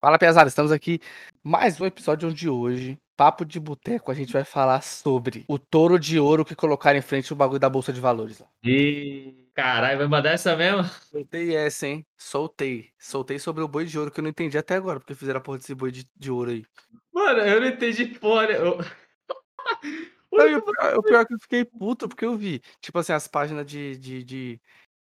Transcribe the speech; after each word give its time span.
Fala, 0.00 0.16
pesada, 0.16 0.48
estamos 0.48 0.70
aqui 0.70 1.00
mais 1.42 1.80
um 1.80 1.84
episódio 1.84 2.28
onde 2.28 2.48
hoje, 2.48 2.96
papo 3.16 3.44
de 3.44 3.58
boteco, 3.58 4.12
a 4.12 4.14
gente 4.14 4.32
vai 4.32 4.44
falar 4.44 4.80
sobre 4.80 5.44
o 5.48 5.58
touro 5.58 5.98
de 5.98 6.20
ouro 6.20 6.44
que 6.44 6.54
colocaram 6.54 6.96
em 6.96 7.02
frente 7.02 7.32
o 7.32 7.36
bagulho 7.36 7.58
da 7.58 7.68
bolsa 7.68 7.92
de 7.92 8.00
valores 8.00 8.38
lá. 8.38 8.46
E 8.62 9.48
caralho, 9.52 9.98
vai 9.98 10.06
mandar 10.06 10.30
essa 10.30 10.54
mesmo? 10.54 10.84
Soltei 10.84 11.56
essa, 11.56 11.88
hein? 11.88 12.06
Soltei. 12.16 12.90
Soltei 12.96 13.40
sobre 13.40 13.64
o 13.64 13.66
boi 13.66 13.86
de 13.86 13.98
ouro 13.98 14.12
que 14.12 14.20
eu 14.20 14.22
não 14.22 14.30
entendi 14.30 14.56
até 14.56 14.76
agora, 14.76 15.00
porque 15.00 15.16
fizeram 15.16 15.38
a 15.38 15.42
porra 15.42 15.58
desse 15.58 15.74
boi 15.74 15.90
de, 15.90 16.08
de 16.16 16.30
ouro 16.30 16.52
aí. 16.52 16.64
Mano, 17.12 17.40
eu 17.40 17.60
não 17.60 17.66
entendi 17.66 18.06
porra. 18.06 18.44
Eu... 18.52 18.78
Não, 20.30 20.58
o, 20.58 20.62
pior, 20.62 20.96
o 20.98 21.02
pior 21.02 21.20
é 21.22 21.24
que 21.24 21.34
eu 21.34 21.40
fiquei 21.40 21.64
puto, 21.64 22.08
porque 22.08 22.24
eu 22.24 22.36
vi, 22.36 22.62
tipo 22.80 22.98
assim, 23.00 23.12
as 23.12 23.26
páginas 23.26 23.66
de, 23.66 23.96
de, 23.96 24.22
de, 24.22 24.60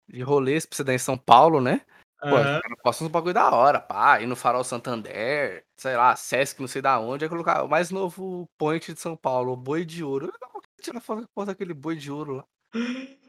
de 0.08 0.22
rolês 0.22 0.64
pra 0.64 0.76
você 0.76 0.84
dar 0.84 0.94
em 0.94 0.98
São 0.98 1.18
Paulo, 1.18 1.60
né? 1.60 1.80
Pô, 2.28 2.36
Aham. 2.36 2.60
posta 2.82 3.04
uns 3.04 3.10
bagulho 3.10 3.34
da 3.34 3.50
hora, 3.50 3.78
pá, 3.78 4.20
ir 4.20 4.26
no 4.26 4.34
Farol 4.34 4.64
Santander, 4.64 5.64
sei 5.76 5.94
lá, 5.94 6.16
Sesc, 6.16 6.58
não 6.58 6.66
sei 6.66 6.80
da 6.80 6.98
onde, 6.98 7.24
é 7.24 7.28
colocar 7.28 7.62
o 7.62 7.68
mais 7.68 7.90
novo 7.90 8.48
point 8.56 8.94
de 8.94 8.98
São 8.98 9.14
Paulo, 9.14 9.52
o 9.52 9.56
boi 9.56 9.84
de 9.84 10.02
ouro. 10.02 10.26
Eu 10.26 10.32
não 10.40 10.60
tirar 10.80 11.00
foto 11.00 11.20
da 11.22 11.28
porra 11.34 11.46
daquele 11.48 11.74
boi 11.74 11.96
de 11.96 12.10
ouro 12.10 12.36
lá. 12.36 12.44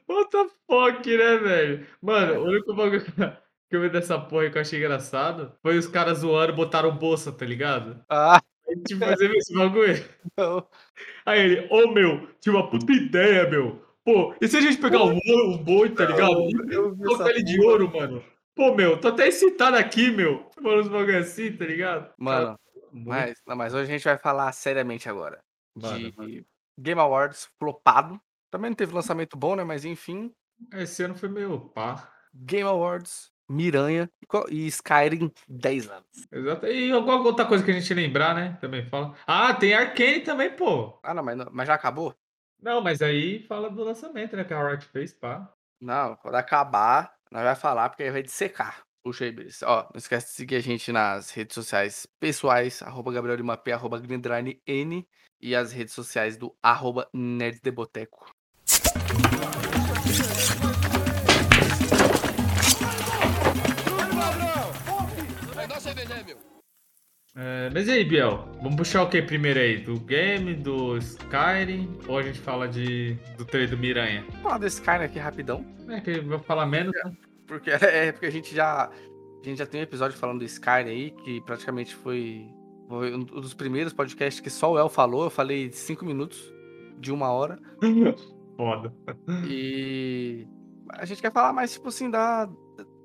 What 0.08 0.30
the 0.30 0.48
fuck, 0.66 1.18
né, 1.18 1.38
velho? 1.38 1.88
Mano, 2.02 2.42
o 2.42 2.46
único 2.46 2.74
bagulho 2.74 3.04
que 3.70 3.76
eu 3.76 3.82
vi 3.82 3.90
dessa 3.90 4.18
porra 4.18 4.50
que 4.50 4.58
eu 4.58 4.62
achei 4.62 4.80
engraçado 4.80 5.52
foi 5.62 5.78
os 5.78 5.88
caras 5.88 6.20
zoando 6.20 6.54
e 6.54 6.56
botaram 6.56 6.96
bolsa, 6.96 7.32
tá 7.32 7.46
ligado? 7.46 8.02
Ah, 8.08 8.42
Aí, 8.68 8.82
tipo, 8.84 9.06
você 9.06 9.28
viu 9.28 9.38
esse 9.38 9.54
bagulho? 9.54 10.06
não. 10.38 10.68
Aí 11.26 11.40
ele, 11.40 11.68
ô 11.70 11.92
meu, 11.92 12.30
tinha 12.40 12.56
uma 12.56 12.70
puta 12.70 12.92
ideia, 12.94 13.50
meu. 13.50 13.84
Pô, 14.04 14.36
e 14.40 14.48
se 14.48 14.58
a 14.58 14.62
gente 14.62 14.78
pegar 14.78 15.04
um, 15.04 15.20
ouro, 15.28 15.52
um 15.52 15.58
boi, 15.58 15.90
tá 15.90 16.06
ligado? 16.06 16.32
Não, 16.32 16.50
eu 16.70 17.38
E 17.38 17.44
de 17.44 17.60
ouro, 17.60 17.92
mano. 17.92 18.24
Pô, 18.56 18.74
meu, 18.74 19.00
tô 19.00 19.10
até 19.10 19.28
excitado 19.28 19.76
aqui, 19.76 20.10
meu. 20.12 20.50
Falando 20.56 20.82
uns 20.82 20.88
bagulho 20.88 21.20
assim, 21.20 21.52
tá 21.56 21.66
ligado? 21.66 22.14
Mano, 22.18 22.58
Muito- 22.92 23.10
mas, 23.10 23.42
não, 23.46 23.56
mas 23.56 23.74
hoje 23.74 23.84
a 23.92 23.94
gente 23.94 24.04
vai 24.06 24.18
falar 24.18 24.52
seriamente 24.54 25.10
agora 25.10 25.44
Mano, 25.76 26.12
de 26.12 26.18
mano. 26.18 26.46
Game 26.80 27.02
Awards 27.02 27.50
flopado. 27.60 28.20
Também 28.50 28.70
não 28.70 28.76
teve 28.76 28.94
lançamento 28.94 29.36
bom, 29.38 29.56
né? 29.56 29.64
Mas 29.66 29.84
enfim, 29.84 30.34
Esse 30.74 31.04
ano 31.04 31.16
foi 31.16 31.28
meio 31.28 31.60
pá. 31.60 32.10
Game 32.34 32.68
Awards, 32.68 33.30
Miranha 33.50 34.10
e 34.50 34.68
Skyrim 34.68 35.30
10 35.50 35.90
anos. 35.90 36.08
Exato. 36.32 36.66
E 36.68 36.92
alguma 36.94 37.18
outra 37.22 37.46
coisa 37.46 37.64
que 37.64 37.72
a 37.72 37.74
gente 37.74 37.94
lembrar, 37.94 38.34
né? 38.34 38.58
Também 38.62 38.86
fala. 38.86 39.14
Ah, 39.28 39.54
tem 39.54 39.74
Arcane 39.74 40.22
também, 40.22 40.56
pô. 40.56 40.98
Ah, 41.04 41.14
não, 41.14 41.24
mas, 41.24 41.36
não- 41.38 41.50
mas 41.52 41.68
já 41.68 41.74
acabou? 41.74 42.16
Não, 42.62 42.82
mas 42.82 43.02
aí 43.02 43.44
fala 43.48 43.70
do 43.70 43.84
lançamento, 43.84 44.36
né? 44.38 44.46
Que 44.46 44.54
a 44.54 44.66
Riot 44.70 44.86
fez, 44.86 45.12
pá. 45.14 45.52
Não, 45.82 46.16
quando 46.16 46.36
acabar, 46.36 47.14
nós 47.36 47.44
vai 47.44 47.56
falar, 47.56 47.90
porque 47.90 48.04
aí 48.04 48.12
vai 48.12 48.24
dissecar. 48.24 48.86
Puxa 49.04 49.26
aí, 49.26 49.32
Brice. 49.32 49.66
Ó, 49.66 49.84
não 49.94 49.98
esquece 49.98 50.28
de 50.28 50.32
seguir 50.32 50.56
a 50.56 50.62
gente 50.62 50.90
nas 50.90 51.32
redes 51.32 51.54
sociais 51.54 52.08
pessoais, 52.18 52.82
arroba 52.82 53.12
Gabriel 53.12 53.36
Lima 53.36 53.58
P, 53.58 53.74
arroba 53.74 54.02
N, 54.66 55.08
e 55.42 55.54
as 55.54 55.74
redes 55.74 55.94
sociais 55.94 56.38
do 56.38 56.56
arroba 56.64 57.10
Nerds 57.14 57.60
de 57.60 57.72
Boteco. 57.72 58.32
É, 67.38 67.70
mas 67.74 67.90
e 67.90 67.92
aí, 67.92 68.06
Biel? 68.06 68.50
Vamos 68.62 68.78
puxar 68.78 69.04
o 69.04 69.10
que 69.10 69.22
primeiro 69.22 69.60
aí? 69.60 69.78
Do 69.80 70.00
game, 70.00 70.54
do 70.56 70.98
Skyrim? 71.00 72.00
Ou 72.08 72.18
a 72.18 72.24
gente 72.24 72.40
fala 72.40 72.66
de, 72.66 73.16
do 73.38 73.44
trailer 73.44 73.72
do 73.72 73.78
Miranha? 73.78 74.24
Vou 74.30 74.42
falar 74.44 74.58
do 74.60 74.68
Skyrim 74.68 75.04
aqui 75.04 75.20
rapidão, 75.20 75.66
É, 75.90 76.00
que 76.00 76.22
vai 76.22 76.40
falar 76.40 76.66
menos, 76.66 76.94
né? 77.04 77.12
Porque 77.48 77.70
é 77.72 78.12
porque 78.12 78.26
a 78.26 78.32
gente 78.32 78.54
já 78.56 78.90
a 79.46 79.50
gente 79.50 79.60
já 79.60 79.66
tem 79.66 79.80
um 79.80 79.84
episódio 79.84 80.18
falando 80.18 80.40
do 80.40 80.46
Skyrim 80.46 80.90
aí, 80.90 81.12
que 81.12 81.40
praticamente 81.42 81.96
foi, 81.96 82.48
foi 82.90 83.14
um 83.14 83.24
dos 83.24 83.54
primeiros 83.54 83.94
podcasts 83.94 84.40
que 84.40 84.50
só 84.50 84.72
o 84.72 84.80
El 84.80 84.90
falou, 84.90 85.26
eu 85.26 85.30
falei 85.30 85.72
cinco 85.72 86.04
minutos 86.04 86.52
de 86.98 87.12
uma 87.12 87.30
hora. 87.30 87.60
Foda. 88.58 88.94
E 89.48 90.48
a 90.90 91.06
gente 91.06 91.22
quer 91.22 91.32
falar 91.32 91.54
mais, 91.54 91.74
tipo 91.74 91.90
assim, 91.90 92.10
da, 92.10 92.50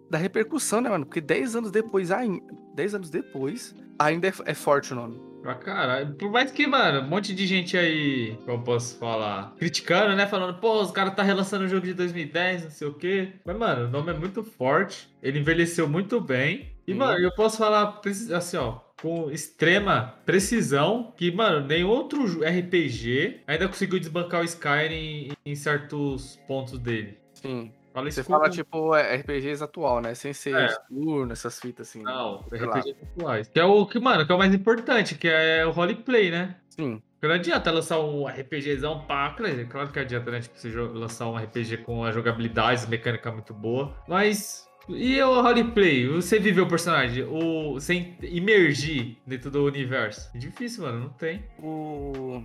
da 0.08 0.16
repercussão, 0.16 0.80
né, 0.80 0.88
mano? 0.88 1.04
Porque 1.04 1.20
10 1.20 1.56
anos 1.56 1.70
depois, 1.70 2.10
ainda, 2.10 2.42
10 2.74 2.94
anos 2.94 3.10
depois, 3.10 3.74
ainda 3.98 4.28
é, 4.28 4.32
é 4.46 4.54
forte 4.54 4.92
o 4.92 4.96
nome. 4.96 5.20
Pra 5.42 5.54
caralho. 5.54 6.14
Por 6.14 6.30
mais 6.30 6.50
que, 6.50 6.66
mano, 6.66 7.00
um 7.00 7.08
monte 7.08 7.34
de 7.34 7.46
gente 7.46 7.76
aí, 7.76 8.36
como 8.44 8.58
eu 8.58 8.62
posso 8.62 8.98
falar, 8.98 9.54
criticando, 9.58 10.14
né? 10.14 10.26
Falando, 10.26 10.58
pô, 10.58 10.80
os 10.80 10.90
caras 10.90 11.14
tá 11.14 11.22
relançando 11.22 11.64
o 11.64 11.68
jogo 11.68 11.86
de 11.86 11.94
2010, 11.94 12.64
não 12.64 12.70
sei 12.70 12.88
o 12.88 12.94
quê. 12.94 13.32
Mas, 13.44 13.56
mano, 13.56 13.86
o 13.86 13.90
nome 13.90 14.10
é 14.10 14.14
muito 14.14 14.42
forte. 14.42 15.08
Ele 15.22 15.38
envelheceu 15.38 15.88
muito 15.88 16.20
bem. 16.20 16.72
E, 16.86 16.92
Sim. 16.92 16.98
mano, 16.98 17.18
eu 17.18 17.32
posso 17.34 17.56
falar 17.58 18.00
assim, 18.34 18.56
ó. 18.56 18.80
Com 19.00 19.30
extrema 19.30 20.14
precisão, 20.26 21.14
que, 21.16 21.30
mano, 21.30 21.66
nenhum 21.66 21.88
outro 21.88 22.22
RPG 22.44 23.40
ainda 23.46 23.66
conseguiu 23.66 23.98
desbancar 23.98 24.42
o 24.42 24.44
Skyrim 24.44 25.30
em, 25.46 25.52
em 25.52 25.54
certos 25.54 26.38
pontos 26.46 26.78
dele. 26.78 27.16
Sim. 27.32 27.72
Fala 27.92 28.10
Você 28.10 28.22
fala, 28.22 28.48
tipo, 28.48 28.94
é, 28.94 29.16
RPGs 29.16 29.62
atual, 29.64 30.00
né? 30.00 30.14
Sem 30.14 30.32
ser 30.32 30.54
É. 30.54 30.68
turno, 30.88 31.32
essas 31.32 31.58
fitas 31.58 31.88
assim. 31.88 32.02
né? 32.02 32.04
Não. 32.12 32.44
RPGs 32.52 32.96
atuais. 33.16 33.48
Que 33.48 33.58
é 33.58 33.64
o 33.64 33.84
que, 33.86 33.98
mano, 33.98 34.24
que 34.24 34.30
é 34.30 34.34
o 34.34 34.38
mais 34.38 34.54
importante, 34.54 35.16
que 35.16 35.28
é 35.28 35.66
o 35.66 35.70
roleplay, 35.70 36.30
né? 36.30 36.56
Sim. 36.68 37.02
Porque 37.14 37.26
não 37.26 37.34
adianta 37.34 37.70
lançar 37.70 38.00
um 38.00 38.26
RPGzão 38.26 39.00
pá, 39.06 39.36
claro 39.68 39.92
que 39.92 39.98
adianta, 39.98 40.30
né? 40.30 40.40
Tipo, 40.40 40.58
você 40.58 40.70
lançar 40.70 41.26
um 41.26 41.36
RPG 41.36 41.78
com 41.78 42.02
a 42.04 42.12
jogabilidade, 42.12 42.88
mecânica 42.88 43.30
muito 43.30 43.52
boa. 43.52 43.94
Mas. 44.08 44.66
E 44.88 45.20
o 45.22 45.42
roleplay? 45.42 46.08
Você 46.08 46.38
viver 46.38 46.62
o 46.62 46.66
personagem, 46.66 47.24
o, 47.24 47.78
sem 47.78 48.16
imergir 48.22 49.18
dentro 49.26 49.50
do 49.50 49.64
universo. 49.64 50.30
É 50.34 50.38
difícil, 50.38 50.84
mano, 50.84 51.00
não 51.00 51.08
tem. 51.10 51.44
O... 51.58 52.42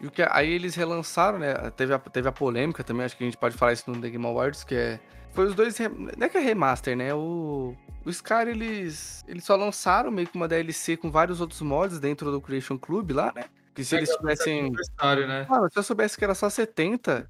E 0.00 0.06
o 0.06 0.10
que, 0.10 0.22
aí 0.30 0.50
eles 0.50 0.74
relançaram, 0.74 1.38
né? 1.38 1.54
Teve 1.76 1.94
a, 1.94 1.98
teve 1.98 2.28
a 2.28 2.32
polêmica 2.32 2.84
também, 2.84 3.06
acho 3.06 3.16
que 3.16 3.24
a 3.24 3.26
gente 3.26 3.36
pode 3.36 3.56
falar 3.56 3.72
isso 3.72 3.90
no 3.90 4.00
The 4.00 4.10
Game 4.10 4.26
Awards, 4.26 4.64
que 4.64 4.74
é. 4.74 5.00
Foi 5.32 5.46
os 5.46 5.54
dois. 5.54 5.78
Não 5.78 6.26
é 6.26 6.28
que 6.28 6.36
é 6.36 6.40
remaster, 6.40 6.96
né? 6.96 7.14
O. 7.14 7.74
O 8.04 8.10
Skyrim, 8.10 8.50
eles. 8.50 9.24
Eles 9.26 9.44
só 9.44 9.56
lançaram 9.56 10.10
meio 10.10 10.28
que 10.28 10.36
uma 10.36 10.46
DLC 10.46 10.96
com 10.96 11.10
vários 11.10 11.40
outros 11.40 11.60
mods 11.60 11.98
dentro 11.98 12.30
do 12.30 12.40
Creation 12.40 12.78
Club 12.78 13.10
lá, 13.10 13.32
né? 13.34 13.44
Que 13.74 13.84
se 13.84 13.96
eles 13.96 14.10
tivessem. 14.10 14.66
Aniversário, 14.66 15.26
né? 15.26 15.46
Mano, 15.48 15.68
se 15.70 15.78
eu 15.78 15.82
soubesse 15.82 16.16
que 16.16 16.24
era 16.24 16.34
só 16.34 16.48
70, 16.48 17.28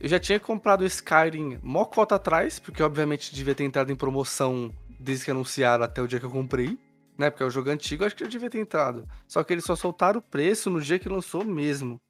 eu 0.00 0.08
já 0.08 0.18
tinha 0.18 0.38
comprado 0.38 0.82
o 0.82 0.84
Skyrim 0.84 1.58
mó 1.62 1.84
cota 1.84 2.16
atrás, 2.16 2.58
porque 2.58 2.82
obviamente 2.82 3.34
devia 3.34 3.54
ter 3.54 3.64
entrado 3.64 3.90
em 3.90 3.96
promoção 3.96 4.72
desde 4.98 5.24
que 5.24 5.30
anunciaram 5.30 5.84
até 5.84 6.02
o 6.02 6.08
dia 6.08 6.18
que 6.18 6.26
eu 6.26 6.30
comprei. 6.30 6.78
Né? 7.18 7.30
Porque 7.30 7.42
é 7.42 7.46
o 7.46 7.50
jogo 7.50 7.70
antigo, 7.70 8.04
acho 8.04 8.14
que 8.14 8.22
eu 8.24 8.28
devia 8.28 8.50
ter 8.50 8.58
entrado. 8.60 9.06
Só 9.26 9.42
que 9.42 9.52
eles 9.52 9.64
só 9.64 9.74
soltaram 9.74 10.18
o 10.18 10.22
preço 10.22 10.68
no 10.68 10.80
dia 10.80 10.98
que 10.98 11.08
lançou 11.08 11.44
mesmo. 11.44 12.00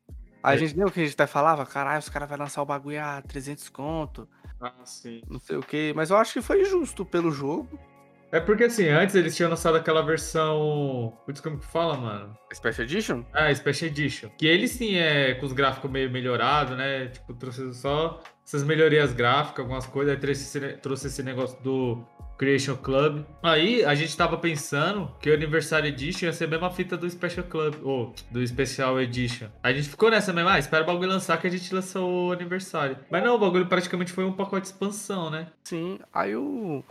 Aí 0.42 0.52
a 0.52 0.54
É. 0.54 0.58
gente 0.58 0.76
lembra 0.76 0.92
que 0.92 1.00
a 1.00 1.04
gente 1.04 1.14
até 1.14 1.26
falava, 1.26 1.64
caralho, 1.66 1.98
os 1.98 2.08
caras 2.08 2.28
vão 2.28 2.38
lançar 2.38 2.62
o 2.62 2.66
bagulho 2.66 3.02
a 3.02 3.20
300 3.22 3.68
conto, 3.68 4.28
Ah, 4.60 4.72
sim. 4.84 5.22
não 5.28 5.38
sei 5.38 5.56
o 5.56 5.60
quê. 5.62 5.92
Mas 5.94 6.10
eu 6.10 6.16
acho 6.16 6.32
que 6.32 6.42
foi 6.42 6.64
justo 6.64 7.04
pelo 7.04 7.30
jogo. 7.30 7.78
É 8.32 8.40
porque 8.40 8.64
assim, 8.64 8.88
antes 8.88 9.14
eles 9.14 9.36
tinham 9.36 9.48
lançado 9.50 9.76
aquela 9.76 10.02
versão. 10.02 11.16
Putz, 11.24 11.40
como 11.40 11.58
que 11.58 11.66
fala, 11.66 11.96
mano? 11.96 12.36
Special 12.52 12.84
Edition? 12.84 13.24
Ah, 13.32 13.54
Special 13.54 13.88
Edition. 13.90 14.28
Que 14.36 14.46
ele 14.46 14.66
sim 14.66 14.96
é 14.96 15.34
com 15.34 15.46
os 15.46 15.52
gráficos 15.52 15.90
meio 15.90 16.10
melhorados, 16.10 16.76
né? 16.76 17.06
Tipo, 17.08 17.32
trouxe 17.34 17.72
só 17.74 18.20
essas 18.46 18.62
melhorias 18.62 19.12
gráficas, 19.12 19.58
algumas 19.58 19.86
coisas. 19.86 20.14
Aí 20.14 20.20
trouxe 20.20 20.42
esse, 20.42 20.72
trouxe 20.78 21.06
esse 21.08 21.22
negócio 21.22 21.60
do 21.62 22.06
Creation 22.38 22.76
Club. 22.76 23.24
Aí 23.42 23.84
a 23.84 23.94
gente 23.94 24.16
tava 24.16 24.38
pensando 24.38 25.10
que 25.20 25.28
o 25.28 25.34
Anniversary 25.34 25.88
Edition 25.88 26.26
ia 26.26 26.32
ser 26.32 26.44
a 26.44 26.48
mesma 26.48 26.70
fita 26.70 26.96
do 26.96 27.10
Special 27.10 27.44
Club, 27.46 27.74
ou 27.82 28.14
do 28.30 28.46
Special 28.46 29.00
Edition. 29.00 29.48
A 29.62 29.72
gente 29.72 29.88
ficou 29.88 30.10
nessa 30.10 30.32
mesma, 30.32 30.52
ah, 30.52 30.58
espera 30.58 30.84
o 30.84 30.86
bagulho 30.86 31.08
lançar 31.08 31.40
que 31.40 31.46
a 31.48 31.50
gente 31.50 31.74
lançou 31.74 32.28
o 32.28 32.32
aniversário. 32.32 32.98
Mas 33.10 33.24
não, 33.24 33.34
o 33.34 33.38
bagulho 33.38 33.66
praticamente 33.66 34.12
foi 34.12 34.24
um 34.24 34.32
pacote 34.32 34.62
de 34.62 34.68
expansão, 34.68 35.28
né? 35.28 35.48
Sim, 35.64 35.98
aí 36.14 36.36
o, 36.36 36.84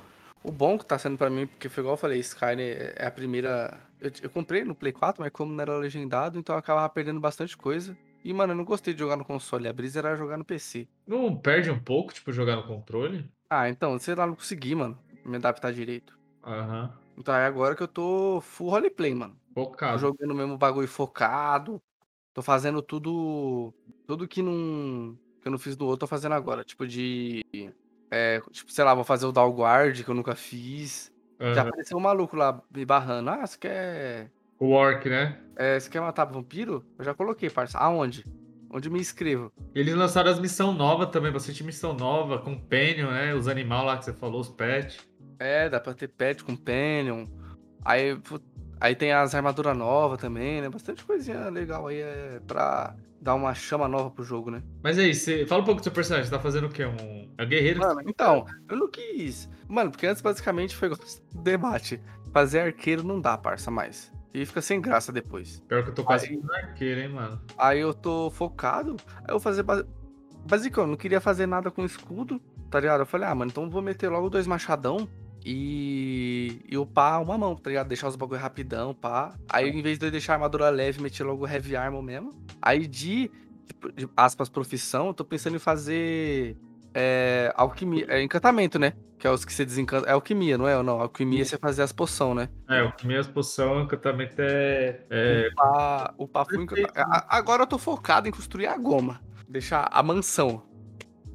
o 0.44 0.52
bom 0.52 0.78
que 0.78 0.86
tá 0.86 0.98
sendo 0.98 1.18
pra 1.18 1.30
mim, 1.30 1.48
porque 1.48 1.70
foi 1.70 1.82
igual 1.82 1.94
eu 1.94 1.98
falei, 1.98 2.20
Skyrim 2.20 2.62
é 2.62 2.96
é 2.98 3.08
a 3.08 3.12
primeira. 3.12 3.80
Eu, 4.02 4.12
eu 4.24 4.30
comprei 4.30 4.66
no 4.66 4.76
Play 4.76 4.92
4, 4.92 5.22
mas 5.22 5.32
como 5.32 5.54
não 5.54 5.62
era 5.62 5.78
legendado, 5.78 6.38
então 6.38 6.56
eu 6.56 6.60
acabava 6.60 6.90
perdendo 6.90 7.20
bastante 7.20 7.56
coisa. 7.56 7.96
E, 8.26 8.34
mano, 8.34 8.54
eu 8.54 8.58
não 8.58 8.66
gostei 8.66 8.92
de 8.92 9.00
jogar 9.00 9.16
no 9.16 9.24
console, 9.24 9.68
a 9.68 9.72
brisa 9.72 10.00
era 10.00 10.16
jogar 10.16 10.36
no 10.36 10.44
PC. 10.44 10.88
Não 11.06 11.38
perde 11.38 11.70
um 11.70 11.80
pouco, 11.80 12.12
tipo, 12.12 12.32
jogar 12.32 12.56
no 12.56 12.64
controle? 12.66 13.30
Ah, 13.48 13.70
então, 13.70 14.00
sei 14.00 14.16
lá, 14.16 14.26
não 14.26 14.34
consegui, 14.34 14.74
mano, 14.74 14.98
me 15.24 15.36
adaptar 15.36 15.72
direito. 15.72 16.18
Aham. 16.44 16.92
Então 17.16 17.36
é 17.36 17.46
agora 17.46 17.76
que 17.76 17.84
eu 17.84 17.88
tô 17.88 18.42
full 18.42 18.72
roleplay, 18.72 19.14
mano. 19.14 19.40
Tô 19.54 19.64
Focado. 19.64 20.00
jogando 20.00 20.32
o 20.32 20.36
mesmo 20.36 20.58
bagulho 20.58 20.88
focado. 20.88 21.80
Tô 22.34 22.42
fazendo 22.42 22.82
tudo. 22.82 23.72
Tudo 24.08 24.28
que 24.28 24.42
não. 24.42 25.16
Que 25.40 25.48
eu 25.48 25.52
não 25.52 25.60
fiz 25.60 25.76
do 25.76 25.86
outro, 25.86 26.00
tô 26.02 26.08
fazendo 26.08 26.34
agora. 26.34 26.64
Tipo 26.64 26.88
de. 26.88 27.42
É, 28.10 28.42
tipo, 28.52 28.72
sei 28.72 28.84
lá, 28.84 28.96
vou 28.96 29.04
fazer 29.04 29.28
o 29.28 29.32
Dalguard, 29.32 30.04
que 30.04 30.10
eu 30.10 30.16
nunca 30.16 30.36
fiz. 30.36 31.12
Já 31.54 31.62
Aham. 31.62 31.70
apareceu 31.70 31.96
um 31.98 32.02
maluco 32.02 32.36
lá 32.36 32.60
me 32.74 32.84
barrando. 32.86 33.30
Ah, 33.30 33.46
você 33.46 33.58
quer. 33.58 34.32
O 34.60 34.72
Orc, 34.72 35.08
né? 35.10 35.40
É, 35.56 35.80
você 35.80 35.90
quer 35.90 36.02
matar 36.02 36.26
vampiro? 36.26 36.84
Eu 36.98 37.06
já 37.06 37.14
coloquei, 37.14 37.50
parça. 37.50 37.78
Aonde? 37.78 38.26
Onde 38.70 38.90
me 38.90 39.00
inscrevo? 39.00 39.52
Eles 39.74 39.96
lançaram 39.96 40.30
as 40.32 40.40
missões 40.40 40.78
novas 40.78 41.10
também, 41.10 41.32
bastante 41.32 41.64
missão 41.64 41.94
nova, 41.94 42.40
Companion, 42.40 43.12
né? 43.12 43.34
Os 43.34 43.48
animais 43.48 43.86
lá 43.86 43.98
que 43.98 44.06
você 44.06 44.14
falou, 44.14 44.42
os 44.42 44.50
pets. 44.50 45.00
É, 45.40 45.70
dá 45.70 45.80
pra 45.80 45.94
ter 45.94 46.08
pet 46.08 46.44
companion. 46.44 47.26
Aí, 47.84 48.18
Aí 48.80 48.96
tem 48.96 49.14
as 49.14 49.34
armaduras 49.34 49.78
novas 49.78 50.20
também, 50.20 50.62
né? 50.62 50.70
Bastante 50.70 51.04
coisinha 51.04 51.50
legal 51.50 51.88
aí 51.88 52.02
é 52.02 52.42
pra 52.46 52.96
dar 53.22 53.34
uma 53.34 53.54
chama 53.54 53.88
nova 53.88 54.12
pro 54.12 54.24
jogo, 54.24 54.52
né? 54.52 54.62
Mas 54.84 55.00
aí, 55.00 55.14
você... 55.14 55.46
fala 55.46 55.62
um 55.62 55.66
pouco 55.66 55.82
do 55.82 55.84
seu 55.84 55.92
personagem. 55.92 56.26
Você 56.30 56.36
tá 56.36 56.40
fazendo 56.40 56.68
o 56.68 56.70
quê? 56.70 56.86
Um 56.86 57.32
é 57.38 57.46
guerreiro? 57.46 57.80
Mano, 57.80 58.02
então, 58.06 58.46
eu 58.70 58.78
não 58.78 58.90
quis. 58.90 59.50
Mano, 59.68 59.92
porque 59.92 60.06
antes 60.06 60.22
basicamente 60.22 60.76
foi 60.76 60.90
o 60.90 60.98
debate. 61.42 62.02
Fazer 62.32 62.60
arqueiro 62.60 63.04
não 63.04 63.20
dá, 63.20 63.38
parça, 63.38 63.72
mais. 63.72 64.12
E 64.36 64.46
fica 64.46 64.62
sem 64.62 64.82
graça 64.82 65.14
depois. 65.14 65.64
Pior 65.66 65.82
que 65.82 65.92
eu 65.92 65.94
tô 65.94 66.04
quase 66.04 66.26
aí, 66.26 66.42
arqueiro, 66.62 67.00
hein, 67.00 67.08
mano. 67.08 67.40
Aí 67.58 67.80
eu 67.80 67.94
tô 67.94 68.30
focado. 68.30 68.98
Aí 69.20 69.30
eu 69.30 69.36
vou 69.36 69.40
fazer. 69.40 69.64
Basicão, 70.46 70.84
eu 70.84 70.90
não 70.90 70.98
queria 70.98 71.22
fazer 71.22 71.46
nada 71.46 71.72
com 71.72 71.86
escudo, 71.86 72.42
tá 72.70 72.82
ligado? 72.82 73.00
Eu 73.00 73.06
falei, 73.06 73.30
ah, 73.30 73.34
mano, 73.34 73.50
então 73.50 73.70
vou 73.70 73.82
meter 73.82 74.10
logo 74.10 74.30
dois 74.30 74.46
machadão 74.46 75.08
e, 75.44 76.62
e 76.70 76.78
upar 76.78 77.22
uma 77.22 77.38
mão, 77.38 77.56
tá 77.56 77.70
ligado? 77.70 77.88
Deixar 77.88 78.10
os 78.10 78.18
bagulho 78.18 78.42
rapidão, 78.42 78.94
pá. 78.94 79.34
Aí, 79.48 79.70
em 79.70 79.82
vez 79.82 79.98
de 79.98 80.06
eu 80.06 80.12
deixar 80.12 80.34
a 80.34 80.36
armadura 80.36 80.70
leve, 80.70 81.02
meter 81.02 81.24
logo 81.24 81.48
heavy 81.48 81.78
armor 81.78 82.04
mesmo. 82.04 82.34
Aí, 82.62 82.88
de, 82.88 83.32
de 83.96 84.10
aspas, 84.18 84.50
profissão, 84.50 85.08
eu 85.08 85.14
tô 85.14 85.24
pensando 85.24 85.56
em 85.56 85.60
fazer 85.60 86.58
é, 86.94 87.54
alquimia, 87.56 88.06
é 88.10 88.22
encantamento, 88.22 88.78
né? 88.78 88.92
Que 89.26 89.30
é 89.30 89.32
os 89.32 89.44
que 89.44 89.52
você 89.52 89.66
desencanta. 89.66 90.08
É 90.08 90.12
alquimia, 90.12 90.56
não 90.56 90.68
é? 90.68 90.78
Ou 90.78 90.84
não? 90.84 91.02
Alquimia 91.02 91.42
é 91.42 91.44
você 91.44 91.58
fazer 91.58 91.82
as 91.82 91.92
poções, 91.92 92.36
né? 92.36 92.50
É, 92.70 92.82
alquimia 92.82 93.20
as 93.20 93.26
poções, 93.26 93.86
encantamento 93.86 94.36
é. 94.38 95.02
é... 95.10 95.50
Upar, 95.52 96.14
upar 96.16 96.48
Agora 97.28 97.64
eu 97.64 97.68
tô 97.68 97.80
focado 97.80 98.28
em 98.28 98.32
construir 98.32 98.68
a 98.68 98.78
goma. 98.78 99.20
Deixar 99.50 99.90
a 99.92 100.04
mansão. 100.04 100.62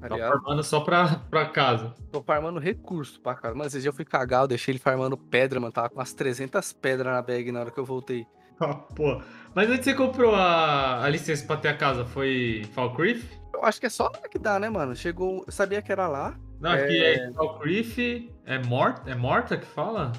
Tá, 0.00 0.08
tá 0.08 0.16
farmando 0.16 0.62
só 0.62 0.78
pra, 0.78 1.16
pra 1.28 1.46
casa. 1.46 1.92
Tô 2.12 2.22
farmando 2.22 2.60
recurso 2.60 3.20
pra 3.20 3.34
casa. 3.34 3.56
Mano, 3.56 3.66
esse 3.66 3.80
dia 3.80 3.88
eu 3.88 3.92
fui 3.92 4.04
cagar, 4.04 4.42
eu 4.42 4.46
deixei 4.46 4.70
ele 4.70 4.78
farmando 4.78 5.16
pedra, 5.16 5.58
mano. 5.58 5.72
Tava 5.72 5.88
com 5.88 5.96
umas 5.96 6.12
300 6.12 6.72
pedras 6.74 7.12
na 7.12 7.20
bag 7.20 7.50
na 7.50 7.58
hora 7.58 7.70
que 7.72 7.80
eu 7.80 7.84
voltei. 7.84 8.24
Ah, 8.60 8.74
pô. 8.74 9.20
Mas 9.52 9.68
onde 9.68 9.82
você 9.82 9.94
comprou 9.94 10.32
a, 10.32 11.02
a 11.02 11.08
licença 11.08 11.44
pra 11.44 11.56
ter 11.56 11.68
a 11.68 11.76
casa? 11.76 12.04
Foi 12.04 12.62
Falkreath? 12.72 13.24
Eu 13.52 13.64
acho 13.64 13.80
que 13.80 13.86
é 13.86 13.90
só 13.90 14.04
lá 14.04 14.28
que 14.30 14.38
dá, 14.38 14.60
né, 14.60 14.70
mano? 14.70 14.94
Chegou. 14.94 15.42
Eu 15.44 15.52
sabia 15.52 15.82
que 15.82 15.90
era 15.90 16.06
lá. 16.06 16.38
Não, 16.60 16.72
aqui 16.72 17.02
é, 17.02 17.14
é 17.14 17.32
Falkreath. 17.32 18.30
É, 18.44 18.58
Mort... 18.58 19.06
é 19.06 19.14
Morta 19.14 19.56
que 19.56 19.66
fala? 19.66 20.12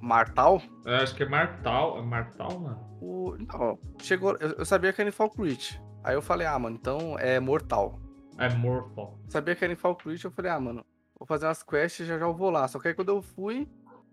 Martal? 0.00 0.60
Eu 0.84 0.96
acho 0.96 1.14
que 1.14 1.22
é 1.22 1.28
Martal. 1.28 1.98
É 1.98 2.02
Martal, 2.02 2.58
mano? 2.58 2.98
O... 3.00 3.36
Não, 3.38 3.78
chegou. 4.00 4.36
Eu, 4.38 4.50
eu 4.58 4.64
sabia 4.64 4.92
que 4.92 5.00
era 5.00 5.08
em 5.08 5.12
Falkreath. 5.12 5.80
Aí 6.04 6.14
eu 6.14 6.22
falei, 6.22 6.46
ah, 6.46 6.58
mano, 6.58 6.76
então 6.76 7.18
é 7.18 7.40
Mortal. 7.40 7.98
É 8.38 8.48
Mortal. 8.50 9.18
Sabia 9.28 9.56
que 9.56 9.64
era 9.64 9.72
em 9.72 9.76
Falkreath, 9.76 10.24
eu 10.24 10.30
falei, 10.30 10.50
ah, 10.50 10.60
mano, 10.60 10.84
vou 11.18 11.26
fazer 11.26 11.46
umas 11.46 11.62
quests 11.62 12.00
e 12.00 12.04
já 12.04 12.18
já 12.18 12.26
eu 12.26 12.34
vou 12.34 12.50
lá. 12.50 12.68
Só 12.68 12.78
que 12.78 12.88
aí 12.88 12.94
quando 12.94 13.08
eu 13.08 13.22
fui, 13.22 13.66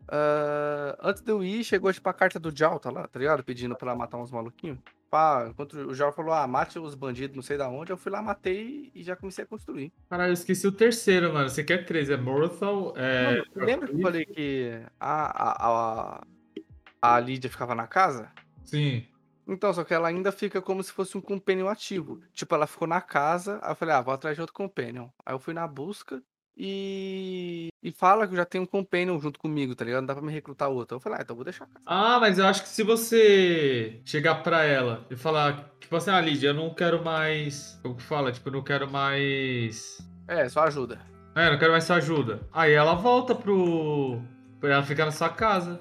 Uh, 0.04 0.98
antes 1.02 1.22
de 1.22 1.32
eu 1.32 1.44
ir, 1.44 1.64
chegou 1.64 1.92
tipo 1.92 2.08
a 2.10 2.14
carta 2.14 2.40
do 2.40 2.56
Jal, 2.56 2.80
tá 2.80 2.92
lá, 2.92 3.08
tá 3.08 3.20
ligado? 3.20 3.44
Pedindo 3.44 3.76
pra 3.76 3.96
matar 3.96 4.18
uns 4.18 4.32
maluquinhos. 4.32 4.78
Pá, 5.10 5.48
enquanto 5.50 5.74
o 5.74 5.94
Jal 5.94 6.12
falou, 6.12 6.34
ah, 6.34 6.48
mate 6.48 6.80
os 6.80 6.96
bandidos, 6.96 7.36
não 7.36 7.44
sei 7.44 7.58
da 7.58 7.70
onde, 7.70 7.92
eu 7.92 7.98
fui 7.98 8.12
lá, 8.12 8.22
matei 8.22 8.92
e 8.96 9.04
já 9.04 9.16
comecei 9.16 9.44
a 9.44 9.48
construir. 9.48 9.94
Caralho, 10.10 10.32
eu 10.32 10.34
esqueci 10.34 10.66
o 10.68 10.72
terceiro, 10.72 11.32
mano. 11.32 11.50
Você 11.50 11.64
quer 11.64 11.86
três? 11.86 12.10
É 12.10 12.18
Mortal? 12.18 12.94
É... 12.98 13.38
Mano, 13.38 13.46
lembra 13.56 13.88
que 13.88 13.94
eu 13.94 14.02
falei 14.02 14.26
que 14.26 14.82
a, 15.00 15.52
a, 15.52 15.68
a, 15.68 17.16
a 17.16 17.20
Lídia 17.20 17.50
ficava 17.50 17.76
na 17.76 17.86
casa? 17.86 18.32
Sim. 18.64 19.06
Então, 19.48 19.74
só 19.74 19.84
que 19.84 19.94
ela 19.94 20.08
ainda 20.08 20.32
fica 20.32 20.62
como 20.62 20.82
se 20.82 20.92
fosse 20.92 21.18
um 21.18 21.22
companion 21.22 21.68
ativo. 21.68 22.22
Tipo, 22.34 22.56
ela 22.56 22.66
ficou 22.66 22.88
na 22.88 23.02
casa, 23.02 23.60
aí 23.62 23.72
eu 23.72 23.76
falei, 23.76 23.94
ah, 23.94 24.02
vou 24.02 24.14
atrás 24.14 24.36
de 24.36 24.42
outro 24.42 24.54
companion. 24.56 25.10
Aí 25.26 25.34
eu 25.34 25.40
fui 25.40 25.54
na 25.54 25.68
busca, 25.68 26.24
e, 26.56 27.70
e 27.82 27.92
fala 27.92 28.28
que 28.28 28.36
já 28.36 28.46
tem 28.46 28.62
um 28.62 28.66
companion 28.66 29.20
junto 29.20 29.40
comigo, 29.40 29.76
tá 29.76 29.84
ligado? 29.84 30.02
Não 30.02 30.08
dá 30.08 30.14
pra 30.16 30.24
me 30.24 30.32
recrutar 30.32 30.70
outro. 30.70 30.98
Eu 30.98 31.00
falei, 31.02 31.20
ah, 31.20 31.22
então 31.24 31.36
vou 31.36 31.46
deixar. 31.46 31.68
Ah, 31.86 32.20
mas 32.20 32.38
eu 32.38 32.46
acho 32.46 32.64
que 32.64 32.70
se 32.70 32.84
você 32.84 34.00
chegar 34.06 34.44
pra 34.44 34.64
ela 34.64 35.06
e 35.10 35.16
falar, 35.16 35.72
tipo 35.80 35.96
assim, 35.96 36.12
ah, 36.12 36.22
Lídia, 36.22 36.50
eu 36.50 36.54
não 36.54 36.74
quero 36.74 37.04
mais. 37.04 37.80
Como 37.82 37.96
que 37.96 38.04
fala? 38.04 38.32
Tipo, 38.32 38.50
eu 38.50 38.54
não 38.54 38.64
quero 38.64 38.90
mais. 38.90 39.98
É, 40.28 40.48
só 40.48 40.62
ajuda. 40.64 41.00
É, 41.36 41.50
não 41.50 41.58
quero 41.58 41.72
mais 41.72 41.84
sua 41.84 41.96
ajuda. 41.96 42.48
Aí 42.54 42.72
ela 42.74 42.94
volta 42.94 43.34
pro. 43.34 44.22
Pra 44.60 44.76
ela 44.76 44.84
ficar 44.84 45.06
na 45.06 45.12
sua 45.12 45.30
casa. 45.30 45.80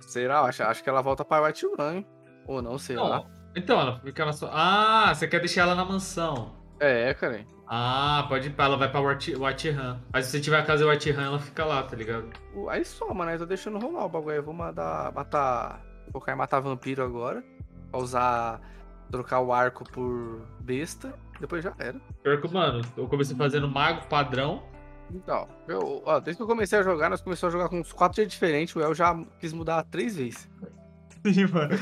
Será? 0.00 0.42
Acho, 0.42 0.62
acho 0.62 0.82
que 0.82 0.88
ela 0.90 1.02
volta 1.02 1.24
pra 1.24 1.42
White 1.42 1.66
Run, 1.66 2.04
Ou 2.46 2.60
não, 2.60 2.78
sei 2.78 2.96
não. 2.96 3.08
lá. 3.08 3.24
Então, 3.56 3.80
ela 3.80 3.98
fica 4.00 4.24
na 4.24 4.32
sua. 4.32 4.50
Ah, 4.52 5.14
você 5.14 5.26
quer 5.26 5.40
deixar 5.40 5.62
ela 5.62 5.74
na 5.74 5.84
mansão. 5.84 6.54
É, 6.78 7.12
cara. 7.14 7.44
Ah, 7.72 8.26
pode 8.28 8.48
ir 8.48 8.50
pra 8.50 8.64
ela, 8.64 8.76
vai 8.76 8.90
pra 8.90 9.00
Ram. 9.00 10.00
Mas 10.12 10.26
se 10.26 10.32
você 10.32 10.40
tiver 10.40 10.58
a 10.58 10.64
casa 10.64 10.84
White 10.84 11.12
Ram, 11.12 11.22
ela 11.22 11.38
fica 11.38 11.64
lá, 11.64 11.80
tá 11.84 11.94
ligado? 11.94 12.28
Aí 12.68 12.84
soma, 12.84 13.24
né? 13.24 13.34
Eu 13.36 13.38
tô 13.38 13.46
deixando 13.46 13.78
rolar 13.78 14.06
o 14.06 14.08
bagulho. 14.08 14.34
Eu 14.34 14.42
vou 14.42 14.52
mandar 14.52 15.12
matar. 15.14 15.80
Focar 16.10 16.34
em 16.34 16.38
matar 16.38 16.58
vampiro 16.58 17.04
agora. 17.04 17.44
Pra 17.92 18.00
usar. 18.00 18.60
Trocar 19.08 19.38
o 19.38 19.52
arco 19.52 19.84
por 19.84 20.44
besta. 20.58 21.14
Depois 21.38 21.62
já 21.62 21.72
era. 21.78 22.00
Pior 22.24 22.40
que, 22.40 22.52
mano, 22.52 22.84
eu 22.96 23.06
comecei 23.06 23.36
fazendo 23.36 23.68
mago 23.68 24.04
padrão. 24.08 24.64
Então, 25.12 25.48
eu, 25.68 26.02
ó, 26.04 26.18
desde 26.18 26.38
que 26.38 26.42
eu 26.42 26.48
comecei 26.48 26.80
a 26.80 26.82
jogar, 26.82 27.08
nós 27.08 27.20
começamos 27.20 27.54
a 27.54 27.58
jogar 27.58 27.68
com 27.68 27.78
uns 27.78 27.92
quatro 27.92 28.16
dias 28.16 28.28
diferentes. 28.32 28.74
O 28.74 28.80
El 28.80 28.94
já 28.94 29.16
quis 29.38 29.52
mudar 29.52 29.84
três 29.84 30.16
vezes. 30.16 30.48
Sim, 31.24 31.46
mano. 31.46 31.76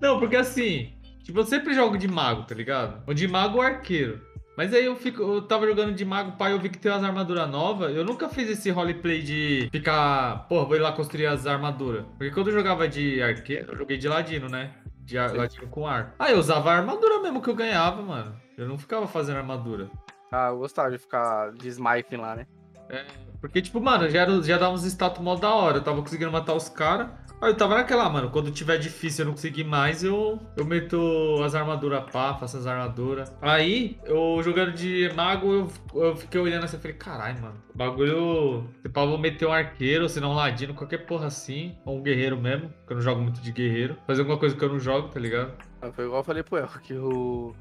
Não, 0.00 0.18
porque 0.18 0.36
assim, 0.36 0.94
tipo, 1.22 1.38
eu 1.38 1.44
sempre 1.44 1.74
jogo 1.74 1.98
de 1.98 2.08
mago, 2.08 2.44
tá 2.44 2.54
ligado? 2.54 3.02
Ou 3.06 3.12
de 3.12 3.28
mago 3.28 3.56
ou 3.56 3.62
arqueiro. 3.62 4.20
Mas 4.56 4.72
aí 4.72 4.86
eu 4.86 4.96
fico, 4.96 5.22
eu 5.22 5.42
tava 5.42 5.66
jogando 5.66 5.94
de 5.94 6.04
mago 6.04 6.32
pai, 6.32 6.52
eu 6.52 6.58
vi 6.58 6.70
que 6.70 6.78
tem 6.78 6.90
umas 6.90 7.04
armaduras 7.04 7.48
novas. 7.48 7.94
Eu 7.94 8.04
nunca 8.04 8.28
fiz 8.28 8.48
esse 8.48 8.70
roleplay 8.70 9.22
de 9.22 9.68
ficar, 9.70 10.46
porra, 10.48 10.64
vou 10.64 10.76
ir 10.76 10.80
lá 10.80 10.92
construir 10.92 11.26
as 11.26 11.46
armaduras. 11.46 12.04
Porque 12.16 12.30
quando 12.30 12.48
eu 12.48 12.54
jogava 12.54 12.88
de 12.88 13.22
arqueiro, 13.22 13.72
eu 13.72 13.78
joguei 13.78 13.98
de 13.98 14.08
ladino, 14.08 14.48
né? 14.48 14.72
De 15.04 15.18
ar, 15.18 15.34
ladino 15.34 15.68
com 15.68 15.86
ar. 15.86 16.14
Ah, 16.18 16.30
eu 16.30 16.38
usava 16.38 16.70
a 16.70 16.76
armadura 16.76 17.20
mesmo 17.20 17.42
que 17.42 17.50
eu 17.50 17.54
ganhava, 17.54 18.00
mano. 18.00 18.34
Eu 18.56 18.66
não 18.66 18.78
ficava 18.78 19.06
fazendo 19.06 19.36
armadura. 19.36 19.90
Ah, 20.32 20.48
eu 20.48 20.58
gostava 20.58 20.90
de 20.90 20.98
ficar 20.98 21.52
de 21.52 21.68
smite 21.68 22.16
lá, 22.16 22.34
né? 22.34 22.46
É, 22.88 23.04
porque, 23.48 23.62
tipo, 23.62 23.80
mano, 23.80 24.08
já, 24.10 24.26
já 24.42 24.58
dava 24.58 24.74
uns 24.74 24.84
status 24.84 25.22
mó 25.22 25.34
da 25.36 25.54
hora. 25.54 25.78
Eu 25.78 25.82
tava 25.82 26.00
conseguindo 26.02 26.30
matar 26.32 26.54
os 26.54 26.68
caras. 26.68 27.08
Aí 27.40 27.50
eu 27.50 27.56
tava 27.56 27.74
naquela, 27.74 28.08
mano, 28.08 28.30
quando 28.30 28.50
tiver 28.50 28.78
difícil 28.78 29.22
eu 29.22 29.26
não 29.26 29.34
conseguir 29.34 29.64
mais, 29.64 30.02
eu, 30.02 30.40
eu 30.56 30.64
meto 30.64 31.42
as 31.44 31.54
armaduras 31.54 32.10
pá, 32.10 32.34
faço 32.34 32.56
as 32.56 32.66
armaduras. 32.66 33.30
Aí, 33.42 33.98
eu 34.04 34.40
jogando 34.42 34.72
de 34.72 35.10
mago, 35.14 35.52
eu, 35.52 36.02
eu 36.02 36.16
fiquei 36.16 36.40
olhando 36.40 36.64
assim 36.64 36.78
e 36.78 36.80
falei, 36.80 36.96
caralho, 36.96 37.42
mano, 37.42 37.54
o 37.74 37.76
bagulho. 37.76 38.64
Se 38.80 38.88
pá, 38.88 39.04
vou 39.04 39.18
meter 39.18 39.46
um 39.46 39.52
arqueiro, 39.52 40.08
se 40.08 40.18
não 40.18 40.30
um 40.30 40.34
ladino, 40.34 40.72
qualquer 40.72 41.04
porra 41.04 41.26
assim, 41.26 41.76
ou 41.84 41.98
um 41.98 42.02
guerreiro 42.02 42.40
mesmo, 42.40 42.72
que 42.86 42.92
eu 42.92 42.96
não 42.96 43.02
jogo 43.02 43.20
muito 43.20 43.40
de 43.42 43.52
guerreiro. 43.52 43.98
Fazer 44.06 44.22
alguma 44.22 44.38
coisa 44.38 44.56
que 44.56 44.64
eu 44.64 44.70
não 44.70 44.80
jogo, 44.80 45.08
tá 45.08 45.20
ligado? 45.20 45.52
Ah, 45.82 45.92
foi 45.92 46.06
igual 46.06 46.20
eu 46.20 46.24
falei 46.24 46.42
pro 46.42 46.56
El, 46.56 46.68
que 46.82 46.94
o. 46.94 47.54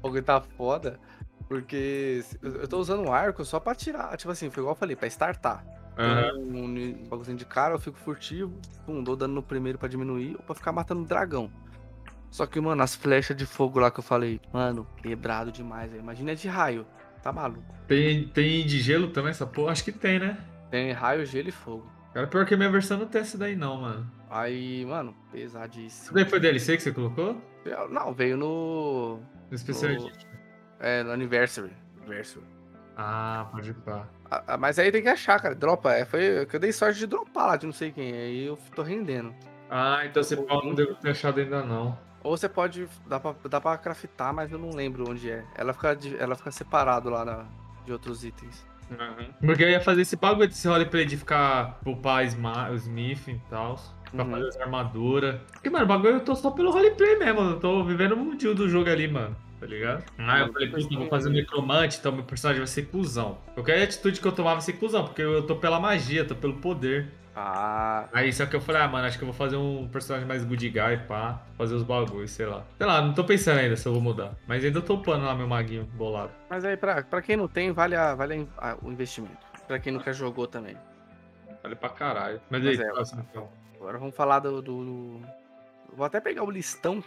O 0.00 0.02
bagulho 0.02 0.22
tá 0.24 0.40
foda. 0.40 0.98
Porque 1.52 2.24
eu 2.42 2.66
tô 2.66 2.78
usando 2.78 3.06
um 3.06 3.12
arco 3.12 3.44
só 3.44 3.60
pra 3.60 3.74
tirar. 3.74 4.16
Tipo 4.16 4.32
assim, 4.32 4.48
foi 4.48 4.62
igual 4.62 4.72
eu 4.72 4.78
falei, 4.78 4.96
pra 4.96 5.06
startar. 5.06 5.62
Uhum. 5.98 6.56
Um, 6.56 6.64
um 6.64 6.92
bagulhozinho 7.02 7.36
de 7.36 7.44
cara, 7.44 7.74
eu 7.74 7.78
fico 7.78 7.98
furtivo, 7.98 8.58
pum, 8.86 9.02
dou 9.02 9.14
dano 9.14 9.34
no 9.34 9.42
primeiro 9.42 9.76
pra 9.76 9.86
diminuir, 9.86 10.34
ou 10.36 10.42
pra 10.42 10.54
ficar 10.54 10.72
matando 10.72 11.04
dragão. 11.04 11.52
Só 12.30 12.46
que, 12.46 12.58
mano, 12.58 12.82
as 12.82 12.94
flechas 12.94 13.36
de 13.36 13.44
fogo 13.44 13.78
lá 13.78 13.90
que 13.90 14.00
eu 14.00 14.02
falei, 14.02 14.40
mano, 14.50 14.86
quebrado 14.96 15.52
demais. 15.52 15.94
Imagina 15.94 16.34
de 16.34 16.48
raio, 16.48 16.86
tá 17.22 17.30
maluco. 17.30 17.62
Tem, 17.86 18.26
tem 18.28 18.64
de 18.64 18.80
gelo 18.80 19.08
também 19.08 19.32
essa 19.32 19.44
porra? 19.44 19.72
Acho 19.72 19.84
que 19.84 19.92
tem, 19.92 20.18
né? 20.18 20.38
Tem 20.70 20.90
raio, 20.92 21.26
gelo 21.26 21.50
e 21.50 21.52
fogo. 21.52 21.86
Cara, 22.14 22.26
pior 22.26 22.46
que 22.46 22.54
a 22.54 22.56
minha 22.56 22.70
versão 22.70 22.98
não 22.98 23.06
tem 23.06 23.20
essa 23.20 23.36
daí 23.36 23.54
não, 23.54 23.82
mano. 23.82 24.10
Aí, 24.30 24.86
mano, 24.86 25.14
pesadíssimo. 25.30 26.04
Isso 26.04 26.14
daí 26.14 26.24
foi 26.24 26.40
DLC 26.40 26.78
que 26.78 26.82
você 26.82 26.92
colocou? 26.92 27.36
Não, 27.90 28.14
veio 28.14 28.38
no... 28.38 29.20
No 29.50 29.58
Special 29.58 29.92
no... 29.92 30.31
É, 30.82 31.04
no 31.04 31.12
Anniversary. 31.12 31.70
Anniversary. 32.00 32.44
Ah, 32.96 33.46
pode 33.52 33.72
pá. 33.72 34.06
Ah, 34.28 34.56
mas 34.58 34.78
aí 34.78 34.90
tem 34.90 35.00
que 35.00 35.08
achar, 35.08 35.40
cara. 35.40 35.54
Dropa. 35.54 35.92
É, 35.92 36.04
foi 36.04 36.44
que 36.46 36.56
eu 36.56 36.60
dei 36.60 36.72
sorte 36.72 36.98
de 36.98 37.06
dropar 37.06 37.46
lá 37.46 37.56
de 37.56 37.66
não 37.66 37.72
sei 37.72 37.92
quem. 37.92 38.12
Aí 38.12 38.46
eu 38.46 38.58
tô 38.74 38.82
rendendo. 38.82 39.32
Ah, 39.70 40.02
então 40.04 40.22
você 40.22 40.36
pode 40.36 40.66
não 40.66 40.74
deve 40.74 40.94
ter 40.96 41.10
achado 41.10 41.40
ainda 41.40 41.62
não. 41.62 41.96
Ou 42.22 42.36
você 42.36 42.48
pode. 42.48 42.88
Dá 43.06 43.20
pra, 43.20 43.34
dá 43.48 43.60
pra 43.60 43.78
craftar, 43.78 44.34
mas 44.34 44.50
eu 44.50 44.58
não 44.58 44.70
lembro 44.70 45.08
onde 45.08 45.30
é. 45.30 45.44
Ela 45.54 45.72
fica, 45.72 45.96
ela 46.18 46.34
fica 46.34 46.50
separado 46.50 47.08
lá 47.08 47.24
na, 47.24 47.44
de 47.86 47.92
outros 47.92 48.24
itens. 48.24 48.66
Uhum. 48.90 49.32
Porque 49.46 49.62
eu 49.62 49.70
ia 49.70 49.80
fazer 49.80 50.02
esse 50.02 50.16
bagulho 50.16 50.48
desse 50.48 50.68
roleplay 50.68 51.06
de 51.06 51.16
ficar 51.16 51.78
poupar 51.82 52.24
o 52.24 52.74
Smith 52.74 53.28
e 53.28 53.40
tal. 53.48 53.78
Pra 54.10 54.24
uhum. 54.24 54.30
fazer 54.32 54.48
as 54.48 54.56
armaduras. 54.58 55.40
Porque, 55.52 55.70
mano, 55.70 55.84
o 55.84 55.88
bagulho 55.88 56.14
eu 56.14 56.20
tô 56.20 56.34
só 56.34 56.50
pelo 56.50 56.70
roleplay 56.70 57.18
mesmo. 57.18 57.40
Eu 57.40 57.60
tô 57.60 57.84
vivendo 57.84 58.12
o 58.12 58.16
mundinho 58.16 58.54
do 58.54 58.68
jogo 58.68 58.90
ali, 58.90 59.08
mano 59.08 59.36
tá 59.62 59.66
ligado? 59.68 60.04
Ah, 60.18 60.40
eu 60.40 60.52
falei, 60.52 60.68
puta, 60.68 60.96
vou 60.96 61.08
fazer 61.08 61.28
um 61.28 61.32
necromante, 61.32 61.98
então 62.00 62.10
meu 62.10 62.24
personagem 62.24 62.58
vai 62.60 62.66
ser 62.66 62.82
cuzão. 62.86 63.38
Qualquer 63.54 63.80
atitude 63.84 64.20
que 64.20 64.26
eu 64.26 64.32
tomar 64.32 64.54
vai 64.54 64.60
ser 64.60 64.72
cuzão, 64.72 65.04
porque 65.04 65.22
eu 65.22 65.46
tô 65.46 65.54
pela 65.54 65.78
magia, 65.78 66.24
tô 66.24 66.34
pelo 66.34 66.54
poder. 66.54 67.06
Ah. 67.34 68.08
Aí 68.12 68.32
só 68.32 68.44
que 68.44 68.56
eu 68.56 68.60
falei, 68.60 68.82
ah, 68.82 68.88
mano, 68.88 69.06
acho 69.06 69.16
que 69.16 69.22
eu 69.22 69.28
vou 69.28 69.34
fazer 69.36 69.54
um 69.56 69.86
personagem 69.88 70.26
mais 70.26 70.44
good 70.44 70.68
guy, 70.68 70.96
pá, 71.06 71.40
fazer 71.56 71.76
os 71.76 71.84
bagulhos, 71.84 72.32
sei 72.32 72.44
lá. 72.44 72.64
Sei 72.76 72.84
lá, 72.86 73.00
não 73.00 73.14
tô 73.14 73.22
pensando 73.22 73.60
ainda 73.60 73.76
se 73.76 73.86
eu 73.86 73.92
vou 73.92 74.02
mudar. 74.02 74.34
Mas 74.48 74.64
ainda 74.64 74.82
tô 74.82 74.94
upando 74.94 75.24
lá 75.24 75.34
meu 75.34 75.46
maguinho 75.46 75.84
bolado. 75.94 76.32
Mas 76.50 76.64
aí, 76.64 76.76
pra, 76.76 77.04
pra 77.04 77.22
quem 77.22 77.36
não 77.36 77.46
tem, 77.46 77.70
vale, 77.70 77.94
a, 77.94 78.16
vale 78.16 78.48
a, 78.58 78.76
o 78.82 78.90
investimento. 78.90 79.38
Pra 79.68 79.78
quem 79.78 79.92
nunca 79.92 80.12
jogou 80.12 80.48
também. 80.48 80.76
Vale 81.62 81.76
pra 81.76 81.88
caralho. 81.88 82.40
Mas, 82.50 82.64
Mas 82.64 82.80
aí, 82.80 82.84
é, 82.84 82.90
próximo 82.90 83.24
então. 83.30 83.48
Agora 83.76 83.96
vamos 83.96 84.16
falar 84.16 84.40
do, 84.40 84.60
do- 84.60 85.20
Vou 85.94 86.04
até 86.04 86.20
pegar 86.20 86.42
o 86.42 86.50
listão. 86.50 87.02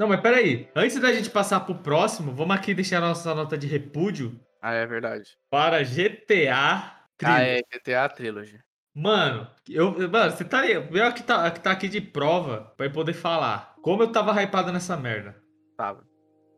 Não, 0.00 0.08
mas 0.08 0.22
peraí. 0.22 0.66
Antes 0.74 0.98
da 0.98 1.12
gente 1.12 1.28
passar 1.28 1.60
pro 1.60 1.74
próximo, 1.74 2.32
vamos 2.32 2.56
aqui 2.56 2.72
deixar 2.72 3.02
a 3.02 3.08
nossa 3.08 3.34
nota 3.34 3.58
de 3.58 3.66
repúdio 3.66 4.40
Ah, 4.62 4.72
é 4.72 4.86
verdade. 4.86 5.36
para 5.50 5.84
GTA 5.84 7.04
Ah, 7.22 7.42
é 7.42 7.60
GTA 7.70 8.08
Trilogy. 8.08 8.58
Mano, 8.94 9.46
eu, 9.68 9.92
mano, 10.08 10.30
você 10.30 10.42
tá 10.42 10.60
aí, 10.60 10.72
eu 10.72 11.12
que 11.12 11.22
tá, 11.22 11.50
que 11.50 11.60
tá 11.60 11.70
aqui 11.70 11.86
de 11.86 12.00
prova 12.00 12.72
pra 12.78 12.86
eu 12.86 12.90
poder 12.90 13.12
falar. 13.12 13.74
Como 13.82 14.02
eu 14.02 14.10
tava 14.10 14.32
hypado 14.42 14.72
nessa 14.72 14.96
merda. 14.96 15.36
Tava. 15.76 16.02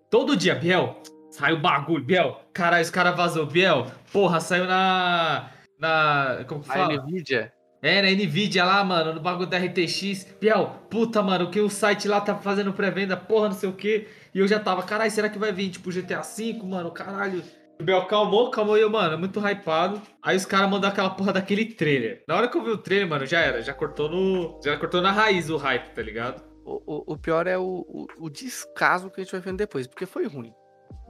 Todo 0.09 0.37
dia, 0.37 0.55
Biel, 0.55 1.03
saiu 1.29 1.59
bagulho, 1.59 2.05
Biel. 2.05 2.41
Caralho, 2.55 2.85
os 2.85 2.91
caras 2.91 3.17
vazou, 3.17 3.45
Biel. 3.45 3.87
Porra, 4.13 4.39
saiu 4.39 4.67
na. 4.67 5.51
Na. 5.81 6.45
Como 6.47 6.63
que 6.63 6.71
A 6.71 6.75
fala? 6.75 6.95
Nvidia. 6.95 7.53
É, 7.83 8.01
na 8.01 8.11
Nvidia 8.11 8.65
lá, 8.65 8.85
mano, 8.85 9.13
no 9.13 9.21
bagulho 9.21 9.49
da 9.49 9.59
RTX. 9.59 10.37
Biel, 10.41 10.87
puta, 10.89 11.21
mano, 11.21 11.51
que 11.51 11.61
o 11.61 11.69
site 11.69 12.07
lá 12.07 12.21
tá 12.21 12.37
fazendo 12.37 12.73
pré-venda, 12.73 13.17
porra, 13.17 13.49
não 13.49 13.57
sei 13.57 13.69
o 13.69 13.73
que. 13.73 14.07
E 14.33 14.39
eu 14.39 14.47
já 14.47 14.61
tava, 14.61 14.85
caralho, 14.85 15.11
será 15.11 15.29
que 15.29 15.37
vai 15.37 15.53
vir, 15.53 15.69
tipo, 15.69 15.91
GTA 15.91 16.21
V, 16.21 16.61
mano, 16.63 16.93
caralho. 16.93 17.43
O 17.81 17.83
Biel 17.83 18.07
calmou, 18.07 18.53
calmou, 18.53 18.79
eu, 18.79 18.89
mano, 18.89 19.19
muito 19.19 19.41
hypado. 19.41 20.01
Aí 20.23 20.37
os 20.37 20.47
caras 20.47 20.71
mandaram 20.71 20.93
aquela 20.93 21.11
porra 21.11 21.33
daquele 21.33 21.65
trailer. 21.65 22.23
Na 22.29 22.37
hora 22.37 22.47
que 22.47 22.57
eu 22.57 22.63
vi 22.63 22.71
o 22.71 22.79
trailer, 22.79 23.09
mano, 23.09 23.27
já 23.27 23.41
era, 23.41 23.61
já 23.61 23.75
cortou 23.75 24.09
no. 24.09 24.61
Já 24.65 24.77
cortou 24.77 25.03
na 25.03 25.11
raiz 25.11 25.51
o 25.51 25.57
hype, 25.57 25.93
tá 25.93 26.03
ligado? 26.03 26.41
O, 26.65 26.81
o, 26.87 27.15
o 27.15 27.19
pior 27.19 27.49
é 27.49 27.59
o, 27.59 27.65
o, 27.65 28.07
o 28.17 28.31
descaso 28.31 29.11
que 29.11 29.21
a 29.21 29.25
gente 29.25 29.33
vai 29.33 29.41
vendo 29.41 29.57
depois, 29.57 29.89
porque 29.89 30.07
foi 30.07 30.29
ruim. 30.29 30.53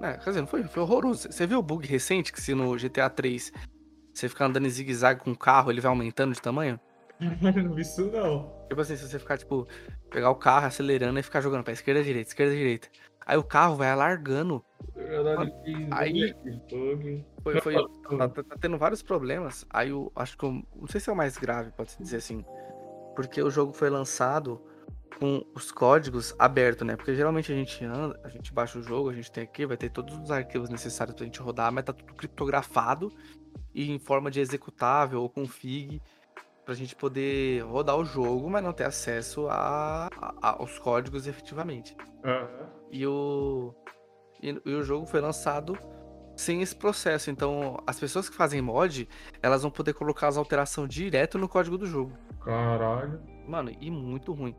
É, 0.01 0.15
quer 0.15 0.31
dizer, 0.31 0.41
não 0.41 0.49
foi, 0.49 0.63
foi 0.65 0.83
horroroso. 0.83 1.31
Você 1.31 1.47
viu 1.47 1.59
o 1.59 1.63
bug 1.63 1.87
recente 1.87 2.33
que 2.33 2.41
se 2.41 2.55
no 2.55 2.75
GTA 2.77 3.11
3 3.11 3.53
você 4.13 4.29
ficar 4.29 4.47
andando 4.47 4.67
em 4.67 4.71
zigue-zague 4.71 5.21
com 5.21 5.33
o 5.33 5.37
carro, 5.39 5.71
ele 5.71 5.81
vai 5.81 5.89
aumentando 5.91 6.33
de 6.35 6.41
tamanho? 6.43 6.79
não 7.21 7.31
vi 7.75 7.83
isso 7.83 8.11
não. 8.11 8.53
Tipo 8.69 8.81
assim, 8.81 8.97
se 8.97 9.09
você 9.09 9.19
ficar, 9.19 9.39
tipo, 9.39 9.67
pegar 10.11 10.31
o 10.31 10.35
carro 10.35 10.67
acelerando 10.67 11.19
e 11.19 11.23
ficar 11.23 11.41
jogando 11.41 11.63
pra 11.65 11.73
esquerda, 11.73 12.03
direita, 12.03 12.31
esquerda, 12.31 12.55
direita. 12.55 12.89
Aí 13.25 13.37
o 13.37 13.45
carro 13.45 13.77
vai 13.77 13.89
alargando. 13.91 14.65
Aí- 15.93 16.35
Foi, 17.43 17.61
foi, 17.61 17.75
tá, 17.75 18.29
tá- 18.29 18.43
tá 18.43 18.57
tendo 18.61 18.77
vários 18.77 19.03
problemas. 19.03 19.65
Aí 19.71 19.91
eu 19.91 20.11
acho 20.17 20.37
que 20.37 20.45
eu, 20.45 20.53
não 20.75 20.87
sei 20.89 21.01
se 21.01 21.09
é 21.09 21.13
o 21.13 21.17
mais 21.17 21.37
grave, 21.39 21.71
pode-se 21.71 22.03
dizer 22.03 22.17
assim. 22.17 22.45
Porque 23.15 23.41
o 23.41 23.51
jogo 23.51 23.73
foi 23.73 23.89
lançado 23.91 24.61
com 25.21 25.45
os 25.55 25.71
códigos 25.71 26.35
abertos, 26.39 26.85
né? 26.87 26.97
Porque 26.97 27.15
geralmente 27.15 27.53
a 27.53 27.55
gente 27.55 27.85
anda, 27.85 28.19
a 28.25 28.29
gente 28.29 28.53
baixa 28.53 28.79
o 28.79 28.83
jogo, 28.83 29.11
a 29.11 29.13
gente 29.13 29.31
tem 29.31 29.45
aqui, 29.45 29.65
vai 29.67 29.77
ter 29.77 29.91
todos 29.91 30.19
os 30.19 30.31
arquivos 30.33 30.69
necessários 30.69 31.15
pra 31.15 31.25
gente 31.25 31.41
rodar, 31.41 31.71
mas 31.71 31.85
tá 31.85 31.93
tudo 31.93 32.13
criptografado 32.15 33.13
e 33.75 33.91
em 33.91 33.99
forma 33.99 34.31
de 34.31 34.41
executável 34.41 35.23
ou 35.23 35.29
config 35.29 36.01
pra 36.65 36.75
gente 36.75 36.95
poder 36.95 37.65
rodar 37.65 37.97
o 37.97 38.05
jogo, 38.05 38.49
mas 38.49 38.63
não 38.63 38.73
ter 38.73 38.85
acesso 38.85 39.49
a, 39.49 40.09
a- 40.21 40.57
aos 40.59 40.79
códigos 40.79 41.27
efetivamente. 41.27 41.97
E 42.91 43.07
o, 43.07 43.75
e, 44.43 44.61
e 44.65 44.75
o 44.75 44.83
jogo 44.83 45.07
foi 45.07 45.21
lançado 45.21 45.77
sem 46.37 46.63
esse 46.63 46.75
processo. 46.77 47.31
Então, 47.31 47.79
as 47.87 47.99
pessoas 47.99 48.29
que 48.29 48.37
fazem 48.37 48.63
mod, 48.63 49.09
elas 49.43 49.63
vão 49.63 49.71
poder 49.71 49.93
colocar 49.95 50.29
as 50.29 50.37
alterações 50.37 50.89
direto 50.89 51.37
no 51.39 51.49
código 51.49 51.77
do 51.77 51.87
jogo. 51.87 52.13
Caralho. 52.45 53.21
Mano, 53.47 53.73
e 53.81 53.91
muito 53.91 54.33
ruim. 54.33 54.55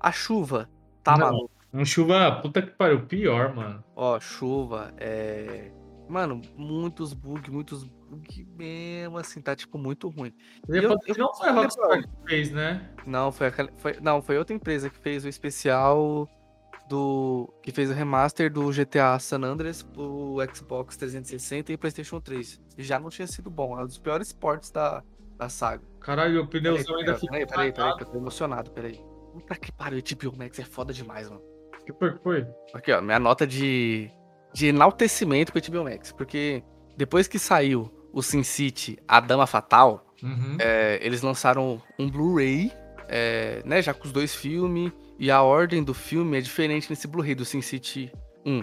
A 0.00 0.10
chuva, 0.12 0.68
tá 1.02 1.12
Não. 1.16 1.26
maluco. 1.26 1.50
Um 1.72 1.84
chuva, 1.84 2.40
puta 2.40 2.62
que 2.62 2.70
pariu, 2.70 3.04
pior, 3.06 3.54
mano. 3.54 3.84
Ó, 3.94 4.18
chuva, 4.18 4.94
é. 4.96 5.70
Mano, 6.08 6.40
muitos 6.56 7.12
bugs, 7.12 7.48
muitos 7.52 7.82
bugs 7.84 8.46
mesmo, 8.56 9.18
assim, 9.18 9.40
tá 9.40 9.56
tipo 9.56 9.76
muito 9.76 10.08
ruim. 10.08 10.32
E 10.68 10.76
eu- 10.76 10.82
eu, 10.82 11.16
não 11.18 11.34
foi 11.34 11.48
a 11.48 11.50
eu- 11.52 11.56
Rockstar 11.56 12.02
que 12.02 12.28
fez, 12.28 12.50
né? 12.52 12.88
Não, 13.06 13.32
foi, 13.32 13.48
aquela, 13.48 13.70
foi, 13.76 13.98
não, 14.00 14.22
foi 14.22 14.38
outra 14.38 14.54
empresa 14.54 14.88
que 14.88 14.98
fez 14.98 15.24
o 15.24 15.28
especial 15.28 16.28
do. 16.88 17.52
que 17.62 17.72
fez 17.72 17.90
o 17.90 17.92
remaster 17.92 18.52
do 18.52 18.70
GTA 18.72 19.18
San 19.18 19.42
Andreas 19.42 19.82
pro 19.82 20.36
Xbox 20.54 20.96
360 20.96 21.72
e 21.72 21.76
PlayStation 21.76 22.20
3. 22.20 22.60
E 22.78 22.82
já 22.84 22.98
não 23.00 23.08
tinha 23.10 23.26
sido 23.26 23.50
bom, 23.50 23.78
é 23.78 23.82
um 23.82 23.86
dos 23.86 23.98
piores 23.98 24.32
ports 24.32 24.70
da, 24.70 25.02
da 25.36 25.48
saga. 25.48 25.82
Caralho, 26.00 26.42
o 26.42 26.46
Peraí, 26.46 26.62
pneuzão 26.72 26.96
ainda 26.96 27.14
peraí, 27.14 27.20
ficou. 27.20 27.30
peraí, 27.30 27.46
peraí, 27.46 27.72
peraí, 27.72 27.96
que 27.96 28.02
eu 28.04 28.06
tô 28.06 28.16
emocionado, 28.18 28.70
peraí. 28.70 29.00
Puta 29.32 29.56
que 29.56 29.72
pariu, 29.72 30.00
HBO 30.00 30.36
Max 30.38 30.58
é 30.60 30.64
foda 30.64 30.92
demais, 30.92 31.28
mano. 31.28 31.42
Que 31.84 31.92
foi 31.92 32.12
que 32.16 32.22
foi? 32.22 32.46
Aqui, 32.72 32.92
ó, 32.92 33.00
minha 33.02 33.18
nota 33.18 33.46
de, 33.46 34.10
de 34.56 34.68
enaltecimento 34.68 35.52
pro 35.52 35.60
HBO 35.60 35.84
Max. 35.84 36.12
Porque 36.12 36.62
depois 36.96 37.28
que 37.28 37.38
saiu 37.38 37.90
o 38.10 38.22
Sin 38.22 38.42
City, 38.42 38.98
A 39.06 39.20
Dama 39.20 39.46
Fatal, 39.46 40.02
Uhum. 40.22 40.56
é, 40.58 40.98
eles 41.02 41.20
lançaram 41.20 41.82
um 41.98 42.08
Blu-ray, 42.10 42.72
é, 43.06 43.60
né, 43.66 43.82
já 43.82 43.92
com 43.92 44.06
os 44.06 44.12
dois 44.12 44.34
filmes, 44.34 44.90
e 45.18 45.30
a 45.30 45.42
ordem 45.42 45.84
do 45.84 45.92
filme 45.92 46.38
é 46.38 46.40
diferente 46.40 46.88
nesse 46.88 47.06
Blu-ray 47.06 47.34
do 47.34 47.44
Sin 47.44 47.60
City 47.60 48.10
1. 48.46 48.62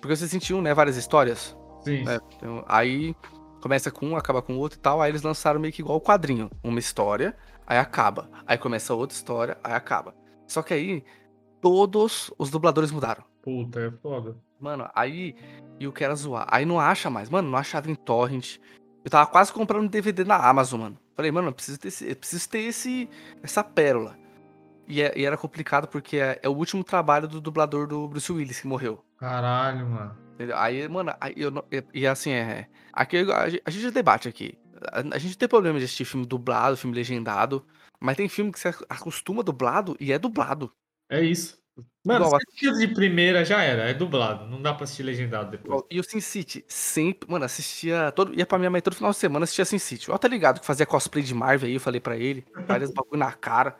Porque 0.00 0.14
o 0.14 0.16
City 0.16 0.54
1, 0.54 0.62
né, 0.62 0.72
várias 0.72 0.96
histórias. 0.96 1.54
Sim. 1.82 2.08
É, 2.08 2.18
então, 2.36 2.64
aí 2.66 3.14
começa 3.60 3.90
com 3.90 4.06
um, 4.06 4.16
acaba 4.16 4.40
com 4.40 4.54
o 4.54 4.58
outro 4.58 4.78
e 4.78 4.80
tal, 4.80 5.02
aí 5.02 5.10
eles 5.10 5.20
lançaram 5.20 5.60
meio 5.60 5.74
que 5.74 5.82
igual 5.82 5.98
o 5.98 6.00
quadrinho. 6.00 6.50
Uma 6.62 6.78
história, 6.78 7.36
aí 7.66 7.76
acaba. 7.76 8.30
Aí 8.46 8.56
começa 8.56 8.94
outra 8.94 9.14
história, 9.14 9.58
aí 9.62 9.74
acaba. 9.74 10.14
Só 10.46 10.62
que 10.62 10.72
aí, 10.72 11.04
todos 11.64 12.30
os 12.38 12.50
dubladores 12.50 12.90
mudaram. 12.90 13.24
Puta, 13.40 13.80
é 13.80 13.90
foda. 13.90 14.36
Mano, 14.60 14.86
aí. 14.94 15.34
E 15.80 15.84
eu 15.84 15.92
quero 15.92 16.14
zoar. 16.14 16.46
Aí 16.50 16.66
não 16.66 16.78
acha 16.78 17.08
mais. 17.08 17.30
Mano, 17.30 17.50
não 17.50 17.58
achava 17.58 17.90
em 17.90 17.94
torrent. 17.94 18.58
Eu 19.02 19.10
tava 19.10 19.26
quase 19.26 19.50
comprando 19.50 19.88
DVD 19.88 20.24
na 20.24 20.36
Amazon, 20.36 20.82
mano. 20.82 20.98
Falei, 21.16 21.30
mano, 21.30 21.48
eu 21.48 21.52
preciso 21.52 21.78
ter 21.78 21.88
esse, 21.88 22.06
eu 22.10 22.16
preciso 22.16 22.48
ter 22.50 22.58
esse, 22.58 23.08
essa 23.42 23.64
pérola. 23.64 24.14
E, 24.86 25.00
é- 25.00 25.12
e 25.16 25.24
era 25.24 25.38
complicado 25.38 25.88
porque 25.88 26.18
é, 26.18 26.38
é 26.42 26.48
o 26.48 26.52
último 26.52 26.84
trabalho 26.84 27.26
do 27.26 27.40
dublador 27.40 27.86
do 27.86 28.06
Bruce 28.06 28.30
Willis 28.30 28.60
que 28.60 28.66
morreu. 28.66 29.02
Caralho, 29.16 29.86
mano. 29.88 30.16
Entendeu? 30.34 30.56
Aí, 30.58 30.86
mano, 30.86 31.14
aí 31.18 31.32
eu 31.36 31.50
e, 31.94 32.06
assim, 32.06 32.30
é. 32.30 32.68
Aqui 32.92 33.16
a, 33.18 33.48
gente- 33.48 33.62
a 33.64 33.70
gente 33.70 33.90
debate 33.90 34.28
aqui. 34.28 34.58
A, 34.92 35.16
a 35.16 35.18
gente 35.18 35.38
tem 35.38 35.48
problema 35.48 35.78
de 35.78 35.86
assistir 35.86 36.04
filme 36.04 36.26
dublado, 36.26 36.76
filme 36.76 36.94
legendado. 36.94 37.64
Mas 38.00 38.16
tem 38.16 38.28
filme 38.28 38.52
que 38.52 38.58
você 38.60 38.68
acostuma 38.88 39.42
dublado 39.42 39.96
e 39.98 40.12
é 40.12 40.18
dublado. 40.18 40.70
É 41.08 41.20
isso. 41.20 41.62
Mano, 42.06 42.26
Igual 42.26 42.40
se 42.50 42.86
de 42.86 42.94
primeira 42.94 43.44
já 43.44 43.62
era, 43.62 43.88
é 43.88 43.94
dublado. 43.94 44.46
Não 44.46 44.60
dá 44.60 44.74
pra 44.74 44.84
assistir 44.84 45.02
legendado 45.02 45.50
depois. 45.50 45.82
E 45.90 45.98
o 45.98 46.04
Sin 46.04 46.20
City, 46.20 46.64
sempre, 46.68 47.30
mano, 47.30 47.44
assistia. 47.44 48.12
Todo, 48.12 48.34
ia 48.38 48.44
pra 48.46 48.58
minha 48.58 48.70
mãe 48.70 48.80
todo 48.80 48.94
final 48.94 49.10
de 49.10 49.16
semana 49.16 49.44
assistia 49.44 49.64
Sin 49.64 49.78
City. 49.78 50.10
Ó, 50.10 50.18
tá 50.18 50.28
ligado 50.28 50.60
que 50.60 50.66
fazia 50.66 50.86
cosplay 50.86 51.24
de 51.24 51.34
Marvel 51.34 51.66
aí, 51.66 51.74
eu 51.74 51.80
falei 51.80 52.00
pra 52.00 52.16
ele. 52.16 52.44
Vários 52.66 52.92
bagulho 52.92 53.18
na 53.18 53.32
cara. 53.32 53.76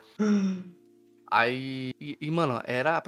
Aí. 1.31 1.93
E, 2.01 2.17
e, 2.21 2.31
mano, 2.31 2.61
era. 2.65 3.03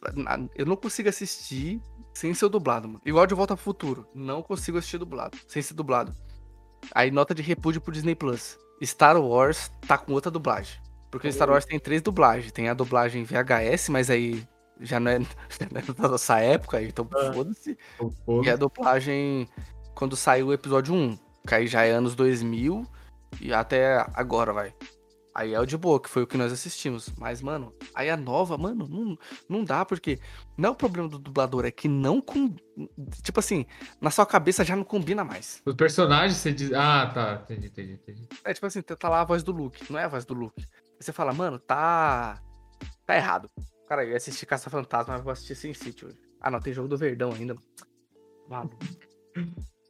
Eu 0.54 0.66
não 0.66 0.76
consigo 0.76 1.08
assistir 1.08 1.80
sem 2.12 2.34
ser 2.34 2.48
dublado, 2.48 2.86
mano. 2.86 3.00
Igual 3.04 3.26
de 3.26 3.34
Volta 3.34 3.54
pro 3.54 3.64
Futuro. 3.64 4.06
Não 4.14 4.42
consigo 4.42 4.78
assistir 4.78 4.98
dublado. 4.98 5.38
Sem 5.48 5.62
ser 5.62 5.74
dublado. 5.74 6.12
Aí, 6.94 7.10
nota 7.10 7.34
de 7.34 7.42
repúdio 7.42 7.80
pro 7.80 7.92
Disney 7.92 8.14
Plus. 8.14 8.58
Star 8.84 9.16
Wars 9.18 9.72
tá 9.86 9.96
com 9.96 10.12
outra 10.12 10.30
dublagem. 10.30 10.78
Porque 11.10 11.28
o 11.28 11.32
Star 11.32 11.48
Wars 11.50 11.64
tem 11.64 11.78
três 11.78 12.02
dublagens. 12.02 12.52
Tem 12.52 12.68
a 12.68 12.74
dublagem 12.74 13.24
VHS, 13.24 13.88
mas 13.90 14.10
aí 14.10 14.46
já 14.80 15.00
não 15.00 15.10
é, 15.10 15.18
já 15.50 15.68
não 15.70 15.80
é 15.80 15.92
da 16.02 16.08
nossa 16.08 16.38
época, 16.40 16.82
então 16.82 17.08
Ah. 17.14 17.32
foda-se. 17.32 17.76
Pô, 18.24 18.42
E 18.44 18.50
a 18.50 18.56
dublagem 18.56 19.48
quando 19.94 20.16
saiu 20.16 20.48
o 20.48 20.52
episódio 20.52 20.94
1. 20.94 21.18
Que 21.46 21.54
aí 21.54 21.66
já 21.66 21.84
é 21.84 21.92
anos 21.92 22.14
2000 22.16 22.84
e 23.40 23.52
até 23.52 24.04
agora, 24.14 24.52
vai. 24.52 24.74
Aí 25.32 25.52
é 25.52 25.60
o 25.60 25.66
de 25.66 25.76
boa, 25.76 26.00
que 26.00 26.08
foi 26.08 26.22
o 26.22 26.26
que 26.26 26.36
nós 26.38 26.50
assistimos. 26.50 27.12
Mas, 27.18 27.42
mano, 27.42 27.72
aí 27.94 28.08
a 28.08 28.16
nova, 28.16 28.56
mano, 28.56 28.88
não, 28.88 29.18
não 29.48 29.62
dá, 29.64 29.84
porque 29.84 30.18
não 30.56 30.70
é 30.70 30.72
o 30.72 30.74
problema 30.74 31.08
do 31.10 31.18
dublador, 31.18 31.66
é 31.66 31.70
que 31.70 31.86
não. 31.88 32.22
Com, 32.22 32.56
tipo 33.22 33.38
assim, 33.38 33.66
na 34.00 34.10
sua 34.10 34.24
cabeça 34.24 34.64
já 34.64 34.74
não 34.74 34.82
combina 34.82 35.22
mais. 35.24 35.60
Os 35.66 35.74
personagens 35.74 36.38
você 36.38 36.52
diz. 36.52 36.72
Ah, 36.72 37.10
tá. 37.14 37.42
Entendi, 37.44 37.66
entendi, 37.66 37.92
entendi. 37.92 38.28
É 38.44 38.54
tipo 38.54 38.64
assim, 38.66 38.80
tá 38.80 39.08
lá 39.10 39.20
a 39.20 39.24
voz 39.24 39.42
do 39.42 39.52
Luke, 39.52 39.84
não 39.92 39.98
é 40.00 40.04
a 40.04 40.08
voz 40.08 40.24
do 40.24 40.32
Luke. 40.32 40.64
Você 40.98 41.12
fala, 41.12 41.32
mano, 41.32 41.58
tá. 41.58 42.40
Tá 43.04 43.16
errado. 43.16 43.48
Cara, 43.88 44.04
eu 44.04 44.10
ia 44.10 44.16
assistir 44.16 44.46
Caça 44.46 44.68
Fantasma, 44.70 45.14
mas 45.14 45.22
vou 45.22 45.32
assistir 45.32 45.54
Sin 45.54 45.74
City 45.74 46.06
hoje. 46.06 46.18
Ah, 46.40 46.50
não, 46.50 46.60
tem 46.60 46.72
jogo 46.72 46.88
do 46.88 46.96
Verdão 46.96 47.32
ainda. 47.32 47.56
Maluco. 48.48 48.76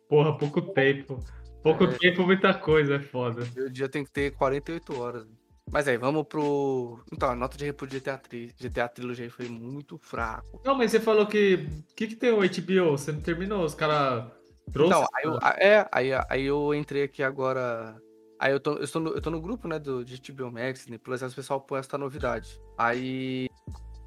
Porra, 0.08 0.36
pouco 0.36 0.60
tempo. 0.62 1.18
Pouco 1.62 1.84
É. 1.84 1.98
tempo, 1.98 2.25
muita 2.25 2.54
coisa, 2.54 2.96
é 2.96 3.00
foda. 3.00 3.46
Meu 3.54 3.68
dia 3.70 3.88
tem 3.88 4.04
que 4.04 4.10
ter 4.10 4.32
48 4.36 5.00
horas. 5.00 5.26
Mas 5.70 5.88
aí, 5.88 5.96
vamos 5.96 6.25
pro. 6.28 7.00
Então, 7.12 7.28
a 7.30 7.34
nota 7.34 7.56
de 7.56 7.64
repúdio 7.64 7.98
de 7.98 8.04
GTA, 8.04 8.18
tri... 8.18 8.54
GTA 8.56 8.88
Trilogy 8.88 9.25
aí 9.25 9.30
foi 9.30 9.48
muito 9.48 9.98
fraco. 9.98 10.60
Não, 10.64 10.76
mas 10.76 10.92
você 10.92 11.00
falou 11.00 11.26
que. 11.26 11.68
O 11.90 11.94
que, 11.94 12.06
que 12.06 12.14
tem 12.14 12.30
o 12.30 12.36
HBO? 12.38 12.92
Você 12.96 13.10
não 13.10 13.20
terminou? 13.20 13.64
Os 13.64 13.75
caras 13.75 14.30
trouxe. 14.72 14.94
Então, 14.94 15.08
aí 15.12 15.25
eu, 15.25 15.38
é, 15.58 15.88
aí, 15.90 16.10
aí 16.30 16.44
eu 16.46 16.72
entrei 16.72 17.02
aqui 17.02 17.20
agora. 17.20 18.00
Aí 18.38 18.52
eu 18.52 18.61
tô, 18.61 18.75
eu 18.75 18.90
tô, 18.90 19.00
no, 19.00 19.11
eu 19.11 19.21
tô 19.21 19.31
no 19.31 19.40
grupo, 19.40 19.66
né, 19.66 19.78
do 19.78 20.05
de 20.05 20.21
HBO 20.33 20.50
Max, 20.52 20.81
Disney 20.81 20.99
Plus, 20.99 21.23
aí 21.23 21.28
o 21.28 21.35
pessoal 21.35 21.61
põe 21.61 21.81
essa 21.81 21.97
novidade. 21.97 22.61
Aí 22.76 23.49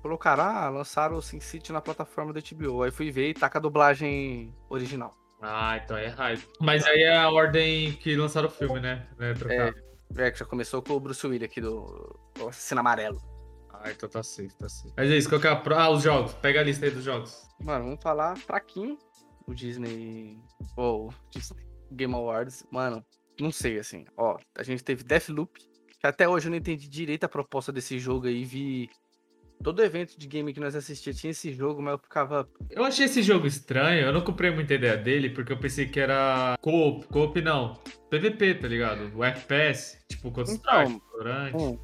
colocaram, 0.01 0.43
ah, 0.43 0.69
lançaram 0.69 1.17
o 1.17 1.21
Sin 1.21 1.39
City 1.39 1.71
na 1.73 1.81
plataforma 1.81 2.31
da 2.31 2.39
HBO. 2.39 2.83
Aí 2.83 2.91
fui 2.91 3.11
ver 3.11 3.29
e 3.29 3.33
tá 3.33 3.49
com 3.49 3.57
a 3.57 3.61
dublagem 3.61 4.55
original. 4.69 5.15
Ah, 5.41 5.79
então 5.83 5.97
é 5.97 6.07
hype. 6.07 6.47
Mas 6.59 6.85
aí 6.85 7.01
é 7.03 7.17
a 7.17 7.29
ordem 7.29 7.93
que 7.93 8.15
lançaram 8.15 8.47
o 8.47 8.51
filme, 8.51 8.79
né? 8.79 9.07
né 9.17 9.33
trocar. 9.33 9.73
É, 10.17 10.31
que 10.31 10.39
já 10.39 10.45
começou 10.45 10.81
com 10.81 10.93
o 10.93 10.99
Bruce 10.99 11.25
Willis 11.25 11.45
aqui 11.45 11.61
do, 11.61 12.19
do 12.35 12.47
Assassino 12.49 12.81
Amarelo. 12.81 13.21
Ah, 13.71 13.91
então 13.91 14.09
tá 14.09 14.21
certo, 14.21 14.57
tá 14.57 14.67
certo. 14.67 14.93
Mas 14.97 15.09
é 15.09 15.15
isso, 15.17 15.29
qual 15.29 15.39
que 15.39 15.47
é 15.47 15.51
a... 15.51 15.55
pro- 15.55 15.75
Ah, 15.75 15.89
os 15.89 16.03
jogos. 16.03 16.33
Pega 16.33 16.59
a 16.59 16.63
lista 16.63 16.85
aí 16.85 16.91
dos 16.91 17.03
jogos. 17.03 17.47
Mano, 17.61 17.85
vamos 17.85 18.01
falar 18.03 18.35
fraquinho 18.37 18.97
o 19.47 19.53
Disney. 19.53 20.37
Ou 20.75 21.13
Disney 21.31 21.63
Game 21.91 22.13
Awards. 22.13 22.65
Mano, 22.71 23.03
não 23.39 23.51
sei, 23.51 23.79
assim. 23.79 24.05
Ó, 24.17 24.37
a 24.57 24.63
gente 24.63 24.83
teve 24.83 25.03
Deathloop, 25.03 25.59
que 25.99 26.07
até 26.07 26.27
hoje 26.27 26.47
eu 26.47 26.51
não 26.51 26.57
entendi 26.57 26.87
direito 26.89 27.23
a 27.23 27.29
proposta 27.29 27.71
desse 27.71 27.97
jogo 27.99 28.27
aí. 28.27 28.43
Vi 28.43 28.89
todo 29.61 29.83
evento 29.83 30.17
de 30.17 30.25
game 30.27 30.53
que 30.53 30.59
nós 30.59 30.73
assistíamos 30.75 31.19
tinha 31.19 31.31
esse 31.31 31.51
jogo, 31.53 31.81
mas 31.81 31.93
eu 31.93 31.99
ficava. 31.99 32.47
Eu 32.69 32.83
achei 32.85 33.05
esse 33.05 33.21
jogo 33.21 33.45
estranho, 33.47 34.05
eu 34.05 34.13
não 34.13 34.21
comprei 34.21 34.51
muita 34.51 34.73
ideia 34.73 34.95
dele, 34.97 35.29
porque 35.29 35.51
eu 35.51 35.57
pensei 35.59 35.85
que 35.87 35.99
era 35.99 36.57
co-op, 36.61 37.07
co-op 37.07 37.41
não, 37.41 37.73
PVP, 38.09 38.55
tá 38.55 38.67
ligado? 38.67 39.11
O 39.15 39.23
FPS, 39.23 39.99
tipo 40.09 40.31
Counter-Strike, 40.31 40.91
Então, 40.91 41.01
Valorant. 41.11 41.53
hum, 41.55 41.77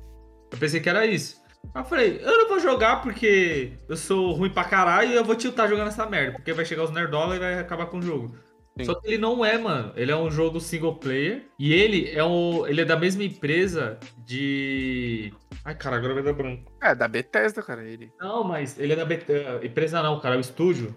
Eu 0.51 0.57
pensei 0.57 0.79
que 0.79 0.89
era 0.89 1.05
isso. 1.05 1.43
Aí 1.73 1.81
eu 1.81 1.85
falei, 1.85 2.19
eu 2.21 2.37
não 2.37 2.47
vou 2.47 2.59
jogar 2.59 3.01
porque 3.01 3.73
eu 3.89 3.97
sou 3.97 4.31
ruim 4.33 4.51
pra 4.51 4.63
caralho 4.63 5.11
e 5.11 5.15
eu 5.15 5.25
vou 5.25 5.35
tiltar 5.35 5.67
jogando 5.67 5.87
essa 5.87 6.05
merda, 6.05 6.33
porque 6.37 6.53
vai 6.53 6.63
chegar 6.63 6.83
os 6.83 6.91
nerdola 6.91 7.35
e 7.35 7.39
vai 7.39 7.59
acabar 7.59 7.87
com 7.87 7.97
o 7.97 8.01
jogo. 8.01 8.37
Sim. 8.77 8.83
Só 8.85 8.95
que 8.95 9.07
ele 9.07 9.17
não 9.17 9.43
é, 9.45 9.57
mano. 9.57 9.93
Ele 9.95 10.11
é 10.11 10.15
um 10.17 10.29
jogo 10.29 10.59
single 10.59 10.95
player 10.95 11.45
e 11.57 11.73
ele 11.73 12.09
é 12.11 12.23
o, 12.23 12.67
ele 12.67 12.81
é 12.81 12.85
da 12.85 12.97
mesma 12.97 13.23
empresa 13.23 13.97
de 14.25 15.31
Ai, 15.63 15.75
cara, 15.75 15.95
agora 15.95 16.13
vai 16.13 16.23
dar 16.23 16.33
branco. 16.33 16.71
É, 16.81 16.93
da 16.93 17.07
Bethesda, 17.07 17.61
cara, 17.63 17.83
ele. 17.83 18.11
Não, 18.19 18.43
mas 18.43 18.77
ele 18.77 18.93
é 18.93 18.95
da 18.95 19.05
Bet- 19.05 19.29
eh, 19.31 19.65
empresa 19.65 20.03
não, 20.03 20.19
cara, 20.19 20.35
é 20.35 20.37
o 20.37 20.41
estúdio. 20.41 20.93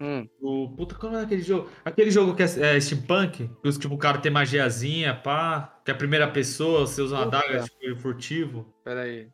Hum, 0.00 0.28
O 0.40 0.68
puta, 0.76 0.94
qual 0.96 1.14
é 1.16 1.22
aquele 1.22 1.40
jogo? 1.40 1.70
Aquele 1.84 2.10
jogo 2.10 2.34
que 2.34 2.42
é, 2.42 2.76
é 2.76 2.80
steampunk, 2.80 3.48
que 3.62 3.68
os, 3.68 3.78
tipo, 3.78 3.94
o 3.94 3.98
cara 3.98 4.18
tem 4.18 4.30
magiazinha, 4.30 5.14
pá, 5.14 5.80
que 5.84 5.90
é 5.90 5.94
a 5.94 5.96
primeira 5.96 6.28
pessoa, 6.30 6.80
você 6.80 7.00
usa 7.00 7.16
uma 7.16 7.22
adaga 7.24 7.62
tipo, 7.62 7.96
furtivo. 8.00 8.66
pera 8.84 9.02
aí. 9.02 9.28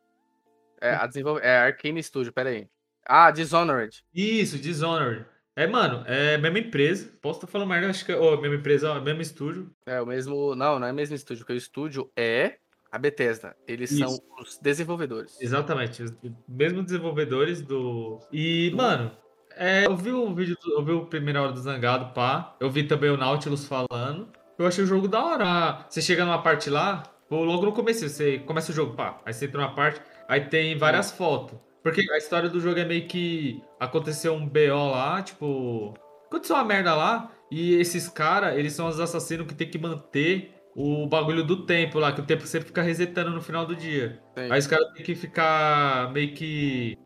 É, 0.81 0.95
a 0.95 1.07
desenvolve... 1.07 1.41
é 1.43 1.57
Arcane 1.59 2.03
Studio, 2.03 2.33
pera 2.33 2.51
aí. 2.51 2.69
Ah, 3.07 3.31
Dishonored. 3.31 4.05
Isso, 4.15 4.59
Dishonored. 4.59 5.27
É, 5.61 5.67
mano, 5.67 6.03
é 6.07 6.37
a 6.37 6.39
mesma 6.39 6.59
empresa. 6.59 7.13
Posso 7.21 7.39
estar 7.39 7.47
falando 7.47 7.69
merda, 7.69 7.91
acho 7.91 8.05
que 8.07 8.13
é 8.13 8.17
oh, 8.17 8.41
mesma 8.41 8.57
empresa, 8.57 8.93
ó, 8.93 9.01
mesmo 9.01 9.21
estúdio. 9.21 9.71
É 9.85 10.01
o 10.01 10.07
mesmo. 10.07 10.55
Não, 10.55 10.79
não 10.79 10.87
é 10.87 10.93
o 10.93 10.95
mesmo 10.95 11.15
estúdio, 11.15 11.43
porque 11.43 11.53
o 11.53 11.57
estúdio 11.57 12.11
é 12.17 12.55
a 12.91 12.99
Bethesda. 12.99 13.55
Eles 13.69 13.91
são 13.91 14.09
Isso. 14.09 14.23
os 14.41 14.59
desenvolvedores. 14.59 15.39
Exatamente, 15.39 16.03
os 16.03 16.15
mesmos 16.49 16.87
desenvolvedores 16.87 17.61
do. 17.61 18.19
E, 18.33 18.73
mano, 18.75 19.11
é, 19.55 19.85
eu 19.87 19.95
vi 19.97 20.13
o 20.13 20.35
vídeo, 20.35 20.57
do- 20.63 20.73
eu 20.73 20.83
vi 20.83 20.93
o 20.93 21.05
primeira 21.05 21.43
hora 21.43 21.53
do 21.53 21.61
Zangado, 21.61 22.15
pá. 22.15 22.57
Eu 22.59 22.71
vi 22.71 22.85
também 22.85 23.11
o 23.11 23.17
Nautilus 23.19 23.67
falando. 23.67 24.29
Eu 24.59 24.67
achei 24.67 24.83
o 24.83 24.87
jogo 24.87 25.09
da 25.09 25.23
hora. 25.23 25.87
Você 25.91 26.01
chega 26.01 26.25
numa 26.25 26.43
parte 26.43 26.71
lá, 26.71 27.03
logo 27.31 27.67
no 27.67 27.73
começo, 27.73 28.09
você 28.09 28.39
começa 28.39 28.73
o 28.73 28.75
jogo, 28.75 28.95
pá. 28.95 29.21
Aí 29.27 29.33
você 29.35 29.45
entra 29.45 29.61
numa 29.61 29.75
parte, 29.75 30.01
aí 30.27 30.41
tem 30.41 30.77
várias 30.79 31.11
fotos. 31.11 31.59
Porque 31.83 32.11
a 32.13 32.19
história 32.19 32.49
do 32.49 32.61
jogo 32.61 32.79
é 32.79 32.85
meio 32.85 33.07
que 33.07 33.63
aconteceu 33.79 34.35
um 34.35 34.47
BO 34.47 34.91
lá, 34.91 35.23
tipo. 35.23 35.95
Aconteceu 36.27 36.57
uma 36.57 36.65
merda 36.65 36.95
lá, 36.95 37.33
e 37.51 37.75
esses 37.75 38.09
caras, 38.09 38.57
eles 38.57 38.73
são 38.73 38.87
os 38.87 39.01
assassinos 39.01 39.47
que 39.47 39.55
tem 39.55 39.69
que 39.69 39.79
manter 39.79 40.55
o 40.77 41.07
bagulho 41.07 41.43
do 41.43 41.67
tempo 41.67 41.99
lá, 41.99 42.13
que 42.13 42.21
o 42.21 42.25
tempo 42.25 42.47
sempre 42.47 42.69
fica 42.69 42.83
resetando 42.83 43.31
no 43.31 43.43
final 43.43 43.67
do 43.67 43.75
dia. 43.75 44.23
Sim. 44.39 44.51
Aí 44.51 44.59
os 44.59 44.67
caras 44.67 44.93
têm 44.93 45.05
que 45.05 45.15
ficar 45.15 46.13
meio 46.13 46.33
que 46.35 46.97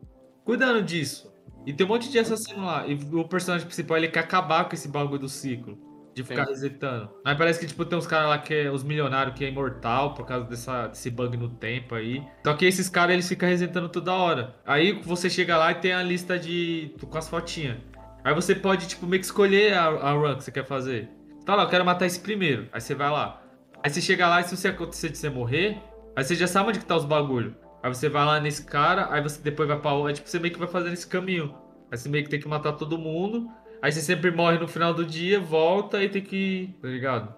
cuidando 0.43 0.83
disso. 0.83 1.33
E 1.65 1.73
tem 1.73 1.85
um 1.85 1.89
monte 1.89 2.11
de 2.11 2.19
assassino 2.19 2.63
lá. 2.63 2.85
E 2.85 2.93
o 2.93 3.27
personagem 3.27 3.65
principal 3.65 3.97
ele 3.97 4.07
quer 4.07 4.19
acabar 4.19 4.65
com 4.65 4.75
esse 4.75 4.87
bagulho 4.87 5.19
do 5.19 5.29
ciclo. 5.29 5.79
De 6.15 6.23
ficar 6.23 6.45
resetando. 6.45 7.09
Aí 7.25 7.35
parece 7.35 7.59
que 7.59 7.67
tipo, 7.67 7.83
tem 7.83 7.99
uns 7.99 8.07
caras 8.07 8.29
lá 8.29 8.37
que 8.37 8.53
é 8.53 8.71
os 8.71 8.83
milionários 8.83 9.35
que 9.35 9.43
é 9.43 9.49
imortal 9.49 10.13
por 10.13 10.25
causa 10.25 10.45
dessa, 10.45 10.87
desse 10.87 11.11
bug 11.11 11.35
no 11.35 11.49
tempo 11.49 11.93
aí. 11.93 12.23
Só 12.45 12.53
que 12.53 12.65
esses 12.65 12.87
caras 12.87 13.13
eles 13.13 13.27
ficam 13.27 13.49
resetando 13.49 13.89
toda 13.89 14.13
hora. 14.13 14.55
Aí 14.65 14.93
você 15.03 15.29
chega 15.29 15.57
lá 15.57 15.71
e 15.71 15.75
tem 15.75 15.91
a 15.91 16.01
lista 16.01 16.39
de. 16.39 16.95
com 17.09 17.17
as 17.17 17.27
fotinhas. 17.27 17.77
Aí 18.23 18.33
você 18.33 18.55
pode, 18.55 18.87
tipo, 18.87 19.05
meio 19.05 19.19
que 19.19 19.25
escolher 19.25 19.73
a, 19.73 19.85
a 19.87 20.11
run 20.13 20.35
que 20.37 20.45
você 20.45 20.51
quer 20.51 20.65
fazer. 20.65 21.09
Tá 21.45 21.53
lá, 21.53 21.63
eu 21.63 21.69
quero 21.69 21.85
matar 21.85 22.05
esse 22.05 22.19
primeiro. 22.19 22.67
Aí 22.71 22.81
você 22.81 22.95
vai 22.95 23.11
lá. 23.11 23.41
Aí 23.83 23.89
você 23.91 24.01
chega 24.01 24.27
lá 24.27 24.41
e 24.41 24.45
se 24.45 24.57
você 24.57 24.69
acontecer 24.69 25.09
de 25.09 25.17
você 25.17 25.29
morrer, 25.29 25.77
aí 26.15 26.23
você 26.23 26.33
já 26.33 26.47
sabe 26.47 26.69
onde 26.69 26.79
que 26.79 26.85
tá 26.85 26.95
os 26.95 27.05
bagulho. 27.05 27.55
Aí 27.83 27.93
você 27.93 28.09
vai 28.09 28.25
lá 28.25 28.39
nesse 28.39 28.65
cara, 28.65 29.09
aí 29.11 29.21
você 29.21 29.39
depois 29.39 29.69
vai 29.69 29.79
pra 29.79 29.91
outro. 29.91 30.07
Aí 30.07 30.13
tipo, 30.15 30.27
você 30.27 30.39
meio 30.39 30.51
que 30.51 30.59
vai 30.59 30.67
fazendo 30.67 30.93
esse 30.93 31.05
caminho. 31.05 31.53
Aí 31.91 31.97
você 31.97 32.09
meio 32.09 32.23
que 32.23 32.29
tem 32.31 32.39
que 32.39 32.47
matar 32.47 32.71
todo 32.71 32.97
mundo. 32.97 33.47
Aí 33.85 33.91
você 33.91 34.01
sempre 34.01 34.31
morre 34.31 34.57
no 34.57 34.67
final 34.67 34.95
do 34.95 35.05
dia, 35.05 35.39
volta 35.39 36.03
e 36.03 36.09
tem 36.09 36.23
que. 36.23 36.75
Tá 36.81 36.87
ligado? 36.87 37.35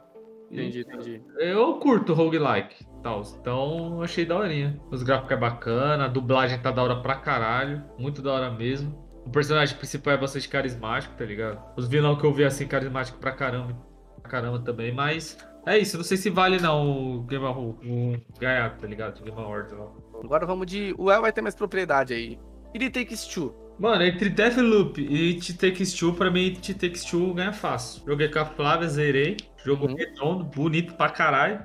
Entendi, 0.50 0.80
entendi. 0.80 1.22
Eu 1.38 1.74
curto 1.74 2.14
roguelike 2.14 2.84
e 2.84 3.02
tal. 3.04 3.22
Então 3.42 4.02
achei 4.02 4.26
daorinha. 4.26 4.80
Os 4.90 5.04
gráficos 5.04 5.34
é 5.34 5.36
bacana, 5.36 6.06
a 6.06 6.08
dublagem 6.08 6.58
tá 6.58 6.72
da 6.72 6.82
hora 6.82 6.96
pra 7.02 7.16
caralho. 7.16 7.84
Muito 8.00 8.22
da 8.22 8.32
hora 8.32 8.50
mesmo. 8.50 8.98
O 9.26 9.30
personagem 9.30 9.78
principal 9.78 10.14
é 10.14 10.18
bastante 10.18 10.48
carismático, 10.48 11.18
tá 11.18 11.26
ligado? 11.26 11.62
Os 11.76 11.86
vilão 11.86 12.18
que 12.18 12.24
eu 12.24 12.32
vi 12.32 12.46
assim, 12.46 12.66
carismático 12.66 13.20
pra 13.20 13.34
caramba. 13.34 13.74
Pra 14.22 14.32
caramba 14.32 14.60
também, 14.60 14.94
mas. 14.94 15.38
É 15.66 15.78
isso, 15.78 15.98
não 15.98 16.04
sei 16.06 16.16
se 16.16 16.30
vale 16.30 16.62
não 16.62 17.18
o 17.18 17.24
Game 17.24 17.44
Award, 17.44 17.86
o 17.86 18.40
ganhar, 18.40 18.78
tá 18.78 18.88
ligado? 18.88 19.20
O 19.20 19.24
Game 19.26 19.38
Award 19.38 19.76
lá. 19.76 19.92
Agora 20.24 20.46
vamos 20.46 20.66
de. 20.66 20.96
O 20.98 21.12
El 21.12 21.24
vai 21.24 21.34
ter 21.34 21.42
mais 21.42 21.56
propriedade 21.56 22.14
aí. 22.14 22.40
It 22.75 22.89
Takes 22.89 23.25
Two. 23.27 23.53
Mano, 23.80 24.03
entre 24.03 24.30
Deathloop 24.30 24.99
e 25.01 25.30
It 25.36 25.53
Takes 25.53 25.93
Two, 25.93 26.13
pra 26.13 26.32
mim 26.32 26.45
It 26.47 26.73
Takes 26.73 27.06
Two 27.06 27.34
ganha 27.34 27.53
fácil. 27.53 28.03
Joguei 28.08 28.27
com 28.30 28.39
a 28.39 28.45
Flávia, 28.45 28.88
zerei. 28.88 29.38
Jogo 29.63 29.88
Uhum. 29.88 29.95
redondo, 29.95 30.43
bonito 30.45 30.93
pra 30.95 31.10
caralho. 31.10 31.60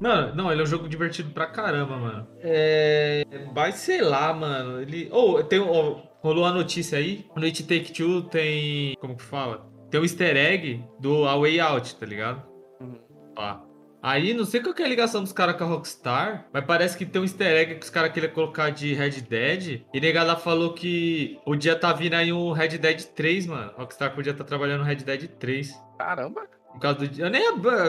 Mano, 0.00 0.34
não, 0.34 0.52
ele 0.52 0.60
é 0.60 0.64
um 0.64 0.66
jogo 0.66 0.88
divertido 0.88 1.30
pra 1.30 1.46
caramba, 1.46 1.96
mano. 1.96 2.26
É. 2.40 3.24
Mas 3.54 3.76
sei 3.76 4.00
lá, 4.00 4.32
mano. 4.32 4.80
Ele. 4.80 5.08
Ou 5.10 5.42
tem. 5.42 5.58
ó, 5.58 5.96
rolou 6.22 6.44
a 6.44 6.52
notícia 6.52 6.98
aí. 6.98 7.26
No 7.34 7.44
It 7.44 7.62
Take 7.64 7.92
Two 7.92 8.22
tem. 8.22 8.94
Como 9.00 9.16
que 9.16 9.22
fala? 9.24 9.66
Tem 9.90 9.98
um 10.00 10.04
easter 10.04 10.36
egg 10.36 10.84
do 11.00 11.24
A 11.26 11.36
Way 11.36 11.58
Out, 11.60 11.96
tá 11.96 12.06
ligado? 12.06 12.42
Uhum. 12.80 12.98
Pá. 13.34 13.62
Aí, 14.02 14.32
não 14.32 14.44
sei 14.44 14.60
qual 14.60 14.72
que 14.74 14.82
é 14.82 14.86
a 14.86 14.88
ligação 14.88 15.22
dos 15.22 15.32
caras 15.32 15.56
com 15.56 15.64
a 15.64 15.66
Rockstar, 15.66 16.46
mas 16.52 16.64
parece 16.64 16.96
que 16.96 17.04
tem 17.04 17.20
um 17.20 17.24
easter 17.24 17.48
egg 17.48 17.74
que 17.74 17.84
os 17.84 17.90
caras 17.90 18.12
queriam 18.12 18.32
colocar 18.32 18.70
de 18.70 18.94
Red 18.94 19.22
Dead. 19.22 19.82
E 19.92 20.00
negada 20.00 20.36
falou 20.36 20.72
que 20.72 21.38
o 21.44 21.56
dia 21.56 21.74
tá 21.74 21.92
vindo 21.92 22.14
aí 22.14 22.32
um 22.32 22.52
Red 22.52 22.78
Dead 22.78 23.02
3, 23.02 23.46
mano. 23.46 23.72
Rockstar 23.76 24.14
podia 24.14 24.30
estar 24.32 24.44
trabalhando 24.44 24.80
no 24.80 24.84
Red 24.84 24.96
Dead 24.96 25.28
3. 25.38 25.74
Caramba. 25.98 26.46
Por 26.72 26.80
causa 26.80 26.98
do 26.98 27.08
dia. 27.08 27.24
Eu 27.24 27.30
nem. 27.30 27.42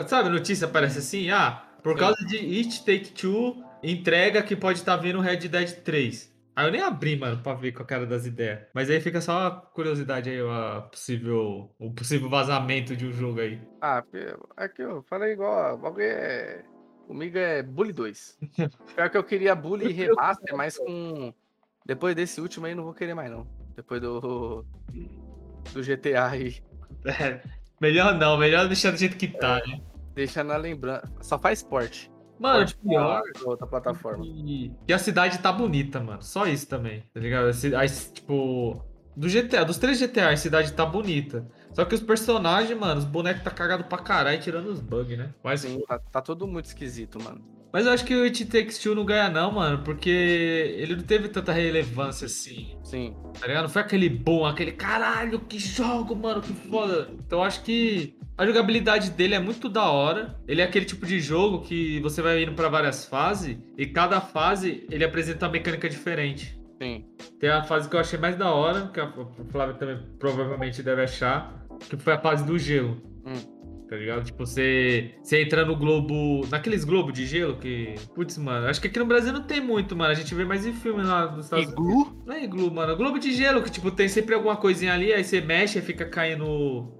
Sabe, 0.08 0.30
a 0.30 0.32
notícia 0.32 0.66
aparece 0.66 0.98
assim? 1.00 1.30
Ah, 1.30 1.64
por 1.84 1.94
Sim. 1.94 2.00
causa 2.00 2.26
de 2.26 2.38
It 2.38 2.80
Take 2.80 3.12
Two, 3.12 3.64
entrega 3.84 4.42
que 4.42 4.56
pode 4.56 4.80
estar 4.80 4.96
vindo 4.98 5.20
Red 5.20 5.48
Dead 5.48 5.72
3. 5.84 6.34
Aí 6.60 6.68
eu 6.68 6.72
nem 6.74 6.82
abri, 6.82 7.18
mano, 7.18 7.42
pra 7.42 7.54
ver 7.54 7.72
com 7.72 7.84
a 7.84 7.86
cara 7.86 8.06
das 8.06 8.26
ideias. 8.26 8.60
Mas 8.74 8.90
aí 8.90 9.00
fica 9.00 9.22
só 9.22 9.48
a 9.48 9.52
curiosidade 9.52 10.30
aí, 10.30 10.42
a 10.42 10.82
possível, 10.82 11.74
o 11.80 11.94
possível 11.94 12.30
vazamento 12.30 12.98
de 12.98 13.06
um 13.06 13.14
jogo 13.14 13.40
aí. 13.40 13.62
Ah, 13.80 14.02
porque 14.02 14.36
aqui 14.58 14.82
eu 14.82 15.02
falei 15.04 15.32
igual. 15.32 15.76
O 15.76 15.78
bagulho 15.78 16.04
é. 16.04 16.66
Comigo 17.08 17.38
é 17.38 17.64
Bully 17.64 17.94
2. 17.94 18.40
Pior 18.94 19.10
que 19.10 19.18
eu 19.18 19.24
queria 19.24 19.56
Bully 19.56 19.94
Remaster, 19.94 20.54
mas 20.54 20.78
com. 20.78 21.34
Depois 21.86 22.14
desse 22.14 22.42
último 22.42 22.66
aí 22.66 22.76
não 22.76 22.84
vou 22.84 22.94
querer 22.94 23.14
mais, 23.14 23.32
não. 23.32 23.48
Depois 23.78 24.02
do. 24.02 24.66
Do 25.72 25.82
GTA 25.82 26.28
aí. 26.28 26.58
É, 27.06 27.42
melhor 27.80 28.16
não, 28.16 28.38
melhor 28.38 28.68
deixar 28.68 28.92
do 28.92 28.98
jeito 28.98 29.16
que 29.16 29.30
tá, 29.30 29.62
né? 29.66 29.80
Deixa 30.14 30.44
na 30.44 30.58
lembrança. 30.58 31.10
Só 31.22 31.40
faz 31.40 31.60
esporte. 31.60 32.12
Mano, 32.40 32.64
Esporte 32.64 32.78
pior 32.82 33.22
da 33.44 33.46
outra 33.50 33.68
plataforma. 33.68 34.26
que, 34.26 34.74
que 34.88 34.94
a 34.94 35.00
cidade 35.00 35.40
tá 35.40 35.52
bonita, 35.52 36.00
mano. 36.00 36.22
Só 36.24 36.46
isso 36.48 36.68
também, 36.68 37.04
tá 37.14 37.20
ligado? 37.20 37.50
Aí, 37.78 37.90
tipo, 38.14 38.82
do 39.16 39.28
GTA, 39.28 39.66
dos 39.66 39.78
três 39.78 40.00
GTA, 40.00 40.30
a 40.30 40.38
cidade 40.38 40.74
tá 40.74 40.86
bonita. 40.86 41.48
Só 41.74 41.84
que 41.86 41.94
os 41.96 42.02
personagens, 42.02 42.78
mano, 42.80 43.00
os 43.00 43.06
bonecos 43.06 43.44
tá 43.44 43.52
cagado 43.52 43.84
pra 43.86 43.98
caralho, 44.00 44.40
tirando 44.42 44.68
os 44.68 44.80
bugs, 44.80 45.18
né? 45.18 45.34
Mas, 45.44 45.62
Sim, 45.62 45.82
tá, 45.88 46.00
tá 46.00 46.22
tudo 46.22 46.48
muito 46.48 46.66
esquisito, 46.66 47.22
mano. 47.22 47.42
mas 47.72 47.86
eu 47.86 47.92
acho 47.92 48.06
que 48.06 48.16
o 48.16 48.24
It 48.24 48.46
Takes 48.46 48.80
Two 48.80 48.96
não 48.96 49.06
ganha 49.06 49.30
não, 49.30 49.52
mano, 49.52 49.84
porque 49.84 50.10
ele 50.10 50.96
não 50.96 51.04
teve 51.04 51.30
tanta 51.30 51.52
relevância 51.52 52.26
assim. 52.26 52.78
Sim. 52.84 53.16
Tá 53.40 53.46
ligado? 53.48 53.64
Não 53.64 53.70
foi 53.70 53.82
aquele 53.82 54.10
bom, 54.10 54.46
aquele 54.46 54.72
caralho, 54.72 55.40
que 55.42 55.60
jogo, 55.60 56.16
mano, 56.16 56.42
que 56.42 56.54
foda. 56.54 57.10
Então 57.14 57.40
eu 57.40 57.44
acho 57.44 57.62
que 57.64 58.18
a 58.40 58.46
jogabilidade 58.46 59.12
dele 59.12 59.36
é 59.36 59.40
muito 59.40 59.68
da 59.68 59.92
hora. 59.92 60.40
Ele 60.48 60.62
é 60.62 60.64
aquele 60.64 60.86
tipo 60.86 61.06
de 61.06 61.20
jogo 61.20 61.60
que 61.60 62.00
você 62.00 62.22
vai 62.22 62.42
indo 62.42 62.54
pra 62.54 62.70
várias 62.70 63.04
fases 63.04 63.58
e 63.78 63.86
cada 63.86 64.22
fase 64.22 64.88
ele 64.90 65.04
apresenta 65.04 65.46
uma 65.46 65.52
mecânica 65.52 65.90
diferente. 65.90 66.58
Sim. 66.82 67.04
Tem 67.38 67.50
a 67.50 67.64
fase 67.64 67.90
que 67.90 67.98
eu 67.98 68.00
achei 68.00 68.18
mais 68.18 68.38
da 68.38 68.50
hora, 68.50 68.88
que 68.94 69.00
a 69.02 69.12
Flávia 69.52 69.76
também 69.76 70.00
provavelmente 70.18 70.82
deve 70.82 71.02
achar, 71.02 71.54
que 71.90 71.98
foi 71.98 72.14
a 72.14 72.18
fase 72.18 72.46
do 72.46 72.58
gelo. 72.58 73.02
Hum. 73.26 73.60
Tá 73.90 73.98
ligado? 73.98 74.24
Tipo, 74.24 74.46
você, 74.46 75.16
você 75.22 75.42
entra 75.42 75.66
no 75.66 75.76
globo. 75.76 76.48
Naqueles 76.50 76.86
globos 76.86 77.12
de 77.12 77.26
gelo 77.26 77.58
que. 77.58 77.96
Putz, 78.16 78.38
mano, 78.38 78.68
acho 78.68 78.80
que 78.80 78.88
aqui 78.88 79.00
no 79.00 79.06
Brasil 79.06 79.34
não 79.34 79.44
tem 79.44 79.60
muito, 79.60 79.98
mano. 79.98 80.12
A 80.12 80.14
gente 80.14 80.34
vê 80.34 80.46
mais 80.46 80.66
em 80.66 80.72
filme 80.72 81.04
lá 81.04 81.26
dos 81.26 81.46
Estados 81.46 81.66
Unidos. 81.66 81.84
Iglu? 81.84 82.24
Não 82.26 82.36
é 82.36 82.44
iglu, 82.44 82.72
mano. 82.72 82.96
Globo 82.96 83.20
de 83.20 83.34
gelo, 83.34 83.62
que 83.64 83.72
tipo, 83.72 83.92
tem 83.92 84.08
sempre 84.08 84.36
alguma 84.36 84.56
coisinha 84.56 84.94
ali, 84.94 85.12
aí 85.12 85.24
você 85.24 85.42
mexe 85.42 85.80
e 85.80 85.82
fica 85.82 86.06
caindo. 86.06 86.99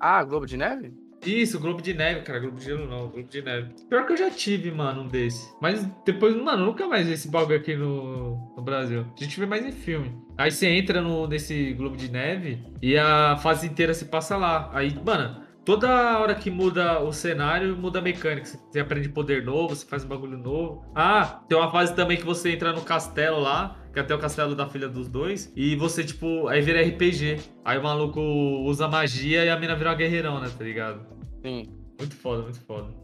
Ah, 0.00 0.22
Globo 0.24 0.46
de 0.46 0.56
Neve? 0.56 0.92
Isso, 1.24 1.58
Globo 1.58 1.82
de 1.82 1.94
Neve, 1.94 2.22
cara. 2.22 2.38
Globo 2.38 2.58
de 2.58 2.64
Gelo 2.64 2.86
não, 2.86 3.08
Globo 3.08 3.28
de 3.28 3.42
Neve. 3.42 3.74
Pior 3.88 4.06
que 4.06 4.12
eu 4.12 4.16
já 4.16 4.30
tive, 4.30 4.70
mano, 4.70 5.02
um 5.02 5.08
desse. 5.08 5.52
Mas 5.60 5.84
depois, 6.04 6.36
mano, 6.36 6.66
nunca 6.66 6.86
mais 6.86 7.06
vi 7.06 7.14
esse 7.14 7.28
bagulho 7.28 7.58
aqui 7.58 7.74
no, 7.74 8.54
no 8.56 8.62
Brasil. 8.62 9.04
A 9.18 9.24
gente 9.24 9.38
vê 9.38 9.46
mais 9.46 9.64
em 9.66 9.72
filme. 9.72 10.16
Aí 10.36 10.50
você 10.50 10.68
entra 10.68 11.00
no, 11.00 11.26
nesse 11.26 11.72
Globo 11.74 11.96
de 11.96 12.10
Neve 12.10 12.62
e 12.80 12.96
a 12.96 13.36
fase 13.36 13.66
inteira 13.66 13.92
se 13.94 14.04
passa 14.04 14.36
lá. 14.36 14.70
Aí, 14.72 14.94
mano, 15.04 15.42
toda 15.64 16.18
hora 16.18 16.34
que 16.34 16.50
muda 16.50 17.00
o 17.00 17.12
cenário, 17.12 17.76
muda 17.76 17.98
a 17.98 18.02
mecânica. 18.02 18.46
Você 18.46 18.78
aprende 18.78 19.08
poder 19.08 19.44
novo, 19.44 19.74
você 19.74 19.84
faz 19.84 20.04
um 20.04 20.08
bagulho 20.08 20.38
novo. 20.38 20.84
Ah, 20.94 21.42
tem 21.48 21.58
uma 21.58 21.70
fase 21.70 21.94
também 21.94 22.16
que 22.16 22.24
você 22.24 22.52
entra 22.52 22.72
no 22.72 22.82
castelo 22.82 23.40
lá, 23.40 23.76
que 23.98 24.00
é 24.00 24.04
até 24.04 24.14
o 24.14 24.18
castelo 24.18 24.54
da 24.54 24.68
filha 24.68 24.88
dos 24.88 25.08
dois, 25.08 25.52
e 25.56 25.74
você, 25.74 26.04
tipo, 26.04 26.46
aí 26.46 26.60
vira 26.60 26.80
RPG. 26.80 27.40
Aí 27.64 27.78
o 27.78 27.82
maluco 27.82 28.20
usa 28.20 28.86
magia 28.86 29.44
e 29.44 29.50
a 29.50 29.58
mina 29.58 29.74
vira 29.74 29.90
uma 29.90 29.96
guerreirona, 29.96 30.48
tá 30.48 30.64
ligado? 30.64 31.00
Sim. 31.42 31.68
Muito 31.98 32.14
foda, 32.16 32.42
muito 32.42 32.60
foda. 32.60 32.94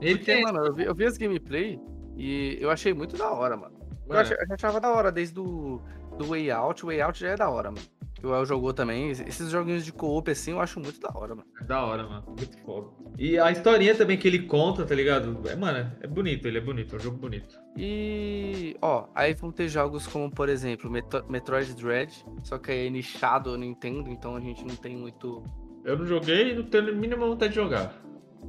Ele 0.00 0.16
Porque, 0.16 0.34
tem... 0.34 0.42
mano, 0.42 0.66
eu 0.66 0.74
vi, 0.74 0.84
eu 0.84 0.94
vi 0.94 1.06
as 1.06 1.16
gameplay 1.16 1.80
e 2.16 2.58
eu 2.60 2.70
achei 2.70 2.92
muito 2.92 3.16
da 3.16 3.30
hora, 3.30 3.56
mano. 3.56 3.74
Eu, 4.08 4.18
achei, 4.18 4.36
eu 4.36 4.54
achava 4.54 4.78
da 4.78 4.90
hora 4.90 5.10
desde 5.10 5.34
do, 5.34 5.80
do 6.18 6.26
Way 6.26 6.50
Out. 6.50 6.84
O 6.84 6.88
Way 6.88 7.00
Out 7.00 7.20
já 7.20 7.28
é 7.28 7.36
da 7.36 7.48
hora, 7.48 7.70
mano. 7.70 7.86
Que 8.22 8.26
o 8.28 8.34
El 8.34 8.46
jogou 8.46 8.72
também. 8.72 9.10
Esses 9.10 9.50
joguinhos 9.50 9.84
de 9.84 9.92
co-op 9.92 10.30
assim 10.30 10.52
eu 10.52 10.60
acho 10.60 10.78
muito 10.78 11.00
da 11.00 11.10
hora, 11.12 11.34
mano. 11.34 11.48
É 11.60 11.64
da 11.64 11.84
hora, 11.84 12.04
mano. 12.04 12.24
Muito 12.28 12.56
foda. 12.62 12.88
E 13.18 13.36
a 13.36 13.50
historinha 13.50 13.96
também 13.96 14.16
que 14.16 14.28
ele 14.28 14.44
conta, 14.44 14.86
tá 14.86 14.94
ligado? 14.94 15.36
É, 15.48 15.56
mano, 15.56 15.90
é 16.00 16.06
bonito, 16.06 16.46
ele 16.46 16.58
é 16.58 16.60
bonito, 16.60 16.94
é 16.94 16.98
um 16.98 17.02
jogo 17.02 17.18
bonito. 17.18 17.58
E, 17.76 18.76
ó, 18.80 19.08
aí 19.12 19.34
vão 19.34 19.50
ter 19.50 19.68
jogos 19.68 20.06
como, 20.06 20.30
por 20.30 20.48
exemplo, 20.48 20.88
Metroid 21.28 21.74
Dread, 21.74 22.24
só 22.44 22.58
que 22.58 22.70
é 22.70 22.88
nichado 22.88 23.58
Nintendo, 23.58 24.08
então 24.08 24.36
a 24.36 24.40
gente 24.40 24.64
não 24.64 24.76
tem 24.76 24.96
muito 24.96 25.42
eu 25.84 25.98
não 25.98 26.06
joguei 26.06 26.52
e 26.52 26.54
não 26.54 26.64
tenho 26.64 26.90
a 26.90 26.92
mínima 26.92 27.26
vontade 27.26 27.50
de 27.50 27.56
jogar. 27.56 28.00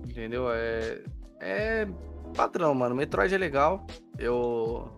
Entendeu? 0.07 0.51
É. 0.51 1.03
É 1.39 1.87
padrão, 2.35 2.73
mano. 2.73 2.95
Metroid 2.95 3.33
é 3.33 3.37
legal. 3.37 3.85
Eu 4.17 4.91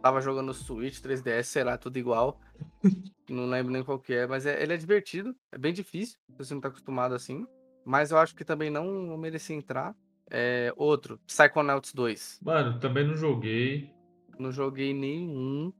tava 0.00 0.20
jogando 0.20 0.54
Switch, 0.54 1.00
3DS, 1.00 1.44
sei 1.44 1.64
lá, 1.64 1.76
tudo 1.76 1.98
igual. 1.98 2.40
não 3.32 3.46
lembro 3.46 3.72
nem 3.72 3.82
qual 3.82 3.98
que 3.98 4.12
é, 4.12 4.26
mas 4.26 4.46
é, 4.46 4.62
ele 4.62 4.74
é 4.74 4.76
divertido. 4.76 5.34
É 5.52 5.58
bem 5.58 5.72
difícil, 5.72 6.18
se 6.30 6.36
você 6.38 6.54
não 6.54 6.60
tá 6.60 6.68
acostumado 6.68 7.14
assim. 7.14 7.46
Mas 7.84 8.10
eu 8.10 8.18
acho 8.18 8.34
que 8.34 8.44
também 8.44 8.70
não 8.70 9.16
merecia 9.16 9.54
entrar. 9.54 9.94
É, 10.30 10.72
outro, 10.76 11.20
Psychonauts 11.26 11.92
2. 11.92 12.40
Mano, 12.42 12.78
também 12.80 13.06
não 13.06 13.14
joguei. 13.14 13.90
Não 14.38 14.50
joguei 14.50 14.94
nenhum. 14.94 15.72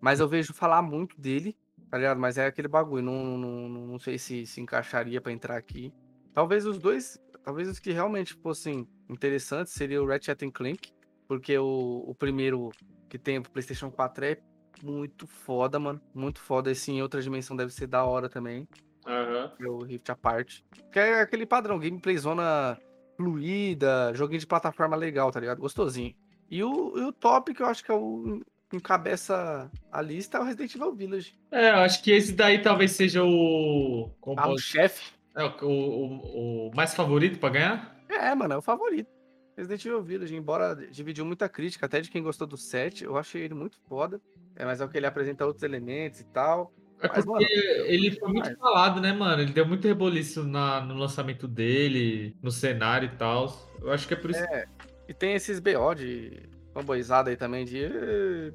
Mas 0.00 0.20
eu 0.20 0.28
vejo 0.28 0.52
falar 0.52 0.82
muito 0.82 1.20
dele. 1.20 1.56
Tá 1.90 1.98
ligado? 1.98 2.18
Mas 2.18 2.38
é 2.38 2.46
aquele 2.46 2.68
bagulho, 2.68 3.02
não, 3.02 3.36
não, 3.36 3.68
não 3.68 3.98
sei 3.98 4.16
se 4.16 4.46
se 4.46 4.62
encaixaria 4.62 5.20
para 5.20 5.30
entrar 5.30 5.58
aqui. 5.58 5.92
Talvez 6.32 6.64
os 6.64 6.78
dois, 6.78 7.22
talvez 7.44 7.68
os 7.68 7.78
que 7.78 7.92
realmente 7.92 8.32
fossem 8.32 8.88
interessantes 9.10 9.74
seria 9.74 10.02
o 10.02 10.06
Ratchet 10.06 10.50
Clank, 10.50 10.90
porque 11.28 11.58
o, 11.58 12.04
o 12.06 12.14
primeiro 12.14 12.70
que 13.10 13.18
tem 13.18 13.42
pro 13.42 13.52
PlayStation 13.52 13.90
4 13.90 14.24
é 14.24 14.38
muito 14.82 15.26
foda, 15.26 15.78
mano. 15.78 16.00
Muito 16.14 16.40
foda. 16.40 16.70
Esse 16.70 16.90
em 16.90 17.02
outra 17.02 17.22
dimensão 17.22 17.56
deve 17.56 17.72
ser 17.72 17.86
da 17.86 18.04
hora 18.04 18.28
também. 18.28 18.68
Uhum. 19.06 19.50
É 19.60 19.68
o 19.68 19.82
Rift 19.82 20.10
Apart. 20.10 20.60
Que 20.92 20.98
é 20.98 21.20
aquele 21.20 21.46
padrão, 21.46 21.78
gameplay 21.78 22.16
zona 22.18 22.78
fluida, 23.16 24.12
joguinho 24.14 24.40
de 24.40 24.46
plataforma 24.46 24.96
legal, 24.96 25.30
tá 25.30 25.40
ligado? 25.40 25.60
Gostosinho. 25.60 26.14
E 26.50 26.62
o, 26.62 26.98
e 26.98 27.02
o 27.02 27.12
top, 27.12 27.54
que 27.54 27.62
eu 27.62 27.66
acho 27.66 27.84
que 27.84 27.90
é 27.90 27.94
o 27.94 28.42
encabeça 28.76 29.70
a 29.90 30.02
lista 30.02 30.38
é 30.38 30.40
o 30.40 30.44
Resident 30.44 30.74
Evil 30.74 30.94
Village. 30.94 31.34
É, 31.50 31.70
eu 31.70 31.76
acho 31.76 32.02
que 32.02 32.10
esse 32.10 32.32
daí 32.32 32.60
talvez 32.60 32.92
seja 32.92 33.22
o. 33.22 34.10
Ah, 34.36 34.48
o 34.48 34.58
chefe. 34.58 35.12
É, 35.34 35.44
o, 35.44 35.66
o, 35.66 36.68
o, 36.68 36.70
mais 36.74 36.94
favorito 36.94 37.38
pra 37.38 37.50
ganhar? 37.50 37.96
É, 38.08 38.34
mano, 38.34 38.54
é 38.54 38.56
o 38.56 38.62
favorito. 38.62 39.10
Resident 39.56 39.84
Evil 39.84 40.02
Village, 40.02 40.34
embora 40.34 40.74
dividiu 40.90 41.24
muita 41.24 41.48
crítica, 41.48 41.86
até 41.86 42.00
de 42.00 42.10
quem 42.10 42.22
gostou 42.22 42.46
do 42.46 42.56
set, 42.56 43.04
eu 43.04 43.16
achei 43.16 43.42
ele 43.42 43.54
muito 43.54 43.78
foda. 43.88 44.20
É, 44.56 44.64
mas 44.64 44.80
é 44.80 44.84
o 44.84 44.88
que 44.88 44.96
ele 44.96 45.06
apresenta 45.06 45.46
outros 45.46 45.62
elementos 45.62 46.20
e 46.20 46.24
tal. 46.24 46.72
É 47.00 47.08
porque 47.08 47.28
mano, 47.28 47.44
ele 47.86 48.12
foi 48.12 48.32
muito 48.32 48.56
falado, 48.56 49.00
né, 49.00 49.12
mano? 49.12 49.42
Ele 49.42 49.52
deu 49.52 49.66
muito 49.66 49.86
reboliço 49.88 50.44
na, 50.44 50.80
no 50.80 50.94
lançamento 50.94 51.48
dele, 51.48 52.36
no 52.40 52.50
cenário 52.50 53.10
e 53.12 53.16
tal. 53.16 53.52
Eu 53.80 53.90
acho 53.90 54.06
que 54.06 54.14
é 54.14 54.16
por 54.16 54.30
isso. 54.30 54.40
É, 54.40 54.66
e 55.08 55.12
tem 55.12 55.34
esses 55.34 55.58
BO 55.58 55.94
de 55.96 56.48
fanboyzada 56.72 57.30
aí 57.30 57.36
também 57.36 57.64
de 57.64 57.88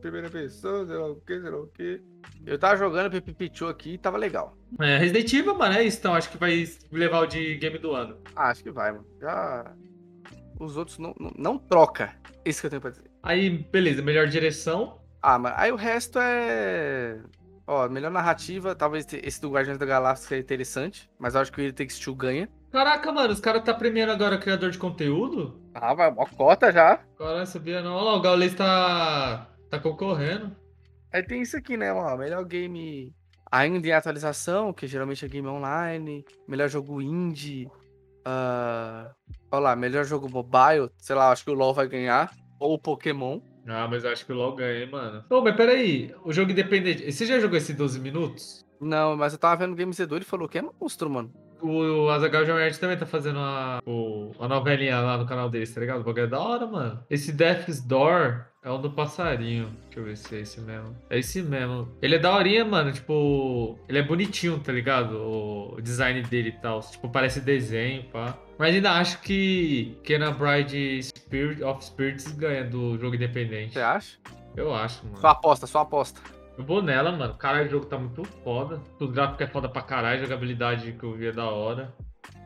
primeira 0.01 0.29
pessoa, 0.29 0.85
sei 0.85 0.95
lá 0.95 1.11
o 1.11 1.15
que, 1.17 1.39
sei 1.39 1.49
lá 1.49 1.57
o 1.57 1.67
que. 1.67 2.01
Eu 2.45 2.57
tava 2.57 2.77
jogando 2.77 3.11
Pipi 3.11 3.33
Pichu 3.33 3.67
aqui 3.67 3.93
e 3.93 3.97
tava 3.97 4.17
legal. 4.17 4.57
É, 4.79 4.97
Resident 4.97 5.31
Evil, 5.33 5.55
mano, 5.55 5.75
é 5.75 5.83
isso, 5.83 5.99
então. 5.99 6.13
Acho 6.13 6.29
que 6.29 6.37
vai 6.37 6.65
levar 6.91 7.19
o 7.19 7.27
de 7.27 7.55
game 7.55 7.77
do 7.77 7.91
ano. 7.93 8.17
Ah, 8.35 8.49
acho 8.49 8.63
que 8.63 8.71
vai, 8.71 8.91
mano. 8.91 9.05
Já. 9.19 9.75
Os 10.59 10.77
outros 10.77 10.97
não, 10.97 11.13
não, 11.19 11.31
não 11.37 11.57
troca. 11.57 12.15
Isso 12.45 12.61
que 12.61 12.67
eu 12.67 12.69
tenho 12.69 12.81
pra 12.81 12.91
dizer. 12.91 13.11
Aí, 13.21 13.49
beleza, 13.49 14.01
melhor 14.01 14.27
direção. 14.27 14.99
Ah, 15.29 15.37
mas 15.37 15.53
aí 15.57 15.73
o 15.73 15.75
resto 15.75 16.19
é. 16.21 17.19
Ó, 17.67 17.89
melhor 17.89 18.09
narrativa, 18.09 18.73
talvez 18.73 19.05
esse 19.11 19.41
do 19.41 19.51
Guardiões 19.51 19.77
da 19.77 19.85
Galáxia 19.85 20.37
é 20.37 20.39
interessante, 20.39 21.09
mas 21.19 21.35
eu 21.35 21.41
acho 21.41 21.51
que 21.51 21.59
o 21.59 21.65
It 21.65 21.75
Takes 21.75 21.99
Two 21.99 22.15
ganha. 22.15 22.47
Caraca, 22.71 23.11
mano, 23.11 23.33
os 23.33 23.41
caras 23.41 23.61
tá 23.61 23.73
premiando 23.73 24.13
agora 24.13 24.37
criador 24.37 24.71
de 24.71 24.77
conteúdo? 24.77 25.59
Ah, 25.73 25.93
vai, 25.93 26.09
uma 26.09 26.25
cota 26.25 26.71
já. 26.71 27.01
Cara, 27.17 27.45
sabia 27.45 27.81
não. 27.81 27.93
Olha 27.93 28.05
lá, 28.05 28.15
o 28.15 28.21
Gaules 28.21 28.55
tá, 28.55 29.49
tá 29.69 29.77
concorrendo. 29.77 30.55
Aí 31.11 31.21
tem 31.21 31.41
isso 31.41 31.57
aqui, 31.57 31.75
né, 31.75 31.91
ó, 31.91 32.15
melhor 32.15 32.45
game 32.45 33.13
ainda 33.51 33.85
em 33.85 33.91
atualização, 33.91 34.71
que 34.71 34.87
geralmente 34.87 35.25
é 35.25 35.27
game 35.27 35.47
online, 35.49 36.23
melhor 36.47 36.69
jogo 36.69 37.01
indie, 37.01 37.69
uh... 38.25 39.13
olha 39.51 39.59
lá, 39.59 39.75
melhor 39.75 40.05
jogo 40.05 40.29
mobile, 40.31 40.89
sei 40.97 41.17
lá, 41.17 41.33
acho 41.33 41.43
que 41.43 41.51
o 41.51 41.53
LoL 41.53 41.73
vai 41.73 41.89
ganhar, 41.89 42.31
ou 42.61 42.75
o 42.75 42.79
Pokémon. 42.79 43.41
Ah, 43.67 43.87
mas 43.89 44.05
acho 44.05 44.25
que 44.25 44.31
o 44.31 44.35
LoL 44.35 44.55
ganha, 44.55 44.83
hein, 44.83 44.89
mano. 44.89 45.23
Ô, 45.29 45.41
mas 45.41 45.55
peraí, 45.55 46.13
o 46.23 46.31
jogo 46.31 46.51
independente, 46.51 47.11
você 47.11 47.25
já 47.25 47.39
jogou 47.39 47.57
esse 47.57 47.73
12 47.73 47.99
minutos? 47.99 48.65
Não, 48.79 49.17
mas 49.17 49.33
eu 49.33 49.39
tava 49.39 49.57
vendo 49.57 49.73
o 49.73 49.75
Game 49.75 49.91
Zedu, 49.91 50.15
ele 50.15 50.25
falou 50.25 50.47
que 50.47 50.57
é 50.57 50.61
monstro, 50.61 51.09
mano. 51.09 51.33
O 51.61 52.09
Azaghal 52.09 52.45
Jamert 52.45 52.77
também 52.77 52.97
tá 52.97 53.05
fazendo 53.05 53.39
a, 53.39 53.79
o, 53.85 54.31
a 54.39 54.47
novelinha 54.47 54.99
lá 54.99 55.17
no 55.17 55.25
canal 55.25 55.49
deles, 55.49 55.73
tá 55.73 55.81
ligado? 55.81 56.01
O 56.01 56.03
bagulho 56.03 56.25
é 56.25 56.27
da 56.27 56.39
hora, 56.39 56.65
mano. 56.67 57.03
Esse 57.09 57.31
Death's 57.31 57.81
Door 57.81 58.45
é 58.63 58.69
o 58.69 58.77
do 58.77 58.91
passarinho. 58.91 59.71
Deixa 59.85 59.99
eu 59.99 60.03
ver 60.03 60.17
se 60.17 60.35
é 60.35 60.39
esse 60.41 60.61
mesmo. 60.61 60.95
É 61.09 61.19
esse 61.19 61.41
mesmo. 61.41 61.87
Ele 62.01 62.15
é 62.15 62.19
daorinha, 62.19 62.65
mano. 62.65 62.91
Tipo, 62.91 63.79
ele 63.87 63.99
é 63.99 64.03
bonitinho, 64.03 64.59
tá 64.59 64.71
ligado? 64.71 65.15
O 65.15 65.81
design 65.81 66.21
dele 66.23 66.49
e 66.49 66.61
tal. 66.61 66.81
Tipo, 66.81 67.09
parece 67.09 67.41
desenho, 67.41 68.03
pá. 68.11 68.37
Mas 68.57 68.75
ainda 68.75 68.91
acho 68.93 69.21
que 69.21 69.97
Kenna 70.03 70.31
Bride 70.31 71.01
Spirit 71.03 71.63
of 71.63 71.83
Spirits 71.83 72.31
ganha 72.31 72.63
do 72.63 72.97
jogo 72.97 73.15
independente. 73.15 73.73
Você 73.73 73.81
acha? 73.81 74.17
Eu 74.55 74.73
acho, 74.73 75.05
mano. 75.05 75.17
Só 75.17 75.27
aposta, 75.27 75.67
só 75.67 75.79
aposta. 75.79 76.19
Eu 76.57 76.65
vou 76.65 76.81
nela, 76.81 77.11
mano. 77.11 77.35
Caralho, 77.35 77.67
o 77.67 77.69
jogo 77.69 77.85
tá 77.85 77.97
muito 77.97 78.23
foda. 78.43 78.81
O 78.99 79.07
gráfico 79.07 79.43
é 79.43 79.47
foda 79.47 79.69
pra 79.69 79.81
caralho, 79.81 80.21
a 80.21 80.23
jogabilidade 80.23 80.93
que 80.93 81.03
eu 81.03 81.13
vi 81.13 81.27
é 81.27 81.31
da 81.31 81.45
hora. 81.45 81.93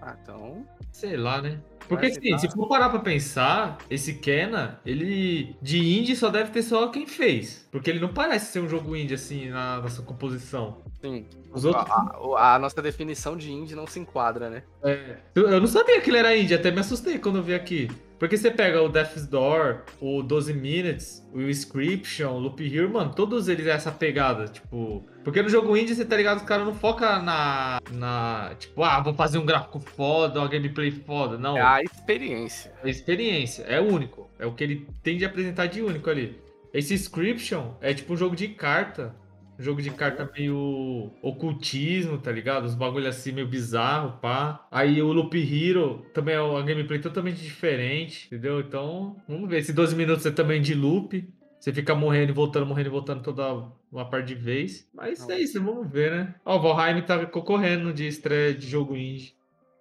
Ah, 0.02 0.16
então. 0.22 0.66
Sei 0.92 1.16
lá, 1.16 1.42
né? 1.42 1.60
Porque 1.88 2.06
assim, 2.06 2.38
se 2.38 2.50
for 2.50 2.68
parar 2.68 2.90
pra 2.90 3.00
pensar, 3.00 3.78
esse 3.90 4.16
Kena, 4.16 4.80
ele 4.86 5.56
de 5.62 5.78
indie 5.78 6.16
só 6.16 6.30
deve 6.30 6.52
ter 6.52 6.64
só 6.64 6.88
quem 6.88 7.06
fez. 7.06 7.68
Porque 7.72 7.90
ele 7.90 8.00
não 8.00 8.14
parece 8.14 8.52
ser 8.52 8.60
um 8.60 8.70
jogo 8.70 8.96
indie 8.96 9.16
assim 9.16 9.50
na, 9.50 9.82
na 9.82 9.90
sua 9.90 10.06
composição. 10.06 10.78
Sim. 11.02 11.26
Os 11.52 11.66
outros... 11.66 11.90
A, 11.90 11.96
a, 12.38 12.56
a, 12.56 12.60
nossa 12.60 12.82
definição 12.82 13.36
de 13.36 13.52
indie 13.52 13.76
não 13.76 13.88
se 13.88 14.00
enquadra, 14.00 14.50
né? 14.50 14.64
É. 14.84 15.18
Eu, 15.36 15.50
eu 15.50 15.60
não 15.60 15.68
sabia 15.68 16.00
que 16.00 16.10
ele 16.10 16.18
era 16.18 16.36
indie, 16.36 16.54
até 16.54 16.72
me 16.72 16.80
assustei 16.80 17.18
quando 17.18 17.38
eu 17.38 17.44
vi 17.44 17.54
aqui. 17.54 17.90
Porque 18.22 18.38
você 18.38 18.52
pega 18.52 18.80
o 18.84 18.88
Death's 18.88 19.26
Door, 19.26 19.82
o 20.00 20.22
12 20.22 20.54
Minutes, 20.54 21.28
o 21.34 21.42
Inscription, 21.42 22.30
o 22.30 22.38
Loop 22.38 22.64
Hero, 22.64 22.88
mano, 22.88 23.12
todos 23.16 23.48
eles 23.48 23.66
é 23.66 23.72
essa 23.72 23.92
pegada, 23.92 24.46
tipo... 24.46 25.04
Porque 25.24 25.42
no 25.42 25.50
jogo 25.50 25.76
indie, 25.76 25.96
você 25.96 26.06
tá 26.06 26.18
ligado, 26.18 26.38
os 26.38 26.44
caras 26.44 26.68
não 26.68 26.76
focam 26.76 27.24
na, 27.24 27.80
na... 27.90 28.54
Tipo, 28.60 28.84
ah, 28.84 29.02
vou 29.02 29.16
fazer 29.16 29.40
um 29.40 29.46
gráfico 29.46 29.80
foda, 29.80 30.40
uma 30.40 30.48
gameplay 30.48 30.92
foda, 30.92 31.36
não. 31.36 31.58
É 31.58 31.62
a 31.62 31.82
experiência. 31.82 32.72
É 32.84 32.88
a 32.88 32.92
experiência, 32.92 33.64
é 33.64 33.82
único. 33.82 34.30
É 34.38 34.46
o 34.46 34.54
que 34.54 34.66
ele 34.66 34.88
tem 35.02 35.18
de 35.18 35.26
apresentar 35.26 35.66
de 35.66 35.82
único 35.82 36.08
ali. 36.08 36.40
Esse 36.72 36.94
Inscription 36.94 37.74
é 37.82 37.92
tipo 37.92 38.14
um 38.14 38.18
jogo 38.18 38.36
de 38.36 38.50
carta, 38.50 39.16
Jogo 39.62 39.82
de 39.82 39.92
carta 39.92 40.30
meio 40.36 41.12
ocultismo, 41.22 42.18
tá 42.18 42.32
ligado? 42.32 42.66
Os 42.66 42.74
bagulho 42.74 43.08
assim 43.08 43.32
meio 43.32 43.48
bizarro, 43.48 44.20
pá. 44.20 44.68
Aí 44.72 45.02
o 45.02 45.14
Loop 45.14 45.38
Hero 45.38 46.04
também 46.14 46.36
é 46.36 46.42
uma 46.42 46.64
gameplay 46.64 47.00
totalmente 47.00 47.42
diferente, 47.42 48.26
entendeu? 48.26 48.60
Então, 48.60 49.16
vamos 49.28 49.48
ver. 49.48 49.60
Esse 49.60 49.72
12 49.72 49.96
minutos 49.96 50.26
é 50.26 50.32
também 50.32 50.62
de 50.62 50.74
loop. 50.74 51.32
Você 51.60 51.72
fica 51.72 51.94
morrendo 51.94 52.32
e 52.32 52.34
voltando, 52.34 52.66
morrendo 52.66 52.88
e 52.88 52.92
voltando 52.92 53.22
toda 53.22 53.72
uma 53.92 54.10
parte 54.10 54.30
de 54.30 54.36
vez. 54.36 54.90
Mas 54.92 55.30
é 55.30 55.40
isso, 55.40 55.64
vamos 55.64 55.92
ver, 55.92 56.12
né? 56.12 56.36
Ó, 56.44 56.58
o 56.58 56.60
Valheim 56.60 57.04
tá 57.04 57.24
concorrendo 57.28 57.94
de 57.94 58.08
estreia 58.08 58.52
de 58.52 58.68
jogo 58.68 58.98
indie. 58.98 59.36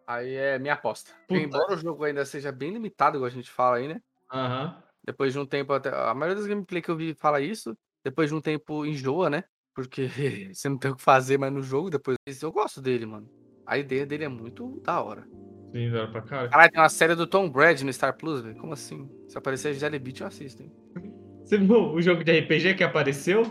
Aí 0.06 0.34
é 0.34 0.58
minha 0.58 0.74
aposta. 0.74 1.12
Puta. 1.26 1.40
Embora 1.40 1.72
o 1.72 1.78
jogo 1.78 2.04
ainda 2.04 2.26
seja 2.26 2.52
bem 2.52 2.70
limitado, 2.70 3.16
igual 3.16 3.28
a 3.28 3.32
gente 3.32 3.50
fala 3.50 3.78
aí, 3.78 3.88
né? 3.88 4.02
Aham. 4.30 4.64
Uhum. 4.66 4.82
Depois 5.02 5.32
de 5.32 5.38
um 5.38 5.46
tempo, 5.46 5.72
até... 5.72 5.88
a 5.88 6.12
maioria 6.12 6.36
das 6.36 6.46
gameplays 6.46 6.84
que 6.84 6.90
eu 6.90 6.96
vi 6.96 7.14
fala 7.14 7.40
isso. 7.40 7.74
Depois 8.04 8.28
de 8.28 8.34
um 8.34 8.42
tempo 8.42 8.84
enjoa, 8.84 9.30
né? 9.30 9.44
Porque 9.74 10.08
você 10.52 10.68
não 10.68 10.78
tem 10.78 10.90
o 10.90 10.96
que 10.96 11.02
fazer 11.02 11.38
mais 11.38 11.52
no 11.52 11.62
jogo 11.62 11.90
depois. 11.90 12.16
Eu 12.42 12.52
gosto 12.52 12.80
dele, 12.80 13.06
mano. 13.06 13.28
A 13.66 13.78
ideia 13.78 14.04
dele 14.04 14.24
é 14.24 14.28
muito 14.28 14.80
da 14.84 15.00
hora. 15.00 15.26
Sim, 15.72 15.90
da 15.90 16.02
hora 16.02 16.10
pra 16.10 16.22
caralho. 16.22 16.50
Caralho, 16.50 16.72
tem 16.72 16.80
uma 16.82 16.88
série 16.88 17.14
do 17.14 17.26
Tom 17.26 17.48
Brady 17.48 17.84
no 17.84 17.92
Star 17.92 18.16
Plus, 18.16 18.40
velho. 18.42 18.56
Como 18.56 18.72
assim? 18.72 19.08
Se 19.28 19.38
aparecer 19.38 19.74
Jelly 19.74 19.98
Beat, 19.98 20.20
eu 20.20 20.26
assisto, 20.26 20.62
hein? 20.62 20.72
Você 21.44 21.58
viu 21.58 21.92
o 21.92 22.00
jogo 22.02 22.22
de 22.24 22.38
RPG 22.40 22.74
que 22.74 22.84
apareceu? 22.84 23.42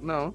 Não, 0.00 0.28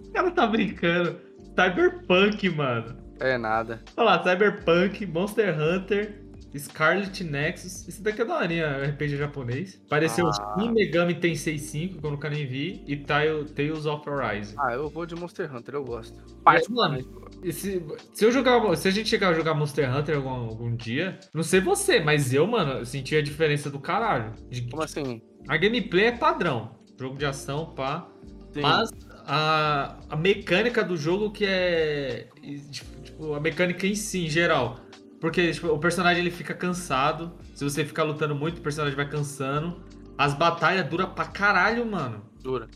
O 0.00 0.12
cara 0.12 0.30
tá 0.30 0.46
brincando. 0.46 1.18
Cyberpunk, 1.58 2.48
mano. 2.50 2.96
é 3.20 3.36
nada. 3.36 3.82
Olha 3.96 4.04
lá, 4.10 4.22
Cyberpunk, 4.22 5.06
Monster 5.06 5.58
Hunter, 5.58 6.22
Scarlet 6.56 7.24
Nexus. 7.24 7.86
Esse 7.88 8.02
daqui 8.02 8.22
é 8.22 8.24
da 8.24 8.38
horinha, 8.38 8.84
RPG 8.84 9.16
japonês. 9.16 9.80
Apareceu 9.86 10.26
Ah. 10.28 10.56
Shin 10.58 10.72
Megami 10.72 11.14
Tensei 11.14 11.58
5, 11.58 11.98
que 12.00 12.06
eu 12.06 12.10
nunca 12.10 12.30
nem 12.30 12.46
vi, 12.46 12.82
e 12.86 12.96
Tale- 12.96 13.44
Tales 13.46 13.86
of 13.86 14.08
Arise. 14.08 14.54
Ah, 14.58 14.72
eu 14.72 14.88
vou 14.88 15.04
de 15.04 15.14
Monster 15.14 15.54
Hunter, 15.54 15.74
eu 15.74 15.84
gosto. 15.84 16.18
Mas, 16.44 16.66
mano, 16.68 17.28
E 17.42 17.52
se, 17.52 17.80
se 18.12 18.24
eu 18.24 18.32
jogar, 18.32 18.74
se 18.76 18.88
a 18.88 18.90
gente 18.90 19.08
chegar 19.08 19.28
a 19.28 19.34
jogar 19.34 19.54
Monster 19.54 19.94
Hunter 19.94 20.16
algum, 20.16 20.28
algum 20.30 20.74
dia, 20.74 21.20
não 21.32 21.44
sei 21.44 21.60
você, 21.60 22.00
mas 22.00 22.34
eu, 22.34 22.44
mano, 22.48 22.72
eu 22.80 22.84
senti 22.84 23.14
a 23.14 23.22
diferença 23.22 23.70
do 23.70 23.78
caralho. 23.78 24.32
De- 24.50 24.62
Como 24.68 24.82
assim? 24.82 25.22
a 25.46 25.56
gameplay 25.56 26.06
é 26.06 26.12
padrão, 26.12 26.72
jogo 26.98 27.16
de 27.16 27.24
ação, 27.24 27.66
pá. 27.76 28.08
Sim. 28.52 28.62
Mas 28.62 28.90
a, 29.24 29.98
a 30.10 30.16
mecânica 30.16 30.82
do 30.82 30.96
jogo 30.96 31.30
que 31.30 31.44
é. 31.46 32.26
Tipo, 32.72 33.34
a 33.34 33.40
mecânica 33.40 33.86
em 33.86 33.94
si, 33.94 34.24
em 34.26 34.28
geral. 34.30 34.80
Porque 35.20 35.50
tipo, 35.52 35.68
o 35.68 35.78
personagem 35.78 36.20
ele 36.22 36.30
fica 36.30 36.54
cansado. 36.54 37.32
Se 37.54 37.64
você 37.64 37.84
ficar 37.84 38.04
lutando 38.04 38.34
muito, 38.34 38.58
o 38.58 38.62
personagem 38.62 38.96
vai 38.96 39.08
cansando. 39.08 39.82
As 40.16 40.34
batalhas 40.34 40.88
duram 40.88 41.10
pra 41.10 41.24
caralho, 41.26 41.84
mano. 41.86 42.22
Dura. 42.42 42.68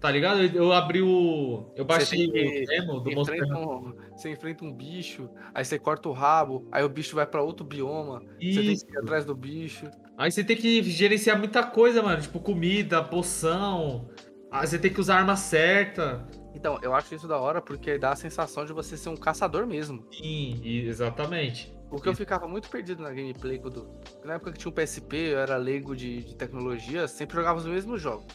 Tá 0.00 0.10
ligado? 0.10 0.42
Eu, 0.42 0.52
eu 0.64 0.72
abri 0.72 1.00
o. 1.00 1.72
Eu 1.74 1.84
baixei 1.84 2.28
que- 2.30 2.62
o 2.62 2.66
demo 2.66 3.00
do 3.00 3.10
Monster 3.10 3.42
um- 3.56 3.94
você 4.14 4.30
enfrenta 4.30 4.62
um 4.62 4.70
bicho, 4.70 5.30
aí 5.54 5.64
você 5.64 5.78
corta 5.78 6.10
o 6.10 6.12
rabo, 6.12 6.68
aí 6.70 6.84
o 6.84 6.88
bicho 6.90 7.16
vai 7.16 7.26
pra 7.26 7.40
outro 7.42 7.64
bioma, 7.64 8.20
você 8.20 8.60
tem 8.60 8.72
Isso. 8.72 8.86
que 8.86 8.92
ir 8.92 8.98
atrás 8.98 9.24
do 9.24 9.34
bicho. 9.34 9.88
Aí 10.18 10.30
você 10.30 10.44
tem 10.44 10.56
que 10.58 10.82
gerenciar 10.82 11.38
muita 11.38 11.62
coisa, 11.62 12.02
mano. 12.02 12.20
Tipo, 12.20 12.38
comida, 12.38 13.02
poção. 13.02 14.08
Aí 14.54 14.68
você 14.68 14.78
tem 14.78 14.92
que 14.92 15.00
usar 15.00 15.16
a 15.16 15.18
arma 15.18 15.36
certa. 15.36 16.24
Então, 16.54 16.78
eu 16.80 16.94
acho 16.94 17.12
isso 17.12 17.26
da 17.26 17.36
hora 17.38 17.60
porque 17.60 17.98
dá 17.98 18.12
a 18.12 18.16
sensação 18.16 18.64
de 18.64 18.72
você 18.72 18.96
ser 18.96 19.08
um 19.08 19.16
caçador 19.16 19.66
mesmo. 19.66 20.06
Sim, 20.12 20.60
exatamente. 20.64 21.74
Porque 21.90 22.08
eu 22.08 22.14
ficava 22.14 22.46
muito 22.46 22.70
perdido 22.70 23.02
na 23.02 23.08
gameplay 23.10 23.58
quando. 23.58 23.88
Na 24.24 24.34
época 24.34 24.52
que 24.52 24.58
tinha 24.58 24.70
um 24.70 24.74
PSP, 24.74 25.16
eu 25.32 25.38
era 25.40 25.56
leigo 25.56 25.96
de, 25.96 26.22
de 26.22 26.36
tecnologia, 26.36 27.08
sempre 27.08 27.34
jogava 27.36 27.58
os 27.58 27.66
mesmos 27.66 28.00
jogos. 28.00 28.26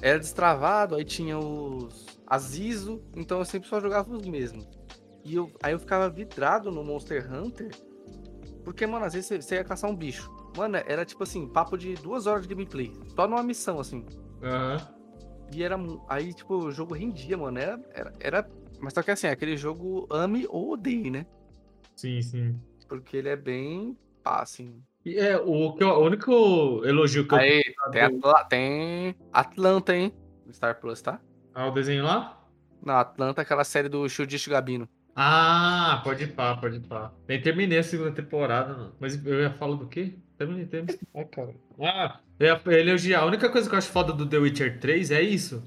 Era 0.00 0.20
destravado, 0.20 0.94
aí 0.94 1.04
tinha 1.04 1.36
os. 1.36 2.06
As 2.26 2.56
ISO, 2.56 3.02
então 3.16 3.40
eu 3.40 3.44
sempre 3.44 3.68
só 3.68 3.80
jogava 3.80 4.08
os 4.14 4.24
mesmos. 4.24 4.68
E 5.24 5.34
eu, 5.34 5.50
aí 5.60 5.72
eu 5.72 5.80
ficava 5.80 6.08
vidrado 6.08 6.70
no 6.70 6.84
Monster 6.84 7.28
Hunter. 7.32 7.70
Porque, 8.64 8.86
mano, 8.86 9.04
às 9.04 9.14
vezes 9.14 9.26
você- 9.26 9.42
você 9.42 9.54
ia 9.56 9.64
caçar 9.64 9.90
um 9.90 9.96
bicho. 9.96 10.30
Mano, 10.56 10.76
era 10.86 11.04
tipo 11.04 11.24
assim, 11.24 11.48
papo 11.48 11.76
de 11.76 11.94
duas 11.94 12.28
horas 12.28 12.42
de 12.46 12.48
gameplay. 12.54 12.92
Só 13.16 13.26
numa 13.26 13.42
missão, 13.42 13.80
assim. 13.80 14.06
Aham. 14.42 14.99
E 15.52 15.62
era. 15.62 15.76
Aí, 16.08 16.32
tipo, 16.32 16.54
o 16.54 16.70
jogo 16.72 16.94
rendia, 16.94 17.36
mano. 17.36 17.58
Era. 17.58 17.80
era, 17.92 18.14
era... 18.20 18.50
Mas 18.80 18.94
só 18.94 19.02
que 19.02 19.10
assim, 19.10 19.26
aquele 19.26 19.56
jogo 19.56 20.06
ame 20.10 20.46
ou 20.48 20.72
odeie, 20.72 21.10
né? 21.10 21.26
Sim, 21.96 22.22
sim. 22.22 22.60
Porque 22.88 23.16
ele 23.16 23.28
é 23.28 23.36
bem. 23.36 23.96
pá, 24.22 24.42
assim. 24.42 24.82
E 25.04 25.18
é, 25.18 25.36
o, 25.36 25.72
que 25.74 25.82
eu- 25.82 25.88
o 25.88 26.04
único 26.04 26.82
elogio 26.84 27.26
que 27.26 27.34
eu 27.34 27.38
Aí, 27.38 27.62
tenho 27.62 27.90
tem, 27.92 28.02
Atla- 28.02 28.44
tem 28.44 29.14
Atlanta, 29.32 29.94
hein? 29.94 30.12
Star 30.52 30.78
Plus, 30.80 31.00
tá? 31.00 31.20
Ah, 31.54 31.66
o 31.68 31.70
desenho 31.70 32.04
lá? 32.04 32.38
Não, 32.82 32.94
Atlanta 32.96 33.42
aquela 33.42 33.64
série 33.64 33.88
do 33.88 34.08
Shudish 34.08 34.48
Gabino. 34.48 34.88
Ah, 35.14 36.00
pode 36.04 36.24
ir 36.24 36.34
pá, 36.34 36.56
pode 36.56 36.76
ir 36.76 36.86
pá. 36.86 37.12
Nem 37.28 37.40
terminei 37.40 37.78
a 37.78 37.82
segunda 37.82 38.12
temporada, 38.12 38.74
não. 38.76 38.92
Mas 38.98 39.24
eu 39.24 39.40
ia 39.40 39.50
falar 39.50 39.76
do 39.76 39.88
quê? 39.88 40.18
Terminei. 40.40 40.86
Ah, 41.14 41.24
cara. 41.24 41.54
Ah, 41.78 42.18
ia 42.40 42.80
elogiar. 42.80 43.20
A 43.20 43.26
única 43.26 43.50
coisa 43.50 43.68
que 43.68 43.74
eu 43.74 43.78
acho 43.78 43.90
foda 43.90 44.10
do 44.10 44.26
The 44.26 44.38
Witcher 44.38 44.80
3 44.80 45.10
é 45.10 45.20
isso. 45.20 45.62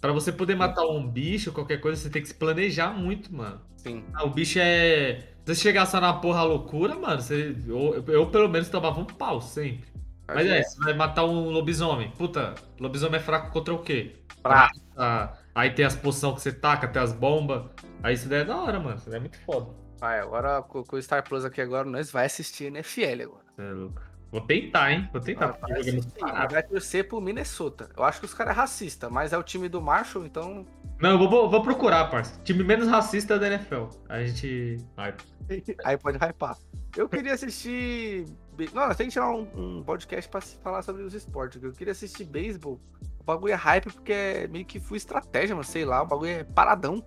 Pra 0.00 0.12
você 0.12 0.32
poder 0.32 0.54
matar 0.54 0.86
um 0.86 1.06
bicho, 1.06 1.52
qualquer 1.52 1.78
coisa, 1.78 2.00
você 2.00 2.08
tem 2.08 2.22
que 2.22 2.28
se 2.28 2.34
planejar 2.34 2.90
muito, 2.90 3.34
mano. 3.34 3.60
Sim. 3.76 4.02
Ah, 4.14 4.24
o 4.24 4.30
bicho 4.30 4.58
é. 4.58 5.28
Se 5.44 5.54
você 5.54 5.60
chegar 5.60 5.84
só 5.84 6.00
na 6.00 6.14
porra 6.14 6.42
loucura, 6.42 6.94
mano, 6.96 7.20
você... 7.20 7.54
eu, 7.68 8.02
eu, 8.08 8.26
pelo 8.30 8.48
menos 8.48 8.70
tomava 8.70 8.98
um 8.98 9.04
pau 9.04 9.42
sempre. 9.42 9.84
Mas 10.26 10.46
é, 10.46 10.62
você 10.62 10.82
vai 10.82 10.94
matar 10.94 11.26
um 11.26 11.50
lobisomem. 11.50 12.10
Puta, 12.12 12.54
lobisomem 12.80 13.20
é 13.20 13.22
fraco 13.22 13.52
contra 13.52 13.74
o 13.74 13.82
quê? 13.82 14.14
Pra... 14.42 14.70
Ah, 14.96 15.34
aí 15.54 15.70
tem 15.70 15.84
as 15.84 15.94
poções 15.94 16.36
que 16.36 16.40
você 16.40 16.52
taca, 16.52 16.88
tem 16.88 17.02
as 17.02 17.12
bombas. 17.12 17.64
Aí 18.02 18.14
isso 18.14 18.26
daí 18.26 18.40
é 18.40 18.44
da 18.46 18.56
hora, 18.56 18.80
mano. 18.80 18.96
Isso 18.96 19.10
daí 19.10 19.18
é 19.18 19.20
muito 19.20 19.38
foda. 19.40 19.70
Vai, 20.00 20.20
agora 20.20 20.62
com, 20.62 20.82
com 20.82 20.96
o 20.96 21.02
Star 21.02 21.22
Plus 21.22 21.44
aqui 21.44 21.60
agora, 21.60 21.86
nós 21.86 22.10
vai 22.10 22.24
assistir 22.24 22.64
NFL 22.64 23.22
agora. 23.22 23.44
Você 23.54 23.62
é 23.62 23.72
louco. 23.72 24.13
Vou 24.34 24.40
tentar, 24.40 24.90
hein? 24.90 25.08
Vou 25.12 25.20
tentar. 25.20 25.56
Ah, 25.62 25.68
vai, 25.68 26.44
é 26.44 26.48
vai 26.48 26.62
torcer 26.64 27.06
pro 27.06 27.20
Minnesota. 27.20 27.88
Eu 27.96 28.02
acho 28.02 28.18
que 28.18 28.26
os 28.26 28.34
caras 28.34 28.52
é 28.52 28.56
racista, 28.56 29.08
mas 29.08 29.32
é 29.32 29.38
o 29.38 29.44
time 29.44 29.68
do 29.68 29.80
Marshall, 29.80 30.26
então. 30.26 30.66
Não, 31.00 31.10
eu 31.10 31.18
vou, 31.18 31.30
vou, 31.30 31.48
vou 31.48 31.62
procurar, 31.62 32.10
parça. 32.10 32.36
Time 32.42 32.64
menos 32.64 32.88
racista 32.88 33.38
da 33.38 33.46
NFL. 33.46 33.84
A 34.08 34.24
gente. 34.24 34.78
Vai. 34.96 35.14
Aí 35.84 35.96
pode 35.96 36.18
hypar. 36.18 36.58
Eu 36.96 37.08
queria 37.08 37.32
assistir. 37.32 38.26
Não, 38.72 38.82
temos 38.88 38.96
que 38.96 39.08
tirar 39.10 39.30
um, 39.30 39.46
um 39.54 39.84
podcast 39.84 40.28
pra 40.28 40.40
se 40.40 40.56
falar 40.56 40.82
sobre 40.82 41.04
os 41.04 41.14
esportes. 41.14 41.62
Eu 41.62 41.70
queria 41.70 41.92
assistir 41.92 42.24
beisebol. 42.24 42.80
O 43.20 43.24
bagulho 43.24 43.52
é 43.52 43.56
hype 43.56 43.92
porque 43.92 44.12
é 44.12 44.48
meio 44.48 44.64
que 44.64 44.80
fui 44.80 44.96
estratégia, 44.96 45.54
mano. 45.54 45.64
Sei 45.64 45.84
lá, 45.84 46.02
o 46.02 46.06
bagulho 46.06 46.30
é 46.30 46.42
paradão. 46.42 47.04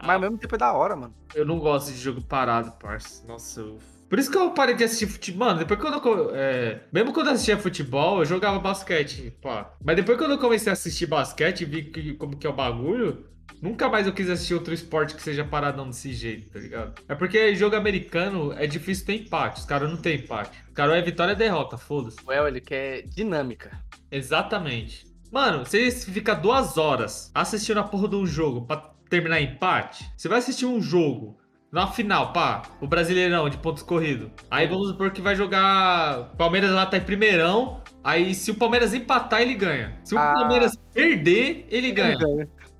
Mas 0.00 0.14
ao 0.14 0.20
mesmo 0.20 0.38
tempo 0.38 0.54
é 0.54 0.58
da 0.58 0.72
hora, 0.72 0.94
mano. 0.94 1.14
Eu 1.34 1.44
não 1.44 1.58
gosto 1.58 1.90
de 1.90 1.98
jogo 1.98 2.22
parado, 2.22 2.70
parça. 2.78 3.26
Nossa, 3.26 3.60
eu... 3.60 3.78
Por 4.08 4.18
isso 4.18 4.30
que 4.30 4.36
eu 4.36 4.50
parei 4.50 4.74
de 4.74 4.84
assistir 4.84 5.06
futebol. 5.06 5.48
Mano, 5.48 5.58
depois 5.60 5.80
quando 5.80 6.06
eu. 6.06 6.30
é, 6.34 6.80
Mesmo 6.92 7.12
quando 7.12 7.28
eu 7.28 7.32
assistia 7.32 7.58
futebol, 7.58 8.20
eu 8.20 8.24
jogava 8.24 8.58
basquete, 8.58 9.32
pá. 9.42 9.74
Mas 9.84 9.96
depois 9.96 10.18
quando 10.18 10.32
eu 10.32 10.38
comecei 10.38 10.70
a 10.70 10.74
assistir 10.74 11.06
basquete 11.06 11.62
e 11.62 11.64
vi 11.64 11.84
que, 11.84 12.14
como 12.14 12.36
que 12.36 12.46
é 12.46 12.50
o 12.50 12.52
bagulho, 12.52 13.26
nunca 13.60 13.88
mais 13.88 14.06
eu 14.06 14.12
quis 14.12 14.28
assistir 14.28 14.54
outro 14.54 14.72
esporte 14.74 15.14
que 15.14 15.22
seja 15.22 15.44
paradão 15.44 15.88
desse 15.88 16.12
jeito, 16.12 16.50
tá 16.50 16.58
ligado? 16.58 16.94
É 17.08 17.14
porque 17.14 17.54
jogo 17.54 17.76
americano 17.76 18.52
é 18.52 18.66
difícil 18.66 19.06
ter 19.06 19.14
empate. 19.14 19.60
Os 19.60 19.66
caras 19.66 19.90
não 19.90 19.96
tem 19.96 20.16
empate. 20.16 20.62
Os 20.68 20.74
caras 20.74 20.94
é 20.96 21.02
vitória 21.02 21.32
e 21.32 21.36
derrota, 21.36 21.76
foda-se. 21.76 22.18
O 22.24 22.32
El, 22.32 22.46
ele 22.46 22.60
quer 22.60 23.02
dinâmica. 23.02 23.82
Exatamente. 24.10 25.06
Mano, 25.32 25.64
você 25.64 25.90
fica 25.90 26.34
duas 26.34 26.78
horas 26.78 27.32
assistindo 27.34 27.80
a 27.80 27.84
porra 27.84 28.08
de 28.08 28.16
um 28.16 28.26
jogo 28.26 28.64
pra 28.66 28.76
terminar 29.10 29.40
empate. 29.40 30.08
Você 30.16 30.28
vai 30.28 30.38
assistir 30.38 30.66
um 30.66 30.80
jogo 30.80 31.36
na 31.74 31.88
final, 31.88 32.32
pá, 32.32 32.62
o 32.80 32.86
Brasileirão 32.86 33.48
de 33.50 33.58
pontos 33.58 33.82
corridos. 33.82 34.30
Aí 34.48 34.68
vamos 34.68 34.90
supor 34.90 35.10
que 35.10 35.20
vai 35.20 35.34
jogar. 35.34 36.30
Palmeiras 36.38 36.70
lá 36.70 36.86
tá 36.86 36.96
em 36.98 37.00
primeirão. 37.00 37.80
Aí 38.04 38.32
se 38.32 38.52
o 38.52 38.54
Palmeiras 38.54 38.94
empatar, 38.94 39.42
ele 39.42 39.54
ganha. 39.54 39.98
Se 40.04 40.14
o 40.14 40.18
Ah. 40.18 40.32
Palmeiras 40.34 40.78
perder, 40.94 41.66
ele 41.68 41.90
ganha. 41.90 42.16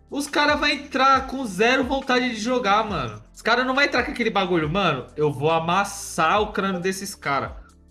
Os 0.08 0.28
caras 0.28 0.60
vão 0.60 0.68
entrar 0.68 1.26
com 1.26 1.44
zero 1.44 1.82
vontade 1.82 2.30
de 2.30 2.36
jogar, 2.36 2.88
mano. 2.88 3.20
Os 3.34 3.42
caras 3.42 3.66
não 3.66 3.74
vão 3.74 3.82
entrar 3.82 4.04
com 4.04 4.12
aquele 4.12 4.30
bagulho, 4.30 4.70
mano. 4.70 5.06
Eu 5.16 5.32
vou 5.32 5.50
amassar 5.50 6.40
o 6.40 6.52
crânio 6.52 6.80
desses 6.80 7.16
caras. 7.16 7.50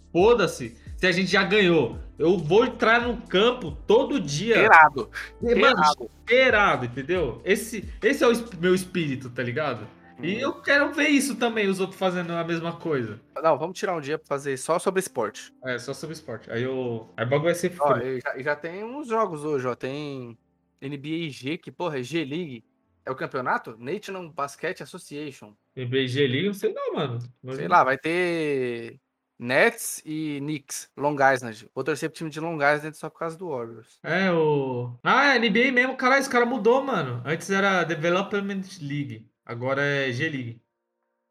Foda-se. 0.09 0.77
Se 0.95 1.05
a 1.05 1.11
gente 1.11 1.29
já 1.29 1.43
ganhou. 1.43 1.97
Eu 2.17 2.37
vou 2.37 2.63
entrar 2.63 3.01
no 3.01 3.17
campo 3.17 3.71
todo 3.85 4.21
dia. 4.21 4.55
Errado. 4.57 5.09
Mano, 5.41 6.09
cheirado, 6.29 6.85
entendeu? 6.85 7.41
Esse, 7.43 7.89
esse 8.01 8.23
é 8.23 8.27
o 8.29 8.33
meu 8.61 8.73
espírito, 8.73 9.29
tá 9.29 9.43
ligado? 9.43 9.85
E 10.21 10.39
eu 10.39 10.53
quero 10.61 10.91
ver 10.93 11.09
isso 11.09 11.35
também, 11.35 11.67
os 11.67 11.79
outros 11.79 11.99
fazendo 11.99 12.31
a 12.33 12.43
mesma 12.43 12.77
coisa. 12.77 13.19
Não, 13.41 13.57
vamos 13.57 13.77
tirar 13.77 13.95
um 13.95 14.01
dia 14.01 14.17
pra 14.17 14.27
fazer 14.27 14.57
só 14.57 14.79
sobre 14.79 14.99
esporte. 14.99 15.51
É, 15.65 15.77
só 15.77 15.93
sobre 15.93 16.13
esporte. 16.13 16.49
Aí 16.51 16.63
eu. 16.63 17.09
Aí 17.17 17.25
o 17.25 17.29
bagulho 17.29 17.45
vai 17.45 17.55
ser 17.55 17.73
Ó, 17.79 17.97
e 17.97 18.19
já, 18.21 18.39
já 18.41 18.55
tem 18.55 18.83
uns 18.83 19.07
jogos 19.07 19.43
hoje, 19.43 19.67
ó. 19.67 19.75
Tem 19.75 20.37
NBA 20.81 21.29
G, 21.29 21.57
que 21.57 21.71
porra, 21.71 21.99
é 21.99 22.03
G-League. 22.03 22.63
É 23.05 23.11
o 23.11 23.15
campeonato? 23.15 23.75
National 23.77 24.29
Basket 24.29 24.79
Association. 24.79 25.53
BG 25.75 26.27
League, 26.27 26.47
não 26.47 26.53
sei 26.53 26.73
não, 26.73 26.93
mano. 26.93 27.19
Mas- 27.41 27.57
Sei 27.57 27.67
lá, 27.67 27.83
vai 27.83 27.97
ter 27.97 28.97
Nets 29.37 30.01
e 30.05 30.39
Knicks, 30.39 30.89
Long 30.95 31.15
Island. 31.33 31.67
Vou 31.75 31.83
torcer 31.83 32.09
pro 32.09 32.17
time 32.17 32.29
de 32.29 32.39
Long 32.39 32.55
Island 32.55 32.95
só 32.95 33.09
por 33.09 33.19
causa 33.19 33.37
do 33.37 33.49
Warriors. 33.49 33.99
É, 34.03 34.31
o. 34.31 34.97
Ah, 35.03 35.35
é 35.35 35.39
NBA 35.39 35.71
mesmo, 35.73 35.97
caralho, 35.97 36.21
esse 36.21 36.29
cara 36.29 36.45
mudou, 36.45 36.81
mano. 36.81 37.21
Antes 37.25 37.49
era 37.49 37.83
Development 37.83 38.61
League, 38.81 39.27
agora 39.45 39.81
é 39.81 40.11
G-League. 40.11 40.61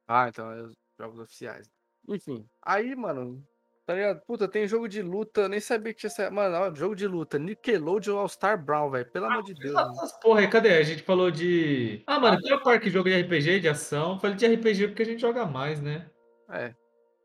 Ah, 0.06 0.28
então 0.28 0.50
é 0.50 0.62
os 0.62 0.72
jogos 0.98 1.18
oficiais. 1.20 1.70
Enfim, 2.08 2.46
aí, 2.60 2.94
mano, 2.96 3.42
tá 3.86 3.94
ligado? 3.94 4.20
Puta, 4.26 4.48
tem 4.48 4.66
jogo 4.66 4.88
de 4.88 5.00
luta, 5.02 5.48
nem 5.48 5.60
sabia 5.60 5.94
que 5.94 6.00
tinha 6.00 6.08
essa. 6.08 6.30
Mano, 6.30 6.56
ó, 6.56 6.74
jogo 6.74 6.96
de 6.96 7.06
luta, 7.06 7.38
Nickelodeon 7.38 8.18
All-Star 8.18 8.62
Brown, 8.62 8.90
velho. 8.90 9.10
Pelo 9.10 9.26
amor 9.26 9.42
de 9.44 9.54
Deus. 9.54 9.74
Essas 9.74 10.12
porra 10.20 10.40
aí, 10.40 10.48
cadê? 10.48 10.74
A 10.74 10.82
gente 10.82 11.02
falou 11.02 11.30
de. 11.30 12.02
Ah, 12.06 12.18
mano, 12.18 12.40
tem 12.42 12.52
o 12.54 12.62
parque 12.62 12.90
jogo 12.90 13.08
de 13.08 13.20
RPG, 13.22 13.60
de 13.60 13.68
ação. 13.68 14.18
Falei 14.18 14.36
de 14.36 14.46
RPG 14.46 14.88
porque 14.88 15.02
a 15.02 15.06
gente 15.06 15.20
joga 15.20 15.46
mais, 15.46 15.80
né? 15.80 16.10
É. 16.50 16.74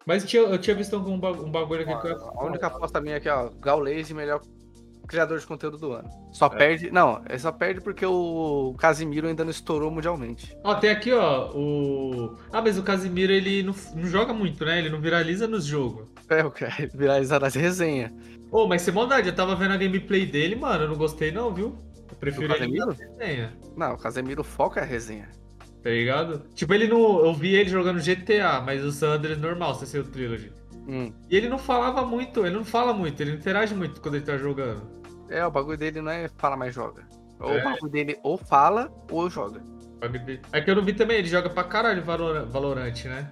Mas 0.06 0.24
tinha- 0.24 0.44
eu 0.44 0.58
tinha 0.58 0.76
visto 0.76 0.96
algum 0.96 1.20
ba- 1.20 1.32
um 1.32 1.52
bagulho 1.52 1.82
aqui 1.82 2.00
que 2.02 2.08
eu 2.08 2.30
A 2.40 2.46
única 2.46 2.68
aposta 2.68 3.02
minha 3.02 3.18
aqui, 3.18 3.28
ó, 3.28 3.50
Gaules 3.50 4.10
melhor 4.12 4.40
criador 5.08 5.40
de 5.40 5.48
conteúdo 5.48 5.78
do 5.78 5.94
ano. 5.94 6.10
Só 6.32 6.50
perde. 6.50 6.92
Não, 6.92 7.22
é 7.26 7.38
só 7.38 7.52
perde 7.52 7.82
porque 7.82 8.06
o 8.06 8.76
Casimiro 8.78 9.28
ainda 9.28 9.44
não 9.44 9.52
estourou 9.52 9.90
mundialmente. 9.90 10.56
Ó, 10.64 10.76
tem 10.76 10.90
aqui, 10.90 11.14
ó, 11.14 11.50
o. 11.56 12.36
Ah, 12.52 12.62
mas 12.62 12.78
o 12.78 12.84
Casimiro 12.84 13.32
ele 13.32 13.64
não, 13.64 13.74
não 13.96 14.06
joga 14.06 14.34
muito, 14.34 14.64
né? 14.66 14.80
Ele 14.80 14.90
não 14.90 15.00
viraliza 15.00 15.48
nos 15.48 15.66
jogos. 15.66 16.08
É, 16.30 16.44
o 16.44 16.52
cara 16.52 16.74
viralizar 16.94 17.40
nas 17.40 17.56
resenhas. 17.56 18.12
Ô, 18.52 18.68
mas 18.68 18.82
sem 18.82 18.94
maldade, 18.94 19.30
eu 19.30 19.36
tava 19.36 19.56
vendo 19.56 19.74
a 19.74 19.78
gameplay 19.78 20.26
dele, 20.26 20.56
mano. 20.56 20.84
Eu 20.84 20.90
não 20.90 20.96
gostei, 20.96 21.32
não, 21.32 21.54
viu? 21.54 21.78
Eu 22.10 22.16
prefiro 22.18 22.46
ele 22.46 22.54
na 22.54 22.60
Casemiro? 22.60 22.92
resenha. 22.92 23.54
Não, 23.76 23.94
o 23.94 23.98
Casemiro 23.98 24.44
foca 24.44 24.80
é 24.80 24.84
a 24.84 24.86
resenha. 24.86 25.30
Tá 25.82 25.90
ligado? 25.90 26.44
Tipo, 26.54 26.74
ele 26.74 26.88
não. 26.88 27.26
Eu 27.26 27.34
vi 27.34 27.56
ele 27.56 27.70
jogando 27.70 28.02
GTA, 28.02 28.62
mas 28.62 28.84
o 28.84 28.92
Sanders 28.92 29.38
normal, 29.38 29.76
sem 29.76 29.88
ser 29.88 30.00
o 30.00 30.04
Trilogy. 30.04 30.52
Hum. 30.88 31.12
E 31.30 31.36
ele 31.36 31.50
não 31.50 31.58
falava 31.60 32.06
muito, 32.06 32.46
ele 32.46 32.56
não 32.56 32.64
fala 32.64 32.94
muito, 32.94 33.20
ele 33.22 33.32
não 33.32 33.38
interage 33.40 33.76
muito 33.76 34.00
quando 34.02 34.16
ele 34.16 34.26
tá 34.26 34.38
jogando. 34.38 34.82
É, 35.30 35.46
o 35.46 35.52
bagulho 35.52 35.78
dele 35.78 36.02
não 36.02 36.12
é 36.12 36.30
fala 36.38 36.56
mais 36.56 36.74
joga. 36.74 37.06
Ou 37.40 37.52
É. 37.52 37.62
o 37.62 37.64
bagulho 37.64 37.92
dele 37.92 38.18
ou 38.24 38.38
fala 38.38 38.90
ou 39.12 39.30
joga. 39.30 39.62
É 40.54 40.62
que 40.62 40.70
eu 40.72 40.76
não 40.76 40.84
vi 40.84 40.94
também, 40.94 41.18
ele 41.18 41.28
joga 41.28 41.50
pra 41.50 41.64
caralho 41.64 42.04
Valor- 42.04 42.46
Valorant, 42.48 43.04
né? 43.06 43.32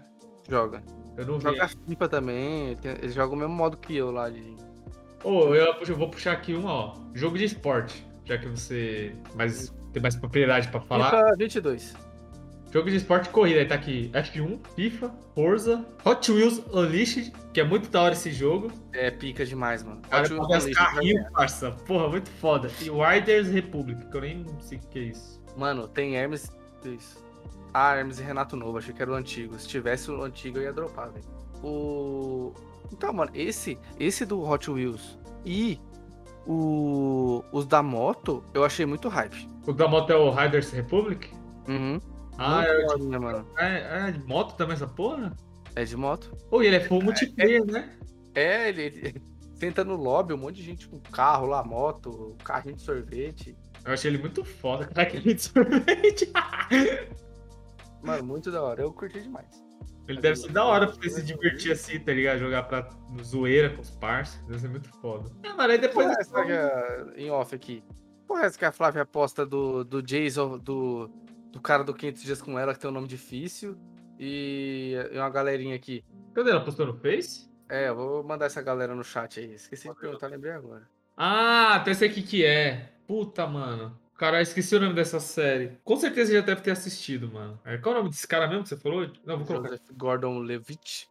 Joga. 0.49 0.83
Eu 1.15 1.25
não 1.25 1.37
vi. 1.37 1.43
Joga 1.45 1.67
FIFA 1.69 2.09
também. 2.09 2.77
Ele, 2.83 3.09
joga 3.09 3.33
o 3.33 3.37
mesmo 3.37 3.53
modo 3.53 3.77
que 3.77 3.95
eu 3.95 4.11
lá 4.11 4.29
de. 4.29 4.57
Ô, 5.23 5.55
eu, 5.55 5.73
eu 5.87 5.95
vou 5.95 6.09
puxar 6.09 6.33
aqui 6.33 6.53
um, 6.53 6.65
ó. 6.65 6.93
Jogo 7.13 7.37
de 7.37 7.45
esporte, 7.45 8.05
já 8.25 8.37
que 8.37 8.47
você 8.47 9.15
mais, 9.35 9.73
tem 9.93 10.01
mais 10.01 10.15
propriedade 10.15 10.67
pra 10.67 10.81
falar. 10.81 11.09
FIFA 11.11 11.35
22. 11.37 11.95
Jogo 12.75 12.89
de 12.89 12.97
esporte 12.97 13.27
e 13.27 13.29
corrida, 13.29 13.61
aí 13.61 13.65
tá 13.65 13.75
aqui 13.75 14.09
F1, 14.09 14.59
FIFA, 14.75 15.09
Forza, 15.33 15.85
Hot 16.03 16.29
Wheels 16.29 16.61
Unleashed, 16.73 17.31
que 17.53 17.61
é 17.61 17.63
muito 17.63 17.89
da 17.89 18.01
hora 18.01 18.11
esse 18.11 18.33
jogo. 18.33 18.69
É 18.91 19.09
pica 19.09 19.45
demais, 19.45 19.81
mano. 19.81 20.01
Cara, 20.09 20.23
Hot 20.25 20.33
Wheels 20.33 20.65
ganhar. 20.93 21.31
parça. 21.31 21.71
Porra, 21.87 22.09
muito 22.09 22.29
foda. 22.31 22.69
E 22.81 22.89
Riders 22.89 23.47
Republic, 23.47 24.05
que 24.11 24.17
eu 24.17 24.19
nem 24.19 24.45
sei 24.59 24.77
o 24.77 24.81
que 24.89 24.99
é 24.99 25.01
isso. 25.03 25.41
Mano, 25.55 25.87
tem 25.87 26.17
Hermes. 26.17 26.51
Isso. 26.83 27.23
Ah, 27.73 27.95
Hermes 27.95 28.19
e 28.19 28.23
Renato 28.23 28.57
Novo, 28.57 28.77
achei 28.77 28.93
que 28.93 29.01
era 29.01 29.09
o 29.09 29.15
antigo. 29.15 29.57
Se 29.57 29.69
tivesse 29.69 30.11
o 30.11 30.21
antigo, 30.21 30.57
eu 30.57 30.63
ia 30.63 30.73
dropar, 30.73 31.11
velho. 31.11 31.23
O. 31.63 32.53
Então, 32.91 33.13
mano, 33.13 33.31
esse, 33.33 33.79
esse 33.97 34.25
do 34.25 34.43
Hot 34.43 34.69
Wheels 34.69 35.17
e 35.45 35.79
o, 36.45 37.41
os 37.53 37.65
da 37.65 37.81
moto, 37.81 38.43
eu 38.53 38.65
achei 38.65 38.85
muito 38.85 39.07
hype. 39.07 39.47
O 39.65 39.71
da 39.71 39.87
moto 39.87 40.09
é 40.09 40.17
o 40.17 40.29
Riders 40.29 40.71
Republic? 40.71 41.29
Uhum. 41.69 42.01
Ah, 42.37 42.63
é, 42.63 42.85
foda, 42.85 43.05
né, 43.05 43.17
mano? 43.17 43.47
é, 43.57 44.07
é 44.07 44.11
de 44.11 44.19
moto 44.23 44.55
também 44.55 44.75
essa 44.75 44.87
porra? 44.87 45.35
É 45.75 45.83
de 45.83 45.95
moto. 45.95 46.35
Pô, 46.49 46.61
e 46.61 46.67
ele 46.67 46.77
é 46.77 46.79
full 46.79 47.01
multiplayer, 47.01 47.65
né? 47.65 47.97
É, 48.33 48.69
ele, 48.69 48.83
ele 48.83 49.21
senta 49.55 49.83
no 49.83 49.95
lobby, 49.95 50.33
um 50.33 50.37
monte 50.37 50.55
de 50.55 50.63
gente 50.63 50.87
com 50.87 50.99
carro 50.99 51.47
lá, 51.47 51.63
moto, 51.63 52.35
carrinho 52.43 52.75
de 52.75 52.81
sorvete. 52.81 53.57
Eu 53.83 53.93
achei 53.93 54.09
ele 54.09 54.17
muito 54.17 54.43
foda, 54.43 54.85
cara, 54.93 55.07
aquele 55.07 55.33
de 55.33 55.41
sorvete. 55.41 56.31
Mano, 58.01 58.23
muito 58.23 58.51
da 58.51 58.61
hora. 58.61 58.81
Eu 58.81 58.93
curti 58.93 59.19
demais. 59.19 59.65
Ele 60.07 60.21
deve 60.21 60.35
ser 60.35 60.51
da 60.51 60.63
hora 60.63 60.85
pra 60.85 60.95
você 60.95 61.09
se 61.09 61.23
divertir 61.23 61.71
assim, 61.71 61.99
tá 61.99 62.13
ligado? 62.13 62.37
Jogar 62.37 62.63
pra 62.63 62.87
zoeira 63.23 63.71
com 63.71 63.81
os 63.81 63.89
parceiros. 63.89 64.47
Deve 64.47 64.59
ser 64.59 64.67
muito 64.69 64.89
foda. 65.01 65.31
É, 65.41 65.51
mano, 65.53 65.71
aí 65.73 65.79
depois. 65.79 66.07
Porra, 66.07 66.19
essa 66.19 66.39
é, 66.41 67.21
em 67.21 67.31
off 67.31 67.55
aqui. 67.55 67.83
Porra, 68.27 68.45
essa 68.45 68.59
que 68.59 68.65
a 68.65 68.71
Flávia 68.71 69.01
aposta 69.01 69.43
do, 69.45 69.83
do 69.83 70.03
Jason, 70.03 70.59
do, 70.59 71.09
do 71.55 71.61
cara 71.61 71.85
do 71.85 71.93
500 71.93 72.21
Dias 72.21 72.41
com 72.41 72.59
ela, 72.59 72.73
que 72.73 72.79
tem 72.81 72.89
um 72.89 72.93
nome 72.93 73.07
difícil. 73.07 73.77
E, 74.19 74.93
e 75.09 75.17
uma 75.17 75.29
galerinha 75.29 75.73
aqui. 75.73 76.03
Cadê 76.33 76.51
ela? 76.51 76.63
Postou 76.63 76.85
no 76.85 76.93
Face? 76.93 77.49
É, 77.69 77.87
eu 77.87 77.95
vou 77.95 78.23
mandar 78.25 78.47
essa 78.47 78.61
galera 78.61 78.93
no 78.93 79.05
chat 79.05 79.39
aí. 79.39 79.53
Esqueci 79.53 79.87
de 79.87 79.95
perguntar, 79.95 80.27
lembrei 80.27 80.51
agora. 80.51 80.85
Ah, 81.15 81.75
até 81.75 81.93
sei 81.93 82.09
o 82.09 82.13
que 82.13 82.21
que 82.21 82.45
é. 82.45 82.91
Puta, 83.07 83.47
mano. 83.47 83.97
Cara, 84.17 84.41
esqueci 84.41 84.75
o 84.75 84.81
nome 84.81 84.93
dessa 84.95 85.21
série. 85.21 85.77
Com 85.83 85.95
certeza 85.95 86.33
já 86.33 86.41
deve 86.41 86.59
ter 86.59 86.71
assistido, 86.71 87.31
mano. 87.31 87.57
É, 87.63 87.77
Qual 87.77 87.95
é 87.95 87.97
o 87.97 88.01
nome 88.01 88.09
desse 88.09 88.27
cara 88.27 88.47
mesmo 88.47 88.63
que 88.63 88.69
você 88.69 88.77
falou? 88.77 89.09
Não, 89.25 89.37
vou 89.37 89.47
colocar. 89.47 89.69
Joseph 89.69 89.91
Gordon 89.95 90.39
Levitt. 90.39 91.09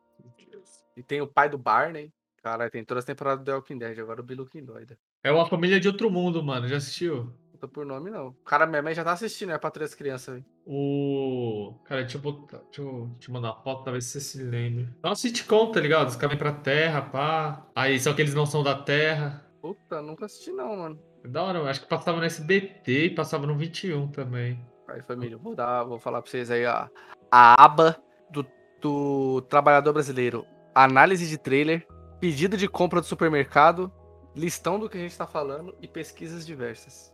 E 0.94 1.02
tem 1.02 1.22
o 1.22 1.26
pai 1.26 1.48
do 1.48 1.57
Barney. 1.57 2.12
Caralho, 2.42 2.70
tem 2.70 2.85
todas 2.85 3.02
as 3.02 3.07
temporadas 3.07 3.40
do 3.40 3.46
The 3.46 3.54
Walking 3.54 3.78
Dead. 3.78 3.98
Agora 3.98 4.20
o 4.20 4.24
Biluquim 4.24 4.62
doida. 4.62 4.98
É 5.22 5.33
uma 5.33 5.46
família 5.46 5.80
de 5.80 5.88
outro 5.88 6.11
mundo, 6.11 6.42
mano. 6.42 6.68
Já 6.68 6.76
assistiu? 6.76 7.33
Tô 7.64 7.68
por 7.68 7.87
nome, 7.87 8.11
não. 8.11 8.29
O 8.29 8.33
cara, 8.44 8.66
minha 8.66 8.83
mãe 8.83 8.94
já 8.94 9.03
tá 9.03 9.12
assistindo, 9.12 9.50
é 9.50 9.57
pra 9.57 9.70
três 9.70 9.94
crianças, 9.94 10.35
velho. 10.35 10.44
O. 10.66 11.74
Cara, 11.87 12.03
deixa 12.03 12.18
eu 12.18 12.20
botar. 12.20 12.59
Deixa 12.59 12.83
eu 12.83 13.11
te 13.18 13.31
mandar 13.31 13.53
uma 13.53 13.62
foto 13.62 13.90
se 14.03 14.09
você 14.09 14.20
se 14.20 14.42
lembra. 14.42 14.94
É 15.03 15.07
uma 15.07 15.14
sitcom, 15.14 15.72
tá 15.72 15.81
ligado? 15.81 16.09
Os 16.09 16.16
caras 16.16 16.37
vêm 16.37 16.38
pra 16.38 16.53
terra, 16.53 17.00
pá. 17.00 17.66
Aí, 17.74 17.98
só 17.98 18.12
que 18.12 18.20
eles 18.20 18.35
não 18.35 18.44
são 18.44 18.62
da 18.62 18.74
terra. 18.74 19.50
Puta, 19.62 20.03
nunca 20.03 20.27
assisti, 20.27 20.53
não, 20.53 20.77
mano. 20.77 21.00
É 21.24 21.29
da 21.29 21.42
hora, 21.42 21.59
eu 21.61 21.66
acho 21.66 21.81
que 21.81 21.88
passava 21.88 22.18
no 22.18 22.24
SBT 22.24 23.07
e 23.07 23.14
passava 23.14 23.46
no 23.46 23.57
21 23.57 24.09
também. 24.09 24.62
Aí, 24.87 25.00
família, 25.00 25.38
vou 25.38 25.55
dar, 25.55 25.85
vou 25.85 25.98
falar 25.98 26.20
pra 26.20 26.31
vocês 26.31 26.50
aí 26.50 26.66
a, 26.66 26.90
a 27.31 27.64
aba 27.64 27.96
do, 28.31 28.46
do 28.79 29.40
trabalhador 29.48 29.94
brasileiro. 29.94 30.44
Análise 30.74 31.27
de 31.27 31.38
trailer, 31.38 31.87
pedido 32.20 32.59
de 32.59 32.68
compra 32.68 33.00
do 33.00 33.07
supermercado, 33.07 33.90
listão 34.37 34.79
do 34.79 34.87
que 34.87 34.98
a 34.98 35.00
gente 35.00 35.16
tá 35.16 35.27
falando 35.27 35.74
e 35.81 35.88
pesquisas 35.88 36.44
diversas. 36.44 37.13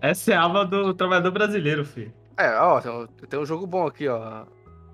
Essa 0.00 0.32
é 0.32 0.36
a 0.36 0.44
aba 0.44 0.64
do 0.64 0.92
trabalhador 0.94 1.30
brasileiro, 1.30 1.84
filho. 1.84 2.12
É, 2.36 2.56
ó, 2.58 2.80
tem, 2.80 2.90
um- 2.92 3.06
tem 3.06 3.40
um 3.40 3.46
jogo 3.46 3.66
bom 3.66 3.86
aqui, 3.86 4.08
ó. 4.08 4.44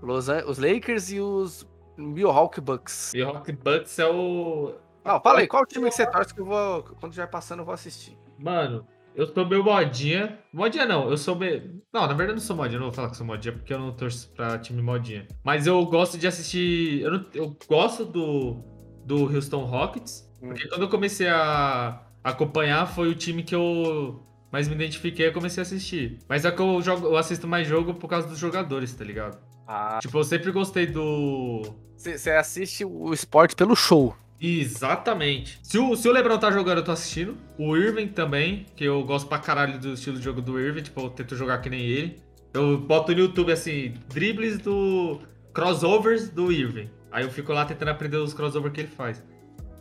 Los 0.03 0.29
An- 0.29 0.44
os 0.46 0.59
Lakers 0.59 1.11
e 1.11 1.20
os 1.20 1.66
Milwaukee 1.96 2.61
Bucks. 2.61 3.12
E 3.14 3.23
Rock 3.23 3.53
Bucks 3.53 3.99
é 3.99 4.07
o. 4.07 4.75
Não, 5.05 5.20
fala 5.20 5.40
aí, 5.40 5.46
qual 5.49 5.64
time 5.66 5.88
que 5.88 5.94
você 5.94 6.07
torce 6.07 6.35
que 6.35 6.40
eu 6.40 6.44
vou, 6.44 6.83
quando 6.83 7.12
estiver 7.12 7.27
passando, 7.27 7.61
eu 7.61 7.64
vou 7.64 7.75
assistir. 7.75 8.16
Mano, 8.38 8.87
eu 9.14 9.27
sou 9.27 9.46
meio 9.46 9.64
modinha. 9.64 10.38
Modinha 10.53 10.87
não, 10.87 11.11
eu 11.11 11.16
sou 11.16 11.35
meio. 11.35 11.83
Não, 11.92 12.03
na 12.03 12.09
verdade 12.09 12.31
eu 12.31 12.35
não 12.35 12.40
sou 12.42 12.57
modinha, 12.57 12.79
não 12.79 12.87
vou 12.87 12.94
falar 12.94 13.11
que 13.11 13.16
sou 13.16 13.27
modinha, 13.27 13.53
porque 13.55 13.73
eu 13.75 13.79
não 13.79 13.92
torço 13.92 14.31
pra 14.35 14.59
time 14.59 14.81
modinha. 14.83 15.27
Mas 15.44 15.66
eu 15.66 15.85
gosto 15.87 16.16
de 16.18 16.27
assistir. 16.27 17.01
Eu, 17.03 17.11
não- 17.12 17.27
eu 17.35 17.57
gosto 17.68 18.05
do, 18.05 18.62
do 19.05 19.25
Houston 19.35 19.64
Rockets. 19.64 20.31
Hum. 20.42 20.49
Porque 20.49 20.68
quando 20.68 20.83
eu 20.83 20.88
comecei 20.88 21.29
a 21.29 22.01
acompanhar, 22.22 22.87
foi 22.87 23.09
o 23.09 23.14
time 23.14 23.42
que 23.42 23.54
eu 23.54 24.22
mais 24.52 24.68
me 24.68 24.74
identifiquei 24.74 25.28
e 25.28 25.33
comecei 25.33 25.61
a 25.61 25.62
assistir. 25.62 26.18
Mas 26.28 26.44
é 26.44 26.50
que 26.50 26.61
eu, 26.61 26.83
jogo, 26.83 27.06
eu 27.06 27.16
assisto 27.16 27.46
mais 27.46 27.66
jogo 27.68 27.94
por 27.94 28.09
causa 28.09 28.26
dos 28.28 28.38
jogadores, 28.38 28.92
tá 28.94 29.04
ligado? 29.04 29.38
Ah, 29.66 29.98
Tipo, 30.02 30.18
eu 30.18 30.24
sempre 30.24 30.50
gostei 30.50 30.87
do. 30.87 31.62
você 31.96 32.30
assiste 32.30 32.85
o 32.85 33.12
esporte 33.12 33.54
pelo 33.54 33.76
show. 33.76 34.16
Exatamente. 34.40 35.61
Se 35.62 35.78
o, 35.78 35.94
se 35.94 36.09
o 36.09 36.12
Lebron 36.12 36.38
tá 36.38 36.50
jogando, 36.50 36.78
eu 36.78 36.85
tô 36.85 36.92
assistindo. 36.92 37.37
O 37.59 37.76
Irving 37.76 38.09
também, 38.09 38.66
que 38.74 38.85
eu 38.85 39.04
gosto 39.04 39.28
pra 39.28 39.38
caralho 39.38 39.78
do 39.78 39.92
estilo 39.92 40.16
de 40.18 40.24
jogo 40.24 40.40
do 40.40 40.59
Irving, 40.59 40.83
tipo, 40.83 41.00
eu 41.00 41.11
tento 41.11 41.37
jogar 41.37 41.59
que 41.59 41.68
nem 41.70 41.80
ele. 41.83 42.20
Eu 42.52 42.78
boto 42.78 43.12
no 43.12 43.18
YouTube, 43.20 43.52
assim, 43.52 43.94
dribles 44.09 44.59
do... 44.59 45.20
crossovers 45.52 46.30
do 46.30 46.50
Irving. 46.50 46.90
Aí 47.12 47.22
eu 47.24 47.30
fico 47.30 47.52
lá 47.52 47.64
tentando 47.64 47.90
aprender 47.90 48.16
os 48.16 48.33
crossovers 48.35 48.72
que 48.72 48.80
ele 48.80 48.88
faz. 48.88 49.22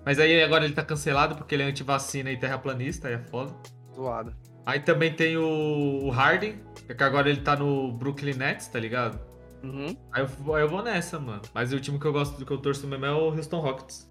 Mas 0.05 0.19
aí 0.19 0.41
agora 0.43 0.65
ele 0.65 0.73
tá 0.73 0.83
cancelado 0.83 1.35
porque 1.35 1.53
ele 1.55 1.63
é 1.63 1.65
antivacina 1.67 2.31
e 2.31 2.37
terraplanista, 2.37 3.07
aí 3.07 3.15
é 3.15 3.19
foda. 3.19 3.53
Zoado. 3.93 4.33
Aí 4.65 4.79
também 4.79 5.13
tem 5.13 5.37
o, 5.37 6.05
o 6.05 6.09
Harden, 6.09 6.59
que 6.95 7.03
agora 7.03 7.29
ele 7.29 7.41
tá 7.41 7.55
no 7.55 7.91
Brooklyn 7.91 8.33
Nets, 8.35 8.67
tá 8.67 8.79
ligado? 8.79 9.19
Uhum. 9.63 9.95
Aí 10.11 10.21
eu, 10.23 10.27
vou- 10.27 10.55
aí 10.55 10.63
eu 10.63 10.69
vou 10.69 10.81
nessa, 10.81 11.19
mano. 11.19 11.41
Mas 11.53 11.73
o 11.73 11.79
time 11.79 11.99
que 11.99 12.05
eu 12.05 12.13
gosto, 12.13 12.37
do 12.39 12.45
que 12.45 12.51
eu 12.51 12.57
torço 12.59 12.87
mesmo 12.87 13.05
é 13.05 13.11
o 13.11 13.29
Houston 13.29 13.59
Rockets. 13.59 14.09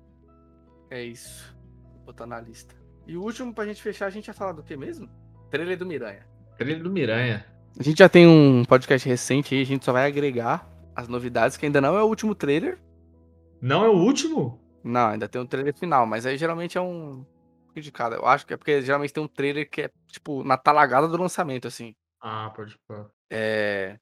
É 0.90 1.02
isso. 1.02 1.54
Vou 1.96 2.06
botar 2.06 2.26
na 2.26 2.40
lista. 2.40 2.74
E 3.06 3.16
o 3.16 3.22
último 3.22 3.54
pra 3.54 3.64
gente 3.66 3.80
fechar, 3.80 4.06
a 4.06 4.10
gente 4.10 4.26
ia 4.28 4.34
falar 4.34 4.52
do 4.52 4.62
que 4.62 4.76
mesmo? 4.76 5.08
Trailer 5.50 5.78
do 5.78 5.86
Miranha. 5.86 6.26
Trailer 6.58 6.82
do 6.82 6.90
Miranha. 6.90 7.46
A 7.78 7.82
gente 7.82 7.98
já 7.98 8.08
tem 8.08 8.26
um 8.26 8.64
podcast 8.64 9.08
recente 9.08 9.54
aí, 9.54 9.62
a 9.62 9.66
gente 9.66 9.84
só 9.84 9.92
vai 9.92 10.06
agregar 10.06 10.68
as 10.94 11.08
novidades, 11.08 11.56
que 11.56 11.64
ainda 11.64 11.80
não 11.80 11.96
é 11.96 12.02
o 12.02 12.06
último 12.06 12.34
trailer. 12.34 12.78
Não 13.60 13.84
é 13.84 13.88
o 13.88 13.96
último? 13.96 14.60
Não, 14.82 15.08
ainda 15.08 15.28
tem 15.28 15.40
um 15.40 15.46
trailer 15.46 15.74
final, 15.76 16.06
mas 16.06 16.24
aí 16.26 16.36
geralmente 16.38 16.78
é 16.78 16.80
um 16.80 17.24
pouquinho 17.64 17.82
de 17.82 17.92
cada. 17.92 18.16
Eu 18.16 18.26
acho 18.26 18.46
que 18.46 18.54
é 18.54 18.56
porque 18.56 18.80
geralmente 18.82 19.12
tem 19.12 19.22
um 19.22 19.28
trailer 19.28 19.68
que 19.68 19.82
é, 19.82 19.90
tipo, 20.06 20.42
na 20.44 20.56
talagada 20.56 21.08
do 21.08 21.16
lançamento, 21.16 21.66
assim. 21.68 21.94
Ah, 22.20 22.50
pode 22.54 22.76
falar. 22.86 23.08
É. 23.30 23.98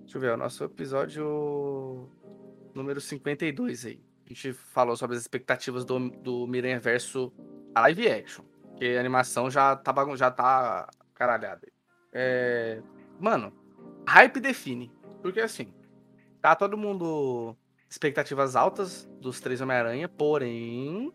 Deixa 0.00 0.16
eu 0.16 0.20
ver, 0.20 0.30
é 0.30 0.34
o 0.34 0.36
nosso 0.38 0.64
episódio 0.64 2.08
número 2.74 3.00
52 3.00 3.86
aí. 3.86 4.02
A 4.24 4.28
gente 4.28 4.52
falou 4.52 4.96
sobre 4.96 5.16
as 5.16 5.22
expectativas 5.22 5.84
do, 5.84 6.10
do 6.10 6.46
Miranha 6.46 6.80
Verso 6.80 7.32
live 7.76 8.08
action. 8.08 8.44
Que 8.76 8.96
a 8.96 9.00
animação 9.00 9.50
já 9.50 9.76
tá, 9.76 9.92
bagun- 9.92 10.16
já 10.16 10.30
tá 10.30 10.88
caralhada. 11.14 11.66
É... 12.12 12.82
Mano, 13.20 13.52
hype 14.08 14.40
define. 14.40 14.90
Porque 15.22 15.40
assim, 15.40 15.72
tá 16.40 16.54
todo 16.56 16.76
mundo. 16.76 17.56
Expectativas 17.92 18.56
altas 18.56 19.06
dos 19.20 19.38
três 19.38 19.60
Homem-Aranha, 19.60 20.08
porém. 20.08 21.12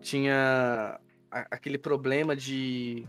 Tinha 0.00 0.96
a- 1.28 1.46
aquele 1.50 1.76
problema 1.76 2.36
de. 2.36 3.04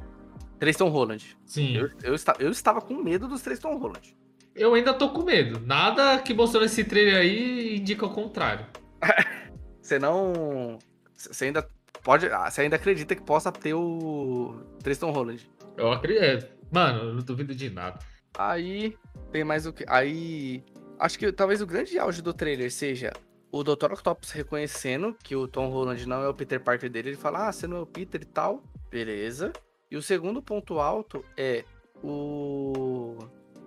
Três 0.58 0.76
Tom 0.76 0.90
Holland. 0.90 1.38
Sim. 1.46 1.78
Eu, 1.78 1.90
eu, 2.02 2.16
esta- 2.16 2.36
eu 2.40 2.50
estava 2.50 2.82
com 2.82 2.96
medo 2.96 3.28
dos 3.28 3.44
três 3.44 3.60
Tom 3.60 3.78
Holland. 3.78 4.18
Eu 4.56 4.74
ainda 4.74 4.92
tô 4.92 5.12
com 5.12 5.22
medo. 5.22 5.60
Nada 5.60 6.18
que 6.18 6.34
mostrou 6.34 6.64
nesse 6.64 6.84
trailer 6.84 7.16
aí 7.18 7.78
indica 7.78 8.08
o 8.08 8.10
contrário. 8.14 8.66
Você 9.80 10.00
não. 10.00 10.80
Você 11.16 11.46
ainda 11.46 11.70
pode. 12.04 12.26
ah, 12.26 12.50
Você 12.50 12.62
ainda 12.62 12.76
acredita 12.76 13.16
que 13.16 13.22
possa 13.22 13.52
ter 13.52 13.76
o 13.76 14.56
Tristan 14.82 15.12
Holland. 15.12 15.48
Eu 15.78 15.92
acredito. 15.92 16.52
Mano, 16.72 17.04
eu 17.10 17.14
não 17.14 17.22
duvido 17.22 17.54
de 17.54 17.70
nada. 17.70 18.00
Aí 18.36 18.98
tem 19.32 19.44
mais 19.44 19.68
o 19.68 19.72
que. 19.74 19.86
Aí. 19.88 20.64
Acho 21.00 21.18
que 21.18 21.32
talvez 21.32 21.62
o 21.62 21.66
grande 21.68 21.98
auge 21.98 22.22
do 22.22 22.34
trailer 22.34 22.72
seja 22.72 23.14
o 23.52 23.64
Dr. 23.64 23.94
Octopus 23.94 24.32
reconhecendo 24.32 25.16
que 25.24 25.36
o 25.36 25.48
Tom 25.48 25.70
Holland 25.70 26.06
não 26.08 26.22
é 26.22 26.28
o 26.28 26.34
Peter 26.34 26.60
Parker 26.62 26.90
dele. 26.90 27.10
Ele 27.10 27.18
fala, 27.18 27.48
ah, 27.48 27.52
você 27.52 27.66
não 27.68 27.78
é 27.78 27.80
o 27.82 27.86
Peter 27.86 28.22
e 28.22 28.26
tal. 28.26 28.62
Beleza. 28.92 29.52
E 29.90 29.96
o 29.98 30.02
segundo 30.02 30.42
ponto 30.42 30.80
alto 30.80 31.24
é 31.38 31.64
o. 32.04 33.18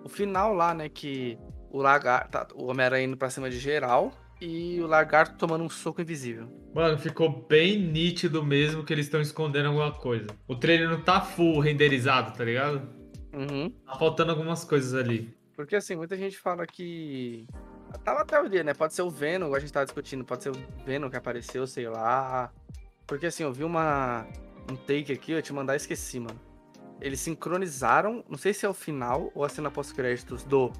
O 0.03 0.09
final 0.09 0.53
lá, 0.53 0.73
né? 0.73 0.89
Que 0.89 1.37
o 1.71 1.81
lagarto. 1.81 2.29
tá- 2.31 2.47
o 2.55 2.65
Homem-Aranha 2.65 3.05
indo 3.05 3.17
pra 3.17 3.29
cima 3.29 3.49
de 3.49 3.57
geral. 3.57 4.11
E 4.41 4.81
o 4.81 4.87
lagarto 4.87 5.37
tomando 5.37 5.63
um 5.63 5.69
soco 5.69 6.01
invisível. 6.01 6.49
Mano, 6.75 6.97
ficou 6.97 7.45
bem 7.47 7.79
nítido 7.79 8.43
mesmo 8.43 8.83
que 8.83 8.91
eles 8.91 9.05
estão 9.05 9.21
escondendo 9.21 9.67
alguma 9.69 9.91
coisa. 9.93 10.27
O 10.47 10.55
trailer 10.55 10.89
não 10.89 11.01
tá 11.01 11.21
full 11.21 11.59
renderizado, 11.59 12.35
tá 12.37 12.43
ligado? 12.43 12.81
Uhum. 13.33 13.69
Tá 13.85 13.95
faltando 13.95 14.31
algumas 14.31 14.65
coisas 14.65 14.93
ali. 14.93 15.33
Porque 15.55 15.75
assim, 15.75 15.95
muita 15.95 16.17
gente 16.17 16.37
fala 16.37 16.65
que. 16.65 17.47
Tava 18.03 18.21
até 18.21 18.39
o 18.39 18.49
dia, 18.49 18.63
né? 18.63 18.73
Pode 18.73 18.93
ser 18.93 19.03
o 19.03 19.09
Venom, 19.09 19.45
igual 19.45 19.57
a 19.57 19.59
gente 19.59 19.71
tava 19.71 19.85
discutindo, 19.85 20.25
pode 20.25 20.43
ser 20.43 20.49
o 20.49 20.55
Venom 20.85 21.09
que 21.09 21.15
apareceu, 21.15 21.65
sei 21.67 21.87
lá. 21.87 22.51
Porque 23.05 23.27
assim, 23.27 23.43
eu 23.43 23.53
vi 23.53 23.63
uma. 23.63 24.27
Um 24.71 24.75
take 24.75 25.11
aqui, 25.11 25.31
eu 25.31 25.37
ia 25.37 25.41
te 25.41 25.53
mandar 25.53 25.73
e 25.73 25.77
esqueci, 25.77 26.19
mano. 26.19 26.39
Eles 27.01 27.19
sincronizaram, 27.19 28.23
não 28.29 28.37
sei 28.37 28.53
se 28.53 28.65
é 28.65 28.69
o 28.69 28.73
final 28.73 29.31
ou 29.35 29.43
a 29.43 29.49
cena 29.49 29.69
pós-créditos 29.69 30.43
do. 30.43 30.71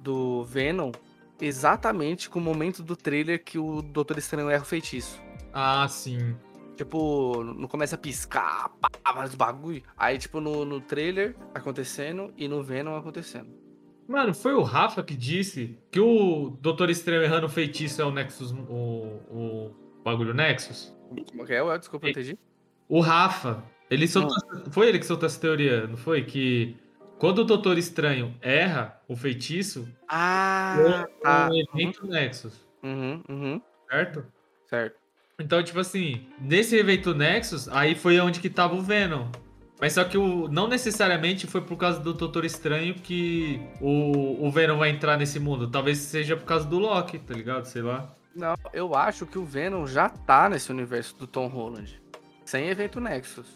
Do 0.00 0.44
Venom, 0.44 0.92
exatamente 1.40 2.30
com 2.30 2.38
o 2.38 2.42
momento 2.42 2.82
do 2.82 2.96
trailer 2.96 3.42
que 3.42 3.58
o 3.58 3.82
Doutor 3.82 4.16
Estranho 4.16 4.48
erra 4.48 4.62
o 4.62 4.66
feitiço. 4.66 5.20
Ah, 5.52 5.86
sim. 5.88 6.36
Tipo, 6.76 7.42
não 7.42 7.66
começa 7.66 7.96
a 7.96 7.98
piscar, 7.98 8.70
pá, 8.80 9.12
vários 9.12 9.34
bagulho. 9.34 9.82
Aí, 9.96 10.16
tipo, 10.16 10.40
no, 10.40 10.64
no 10.64 10.80
trailer 10.80 11.34
acontecendo 11.52 12.32
e 12.36 12.46
no 12.46 12.62
Venom 12.62 12.96
acontecendo. 12.96 13.67
Mano, 14.08 14.32
foi 14.32 14.54
o 14.54 14.62
Rafa 14.62 15.02
que 15.02 15.14
disse 15.14 15.78
que 15.90 16.00
o 16.00 16.56
Doutor 16.62 16.88
Estranho 16.88 17.22
errando 17.22 17.46
o 17.46 17.50
feitiço 17.50 18.00
é 18.00 18.04
o 18.06 18.10
Nexus. 18.10 18.52
O, 18.52 19.20
o 19.30 19.74
bagulho 20.02 20.32
Nexus? 20.32 20.96
Como 21.30 21.44
que 21.44 21.52
é? 21.52 21.62
Ué, 21.62 21.78
Desculpa, 21.78 22.06
não 22.06 22.10
entendi. 22.10 22.38
O 22.88 23.00
Rafa, 23.00 23.62
ele 23.90 24.08
soltou. 24.08 24.34
Foi 24.70 24.88
ele 24.88 24.98
que 24.98 25.04
soltou 25.06 25.26
essa 25.26 25.38
teoria, 25.38 25.86
não 25.86 25.96
foi? 25.98 26.22
Que 26.24 26.74
quando 27.18 27.40
o 27.40 27.44
Doutor 27.44 27.76
Estranho 27.76 28.34
erra 28.40 28.98
o 29.06 29.14
feitiço, 29.14 29.86
Ah, 30.08 30.76
é 30.78 31.22
tá. 31.22 31.48
um 31.50 31.54
evento 31.54 32.06
Nexus, 32.06 32.66
Uhum, 32.82 33.22
uhum. 33.28 33.62
certo? 33.90 34.24
Certo. 34.68 34.96
Então, 35.38 35.62
tipo 35.62 35.78
assim, 35.80 36.26
nesse 36.40 36.76
evento 36.76 37.14
Nexus, 37.14 37.68
aí 37.68 37.94
foi 37.94 38.18
onde 38.20 38.40
que 38.40 38.48
tava 38.48 38.74
o 38.74 38.80
Venom. 38.82 39.28
Mas 39.80 39.92
só 39.92 40.04
que 40.04 40.18
o, 40.18 40.48
não 40.48 40.66
necessariamente 40.66 41.46
foi 41.46 41.60
por 41.60 41.76
causa 41.76 42.00
do 42.00 42.12
Doutor 42.12 42.44
Estranho 42.44 42.94
que 42.94 43.60
o, 43.80 44.44
o 44.46 44.50
Venom 44.50 44.78
vai 44.78 44.90
entrar 44.90 45.16
nesse 45.16 45.38
mundo. 45.38 45.68
Talvez 45.68 45.98
seja 45.98 46.36
por 46.36 46.44
causa 46.44 46.66
do 46.66 46.78
Loki, 46.78 47.18
tá 47.18 47.34
ligado? 47.34 47.64
Sei 47.64 47.82
lá. 47.82 48.12
Não, 48.34 48.54
eu 48.72 48.94
acho 48.94 49.26
que 49.26 49.38
o 49.38 49.44
Venom 49.44 49.86
já 49.86 50.08
tá 50.08 50.48
nesse 50.48 50.70
universo 50.70 51.16
do 51.16 51.26
Tom 51.26 51.46
Holland. 51.46 52.00
Sem 52.44 52.68
evento 52.68 53.00
Nexus. 53.00 53.46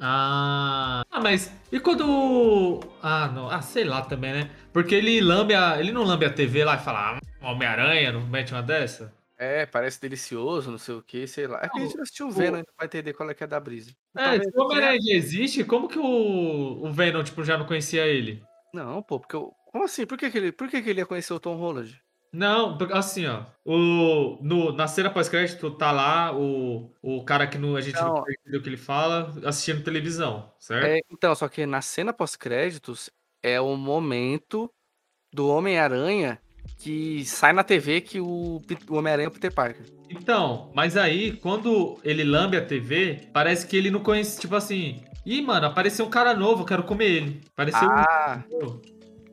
Ah. 0.00 1.02
Ah, 1.10 1.20
mas 1.20 1.50
e 1.72 1.80
quando. 1.80 2.80
Ah, 3.02 3.30
não. 3.34 3.50
Ah, 3.50 3.62
sei 3.62 3.84
lá 3.84 4.02
também, 4.02 4.32
né? 4.32 4.50
Porque 4.72 4.94
ele 4.94 5.20
lambe 5.20 5.54
a. 5.54 5.80
Ele 5.80 5.90
não 5.90 6.04
lambe 6.04 6.26
a 6.26 6.30
TV 6.30 6.64
lá 6.64 6.76
e 6.76 6.78
fala, 6.78 7.16
ah, 7.16 7.46
Homem-Aranha, 7.46 8.12
não 8.12 8.20
mete 8.26 8.52
uma 8.52 8.62
dessa? 8.62 9.12
É, 9.38 9.66
parece 9.66 10.00
delicioso, 10.00 10.70
não 10.70 10.78
sei 10.78 10.94
o 10.94 11.02
que, 11.02 11.26
sei 11.26 11.46
lá. 11.46 11.60
É 11.62 11.68
que 11.68 11.78
a 11.78 11.82
gente 11.82 11.94
não 11.94 12.02
assistiu 12.02 12.28
o 12.28 12.30
Venom, 12.30 12.58
então 12.58 12.74
vai 12.76 12.86
entender 12.86 13.12
qual 13.12 13.28
é 13.28 13.34
que 13.34 13.44
é 13.44 13.46
da 13.46 13.60
brisa. 13.60 13.90
É, 14.16 14.22
Talvez 14.22 14.44
se 14.44 14.58
o 14.58 14.62
Homem-Aranha 14.62 15.16
existe, 15.16 15.64
como 15.64 15.88
que 15.88 15.98
o, 15.98 16.82
o 16.82 16.92
Venom, 16.92 17.22
tipo, 17.22 17.44
já 17.44 17.58
não 17.58 17.66
conhecia 17.66 18.06
ele? 18.06 18.42
Não, 18.72 19.02
pô, 19.02 19.20
porque 19.20 19.36
eu... 19.36 19.52
Como 19.70 19.84
assim? 19.84 20.06
Por 20.06 20.16
que, 20.16 20.30
que 20.30 20.38
ele... 20.38 20.52
Por 20.52 20.68
que, 20.68 20.80
que 20.80 20.88
ele 20.88 21.00
ia 21.00 21.06
conhecer 21.06 21.34
o 21.34 21.40
Tom 21.40 21.56
Holland? 21.56 22.00
Não, 22.32 22.76
assim, 22.92 23.26
ó. 23.26 23.44
O, 23.64 24.38
no, 24.42 24.72
na 24.72 24.88
cena 24.88 25.10
pós-crédito 25.10 25.70
tá 25.70 25.90
lá 25.92 26.36
o, 26.36 26.92
o 27.00 27.24
cara 27.24 27.46
que 27.46 27.56
no, 27.56 27.76
a 27.76 27.80
gente 27.80 27.96
não, 27.96 28.14
Não. 28.14 28.24
entendeu 28.28 28.60
o 28.60 28.62
que 28.62 28.68
ele 28.68 28.76
fala, 28.76 29.32
assistindo 29.44 29.84
televisão, 29.84 30.52
certo? 30.58 30.86
É, 30.86 31.00
então, 31.10 31.34
só 31.34 31.48
que 31.48 31.64
na 31.64 31.80
cena 31.80 32.12
pós-créditos 32.12 33.10
é 33.42 33.60
o 33.60 33.74
momento 33.76 34.70
do 35.32 35.48
Homem-Aranha 35.48 36.40
que 36.78 37.24
sai 37.24 37.52
na 37.52 37.62
TV 37.64 38.00
que 38.00 38.20
o, 38.20 38.60
o 38.88 38.94
Homem-Aranha 38.96 39.26
é 39.26 39.28
o 39.28 39.32
Peter 39.32 39.52
Parker. 39.52 39.84
Então, 40.08 40.70
mas 40.74 40.96
aí, 40.96 41.32
quando 41.32 41.98
ele 42.04 42.22
lambe 42.24 42.56
a 42.56 42.64
TV, 42.64 43.28
parece 43.32 43.66
que 43.66 43.76
ele 43.76 43.90
não 43.90 44.00
conhece, 44.00 44.40
tipo 44.40 44.54
assim. 44.54 45.02
Ih, 45.24 45.42
mano, 45.42 45.66
apareceu 45.66 46.06
um 46.06 46.10
cara 46.10 46.32
novo, 46.34 46.62
eu 46.62 46.66
quero 46.66 46.84
comer 46.84 47.10
ele. 47.10 47.40
Apareceu 47.52 47.88
Ah, 47.90 48.44
um. 48.52 48.80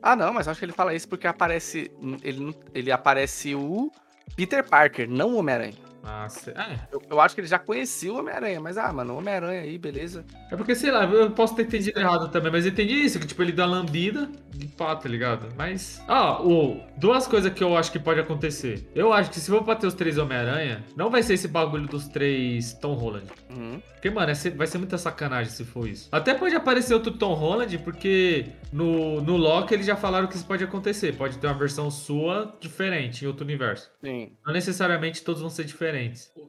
ah, 0.02 0.16
não, 0.16 0.32
mas 0.32 0.48
acho 0.48 0.58
que 0.58 0.64
ele 0.64 0.72
fala 0.72 0.92
isso 0.94 1.08
porque 1.08 1.26
aparece. 1.28 1.90
Ele, 2.22 2.52
ele 2.74 2.90
aparece 2.90 3.54
o 3.54 3.90
Peter 4.34 4.68
Parker, 4.68 5.08
não 5.08 5.34
o 5.34 5.38
Homem-Aranha. 5.38 5.83
Ah, 6.04 6.28
cê- 6.28 6.50
é. 6.50 6.78
Eu, 6.92 7.02
eu 7.10 7.20
acho 7.20 7.34
que 7.34 7.40
ele 7.40 7.48
já 7.48 7.58
conhecia 7.58 8.12
o 8.12 8.18
Homem-Aranha, 8.18 8.60
mas 8.60 8.76
ah, 8.76 8.92
mano, 8.92 9.16
Homem-Aranha 9.16 9.62
aí, 9.62 9.78
beleza. 9.78 10.24
É 10.50 10.56
porque, 10.56 10.74
sei 10.74 10.90
lá, 10.90 11.04
eu 11.04 11.30
posso 11.30 11.54
ter 11.56 11.62
entendido 11.62 11.98
errado 11.98 12.28
também, 12.28 12.52
mas 12.52 12.66
eu 12.66 12.72
entendi 12.72 12.94
isso, 12.94 13.18
que 13.18 13.26
tipo, 13.26 13.42
ele 13.42 13.52
dá 13.52 13.64
lambida 13.66 14.28
de 14.50 14.66
pá, 14.68 14.94
tá 14.94 15.08
ligado? 15.08 15.48
Mas. 15.56 16.02
Ah, 16.06 16.40
o, 16.42 16.80
duas 16.96 17.26
coisas 17.26 17.52
que 17.52 17.62
eu 17.64 17.76
acho 17.76 17.90
que 17.90 17.98
pode 17.98 18.20
acontecer. 18.20 18.88
Eu 18.94 19.12
acho 19.12 19.30
que 19.30 19.40
se 19.40 19.50
for 19.50 19.62
pra 19.64 19.74
ter 19.76 19.86
os 19.86 19.94
três 19.94 20.18
Homem-Aranha, 20.18 20.84
não 20.96 21.10
vai 21.10 21.22
ser 21.22 21.34
esse 21.34 21.48
bagulho 21.48 21.86
dos 21.86 22.06
três 22.08 22.72
Tom 22.74 22.94
Holland. 22.94 23.26
Uhum. 23.50 23.80
Porque, 23.94 24.10
mano, 24.10 24.30
é 24.30 24.50
vai 24.50 24.66
ser 24.66 24.76
muita 24.78 24.98
sacanagem 24.98 25.50
se 25.50 25.64
for 25.64 25.88
isso. 25.88 26.08
Até 26.12 26.34
pode 26.34 26.54
aparecer 26.54 26.92
outro 26.92 27.12
Tom 27.12 27.32
Holland, 27.32 27.78
porque 27.78 28.46
no, 28.70 29.22
no 29.22 29.36
Loki 29.36 29.72
eles 29.72 29.86
já 29.86 29.96
falaram 29.96 30.26
que 30.26 30.36
isso 30.36 30.46
pode 30.46 30.62
acontecer. 30.62 31.16
Pode 31.16 31.38
ter 31.38 31.46
uma 31.46 31.54
versão 31.58 31.90
sua 31.90 32.54
diferente 32.60 33.24
em 33.24 33.28
outro 33.28 33.44
universo. 33.44 33.90
Sim. 34.04 34.32
Não 34.44 34.52
necessariamente 34.52 35.22
todos 35.22 35.40
vão 35.40 35.48
ser 35.48 35.64
diferentes. 35.64 35.93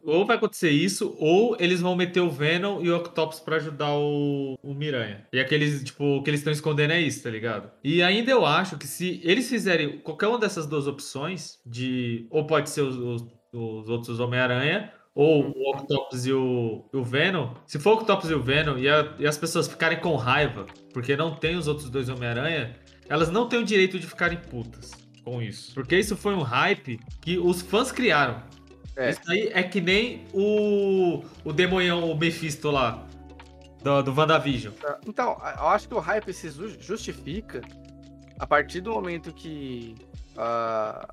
Ou 0.04 0.26
vai 0.26 0.38
acontecer 0.38 0.70
isso, 0.70 1.16
ou 1.20 1.56
eles 1.60 1.82
vão 1.82 1.96
meter 1.96 2.20
o 2.22 2.30
Venom 2.30 2.82
e 2.82 2.90
o 2.90 2.98
Octopus 2.98 3.40
pra 3.40 3.56
ajudar 3.58 3.92
o, 3.96 4.58
o 4.64 4.74
Miranha. 4.74 5.26
E 5.34 5.40
aqueles, 5.40 5.84
tipo, 5.84 6.04
o 6.18 6.24
que 6.24 6.30
eles 6.30 6.40
estão 6.42 6.54
escondendo 6.54 6.92
é 6.94 7.02
isso, 7.02 7.24
tá 7.24 7.30
ligado? 7.30 7.70
E 7.84 8.02
ainda 8.04 8.32
eu 8.32 8.46
acho 8.46 8.78
que 8.78 8.88
se 8.88 9.20
eles 9.24 9.50
fizerem 9.50 9.98
qualquer 10.00 10.28
uma 10.28 10.40
dessas 10.40 10.66
duas 10.66 10.88
opções, 10.88 11.60
de. 11.66 12.28
Ou 12.30 12.46
pode 12.46 12.70
ser 12.70 12.82
os, 12.82 12.96
os- 12.96 13.26
os 13.54 13.90
outros 13.90 14.20
Homem-Aranha, 14.20 14.92
ou 15.14 15.46
o 15.56 15.72
Octopus 15.72 16.26
e 16.26 16.34
o, 16.34 16.84
o 16.94 17.04
Venom. 17.04 17.54
Se 17.66 17.80
for 17.80 17.92
o 17.92 17.94
Octopus 18.02 18.30
e 18.30 18.34
o 18.34 18.44
Venom 18.44 18.78
e, 18.78 18.90
a- 18.90 19.16
e 19.18 19.26
as 19.26 19.38
pessoas 19.38 19.68
ficarem 19.68 20.00
com 20.00 20.16
raiva, 20.18 20.66
porque 20.94 21.16
não 21.16 21.34
tem 21.36 21.56
os 21.56 21.68
outros 21.68 21.90
dois 21.90 22.10
Homem-Aranha, 22.10 22.76
elas 23.08 23.32
não 23.32 23.48
têm 23.48 23.60
o 23.60 23.64
direito 23.64 23.98
de 23.98 24.06
ficarem 24.06 24.38
putas 24.38 24.92
com 25.24 25.42
isso. 25.42 25.74
Porque 25.74 25.98
isso 25.98 26.18
foi 26.18 26.36
um 26.36 26.42
hype 26.42 27.00
que 27.22 27.38
os 27.38 27.62
fãs 27.62 27.92
criaram. 27.94 28.44
É. 28.98 29.10
Isso 29.12 29.22
aí 29.30 29.50
é 29.54 29.62
que 29.64 29.82
nem 29.82 30.26
o, 30.34 31.24
o 31.44 31.52
demonhão, 31.52 32.10
o 32.10 32.18
Mephisto 32.18 32.72
lá, 32.72 33.06
do, 33.84 34.02
do 34.04 34.14
WandaVision. 34.14 34.74
Então, 35.06 35.32
eu 35.60 35.68
acho 35.68 35.88
que 35.88 35.94
o 35.94 36.00
hype 36.00 36.34
se 36.34 36.50
ju- 36.50 36.78
justifica 36.80 37.62
a 38.40 38.48
partir 38.48 38.82
do 38.82 38.92
momento 38.92 39.34
que 39.34 39.96
ah, 40.38 41.08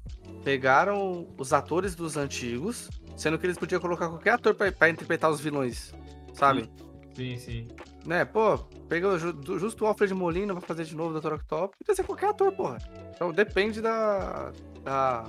pegaram 0.45 1.27
os 1.37 1.53
atores 1.53 1.95
dos 1.95 2.17
antigos, 2.17 2.89
sendo 3.17 3.39
que 3.39 3.47
eles 3.47 3.59
podiam 3.59 3.81
colocar 3.81 4.09
qualquer 4.09 4.31
ator 4.31 4.55
pra, 4.55 4.71
pra 4.73 4.89
interpretar 4.89 5.31
os 5.31 5.41
vilões, 5.41 5.93
sabe? 6.35 6.71
Sim, 7.15 7.37
sim. 7.37 7.69
Né, 8.07 8.25
pô, 8.25 8.59
pegou 8.89 9.17
justo 9.19 9.85
o 9.85 9.87
Alfred 9.87 10.13
Molina 10.15 10.53
pra 10.55 10.63
fazer 10.63 10.85
de 10.85 10.97
novo 10.97 11.17
o 11.17 11.21
Dr. 11.21 11.35
Octopus, 11.35 11.77
podia 11.79 11.95
ser 11.95 12.05
qualquer 12.05 12.31
ator, 12.31 12.51
porra. 12.53 12.79
Então 13.15 13.33
depende 13.33 13.81
da, 13.81 14.51
da, 14.83 15.25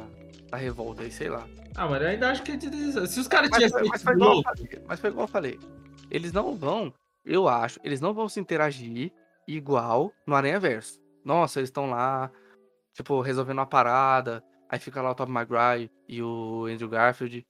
da 0.54 0.58
revolta 0.58 1.02
aí, 1.02 1.12
sei 1.12 1.30
lá. 1.30 1.48
Ah, 1.76 1.88
mas 1.88 2.00
eu 2.04 2.08
ainda 2.10 2.30
acho 2.30 2.44
que 2.44 2.52
é 2.52 2.56
de- 2.56 3.08
se 3.08 3.20
os 3.20 3.28
caras 3.28 3.50
Mas, 3.50 3.64
tivessem 3.64 3.90
mas 3.90 4.04
feito 4.04 4.04
foi 4.04 4.14
igual 4.14 4.38
eu 4.38 4.44
falei, 4.44 4.84
mas 4.88 5.00
foi 5.00 5.10
igual 5.10 5.24
eu 5.24 5.28
falei. 5.28 5.60
Eles 6.12 6.32
não 6.32 6.56
vão, 6.56 6.94
eu 7.26 7.48
acho, 7.48 7.80
eles 7.84 8.00
não 8.00 8.14
vão 8.14 8.30
se 8.30 8.40
interagir 8.40 9.12
igual 9.48 10.14
no 10.28 10.36
Aranha 10.36 10.60
Verso. 10.60 11.02
Nossa, 11.26 11.60
eles 11.60 11.70
estão 11.70 11.90
lá, 11.90 12.32
tipo, 12.94 13.20
resolvendo 13.22 13.58
uma 13.58 13.66
parada, 13.66 14.44
aí 14.70 14.78
fica 14.78 15.02
lá 15.02 15.10
o 15.12 15.16
Tom 15.16 15.26
Maguire 15.26 15.90
e 16.08 16.22
o 16.22 16.68
Andrew 16.68 16.88
Garfield. 16.90 17.44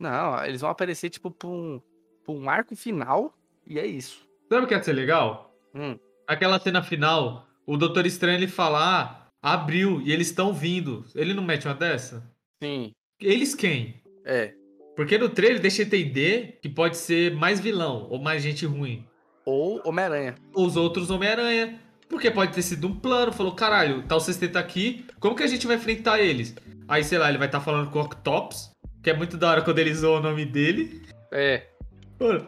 Não, 0.00 0.42
eles 0.44 0.62
vão 0.62 0.70
aparecer, 0.70 1.10
tipo, 1.10 1.30
pra 1.30 1.48
um, 1.48 1.82
pra 2.24 2.32
um 2.32 2.48
arco 2.48 2.74
final, 2.74 3.34
e 3.66 3.78
é 3.78 3.84
isso. 3.86 4.26
sabe 4.48 4.64
o 4.64 4.66
que 4.68 4.74
ia 4.74 4.82
ser 4.82 4.94
legal? 4.94 5.54
Hum, 5.74 5.98
Aquela 6.26 6.58
cena 6.58 6.82
final, 6.82 7.46
o 7.66 7.76
Doutor 7.76 8.06
Estranho 8.06 8.38
ele 8.38 8.48
fala, 8.48 8.78
ah, 8.80 9.26
abriu 9.42 10.00
e 10.00 10.12
eles 10.12 10.28
estão 10.28 10.52
vindo. 10.54 11.04
Ele 11.14 11.34
não 11.34 11.42
mete 11.42 11.66
uma 11.68 11.74
dessa? 11.74 12.22
Sim, 12.62 12.92
Eles 13.20 13.54
quem? 13.54 14.02
é. 14.24 14.54
Porque 14.96 15.16
no 15.16 15.28
trailer 15.28 15.60
deixa 15.60 15.82
entender 15.82 16.58
que 16.60 16.68
pode 16.68 16.96
ser 16.96 17.32
mais 17.32 17.60
vilão 17.60 18.08
ou 18.10 18.20
mais 18.20 18.42
gente 18.42 18.66
ruim. 18.66 19.06
Ou 19.46 19.80
Homem-Aranha. 19.84 20.34
Os 20.52 20.76
outros 20.76 21.08
Homem-Aranha. 21.08 21.80
Porque 22.08 22.30
pode 22.32 22.52
ter 22.52 22.62
sido 22.62 22.88
um 22.88 22.98
plano, 22.98 23.30
falou, 23.30 23.52
caralho, 23.54 24.02
tá 24.02 24.16
o 24.16 24.20
sexteto 24.20 24.56
aqui, 24.56 25.04
como 25.20 25.36
que 25.36 25.44
a 25.44 25.46
gente 25.46 25.68
vai 25.68 25.76
enfrentar 25.76 26.18
eles? 26.20 26.52
Aí, 26.88 27.04
sei 27.04 27.16
lá, 27.16 27.28
ele 27.28 27.38
vai 27.38 27.46
estar 27.46 27.60
falando 27.60 27.90
com 27.92 28.00
o 28.00 28.02
Octopus, 28.02 28.72
que 29.00 29.10
é 29.10 29.14
muito 29.16 29.36
da 29.36 29.50
hora 29.50 29.62
quando 29.62 29.78
ele 29.78 29.94
zoa 29.94 30.18
o 30.18 30.22
nome 30.22 30.44
dele. 30.44 31.02
É. 31.32 31.68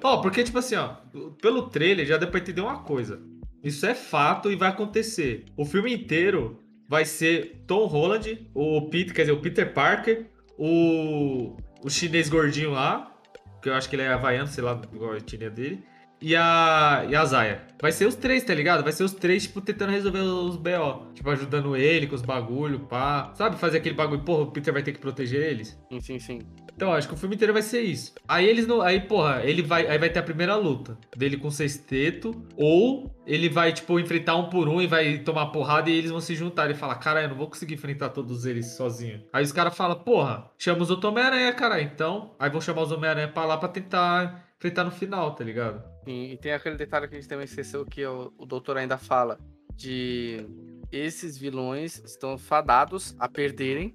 Ó, 0.03 0.17
porque, 0.21 0.43
tipo 0.43 0.59
assim, 0.59 0.75
ó, 0.75 0.97
pelo 1.41 1.69
trailer 1.69 2.05
já 2.05 2.17
deu 2.17 2.29
pra 2.29 2.41
entender 2.41 2.63
uma 2.63 2.83
coisa. 2.83 3.23
Isso 3.63 3.87
é 3.87 3.95
fato 3.95 4.51
e 4.51 4.57
vai 4.57 4.71
acontecer. 4.71 5.45
O 5.57 5.65
filme 5.65 5.95
inteiro 5.95 6.59
vai 6.91 7.05
ser 7.05 7.63
Tom 7.69 7.87
Holland, 7.87 8.49
o 8.53 8.89
Peter, 8.91 9.15
quer 9.15 9.23
dizer, 9.23 9.33
o 9.33 9.41
Peter 9.41 9.73
Parker, 9.73 10.27
o, 10.59 11.57
o 11.85 11.89
chinês 11.89 12.29
gordinho 12.29 12.73
lá, 12.73 13.17
que 13.63 13.69
eu 13.69 13.75
acho 13.75 13.89
que 13.89 13.95
ele 13.95 14.03
é 14.03 14.09
havaiano, 14.09 14.49
sei 14.49 14.65
lá, 14.65 14.83
igual 14.93 15.13
a 15.13 15.19
etnia 15.19 15.49
dele, 15.49 15.85
e 16.21 16.35
a, 16.35 17.07
e 17.09 17.15
a 17.15 17.25
Zaya. 17.25 17.63
Vai 17.81 17.93
ser 17.93 18.07
os 18.07 18.17
três, 18.17 18.43
tá 18.43 18.53
ligado? 18.53 18.83
Vai 18.83 18.93
ser 18.93 19.05
os 19.05 19.13
três, 19.13 19.45
tipo, 19.45 19.61
tentando 19.61 19.93
resolver 19.93 20.19
os 20.19 20.57
BO. 20.57 21.13
Tipo, 21.15 21.31
ajudando 21.31 21.77
ele 21.77 22.09
com 22.09 22.17
os 22.17 22.23
bagulho, 22.23 22.81
pá. 22.81 23.33
Sabe, 23.35 23.57
fazer 23.57 23.79
aquele 23.79 23.95
bagulho, 23.95 24.23
porra, 24.23 24.43
o 24.43 24.51
Peter 24.51 24.73
vai 24.73 24.83
ter 24.83 24.93
que 24.93 24.99
proteger 24.99 25.41
eles. 25.41 25.79
Sim, 25.91 26.01
sim, 26.01 26.19
sim. 26.19 26.41
Então, 26.81 26.95
acho 26.95 27.07
que 27.07 27.13
o 27.13 27.17
filme 27.19 27.35
inteiro 27.35 27.53
vai 27.53 27.61
ser 27.61 27.83
isso. 27.83 28.15
Aí 28.27 28.49
eles 28.49 28.67
não. 28.67 28.81
Aí, 28.81 29.01
porra, 29.01 29.45
ele 29.45 29.61
vai. 29.61 29.87
Aí 29.87 29.99
vai 29.99 30.09
ter 30.09 30.19
a 30.19 30.23
primeira 30.23 30.57
luta 30.57 30.97
dele 31.15 31.37
com 31.37 31.49
o 31.49 31.53
sexteto. 31.53 32.43
Ou 32.57 33.15
ele 33.27 33.51
vai, 33.51 33.71
tipo, 33.71 34.01
enfrentar 34.01 34.37
um 34.37 34.49
por 34.49 34.67
um 34.67 34.81
e 34.81 34.87
vai 34.87 35.19
tomar 35.19 35.49
porrada 35.49 35.91
e 35.91 35.95
eles 35.95 36.11
vão 36.11 36.23
se 36.23 36.35
juntar 36.35 36.71
e 36.71 36.75
falar: 36.75 36.95
Cara, 36.95 37.23
eu 37.23 37.29
não 37.29 37.37
vou 37.37 37.49
conseguir 37.49 37.75
enfrentar 37.75 38.09
todos 38.09 38.47
eles 38.47 38.65
sozinho. 38.79 39.23
Aí 39.31 39.45
os 39.45 39.53
caras 39.53 39.77
falam, 39.77 39.99
porra, 39.99 40.51
chama 40.57 40.81
os 40.81 40.89
outros 40.89 41.13
Homem-Aranha, 41.13 41.53
cara. 41.53 41.83
Então. 41.83 42.35
Aí 42.39 42.49
vão 42.49 42.63
chamar 42.63 42.81
os 42.81 42.93
Homem-Aranha 42.93 43.29
pra 43.29 43.45
lá 43.45 43.59
pra 43.59 43.69
tentar 43.69 44.49
enfrentar 44.57 44.85
no 44.85 44.91
final, 44.91 45.35
tá 45.35 45.45
ligado? 45.45 45.85
Sim, 46.05 46.31
e 46.31 46.39
tem 46.39 46.55
aquele 46.55 46.77
detalhe 46.77 47.09
que 47.09 47.15
a 47.15 47.21
gente 47.21 47.29
também 47.29 47.45
esqueceu 47.45 47.85
que 47.85 48.07
o, 48.07 48.33
o 48.39 48.47
doutor 48.47 48.79
ainda 48.79 48.97
fala. 48.97 49.39
De 49.77 50.47
esses 50.91 51.37
vilões 51.37 52.03
estão 52.07 52.39
fadados 52.39 53.15
a 53.19 53.29
perderem 53.29 53.95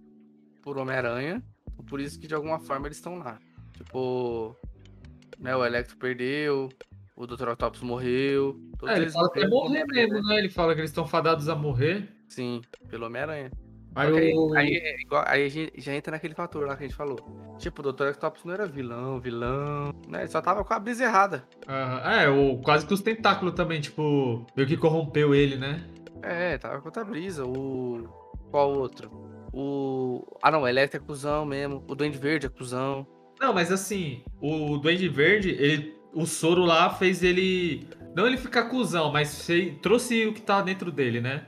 por 0.62 0.78
Homem-Aranha. 0.78 1.44
Por 1.84 2.00
isso 2.00 2.20
que 2.20 2.28
de 2.28 2.36
alguma 2.36 2.60
forma 2.60 2.88
eles 2.88 2.98
estão 2.98 3.18
lá. 3.18 3.40
Tipo, 3.74 4.56
né, 5.40 5.56
o 5.56 5.66
Electro 5.66 5.98
perdeu, 5.98 6.70
o 7.16 7.28
Dr. 7.28 7.50
Octopus 7.50 7.82
morreu. 7.82 8.60
É, 8.86 8.98
ele 8.98 9.10
fala 9.10 9.28
morreram 9.28 9.50
morrer 9.50 9.86
mesmo, 9.86 9.94
Homem-Aranha. 10.18 10.22
né? 10.28 10.40
Ele 10.40 10.50
fala 10.50 10.74
que 10.74 10.82
eles 10.82 10.92
estão 10.92 11.06
fadados 11.06 11.50
a 11.50 11.56
morrer. 11.56 12.10
Sim, 12.28 12.62
pelo 12.90 13.06
Homem-Aranha. 13.06 13.52
Aí. 13.96 14.14
Aí, 14.14 14.34
aí, 14.58 14.76
é 14.76 14.96
aí 15.26 15.46
a 15.46 15.50
gente 15.50 15.80
já 15.80 15.94
entra 15.94 16.12
naquele 16.12 16.36
fator 16.36 16.68
lá 16.68 16.76
que 16.76 16.84
a 16.84 16.88
gente 16.88 16.98
falou. 16.98 17.18
Tipo, 17.58 17.82
o 17.82 17.94
Dr. 17.94 18.08
Octopus 18.10 18.44
não 18.44 18.54
era 18.54 18.66
vilão, 18.68 19.22
vilão, 19.22 19.94
né? 20.10 20.20
Ele 20.20 20.28
só 20.28 20.42
tava 20.42 20.66
com 20.66 20.74
a 20.74 20.80
brisa 20.80 21.06
errada. 21.06 21.48
Aham, 21.68 22.12
É, 22.12 22.30
o, 22.30 22.58
quase 22.58 22.86
que 22.86 22.94
os 22.94 23.02
tentáculos 23.02 23.54
também, 23.54 23.80
tipo, 23.80 24.46
meio 24.56 24.68
que 24.68 24.76
corrompeu 24.76 25.34
ele, 25.34 25.56
né? 25.56 25.90
É, 26.22 26.58
tava 26.58 26.82
com 26.82 26.88
outra 26.90 27.06
brisa. 27.06 27.46
O. 27.46 28.04
Qual 28.52 28.74
outro? 28.74 29.10
O. 29.56 30.38
Ah 30.44 30.52
não, 30.52 30.64
o 30.64 30.68
Electro 30.68 31.00
é 31.02 31.04
cuzão 31.06 31.46
mesmo. 31.46 31.82
O 31.88 31.96
Duende 31.96 32.18
Verde 32.18 32.48
é 32.48 32.50
cuzão. 32.50 33.08
Não, 33.40 33.54
mas 33.54 33.72
assim, 33.72 34.24
o 34.42 34.78
Duende 34.78 35.08
Verde, 35.08 35.50
ele, 35.52 35.96
o 36.14 36.26
soro 36.26 36.64
lá 36.66 36.90
fez 36.90 37.24
ele. 37.24 37.88
Não 38.16 38.28
ele 38.28 38.38
ficar 38.38 38.70
cuzão, 38.70 39.12
mas 39.12 39.46
fez- 39.46 39.78
trouxe 39.82 40.26
o 40.28 40.34
que 40.34 40.42
tá 40.42 40.62
dentro 40.62 40.92
dele, 40.92 41.22
né? 41.22 41.46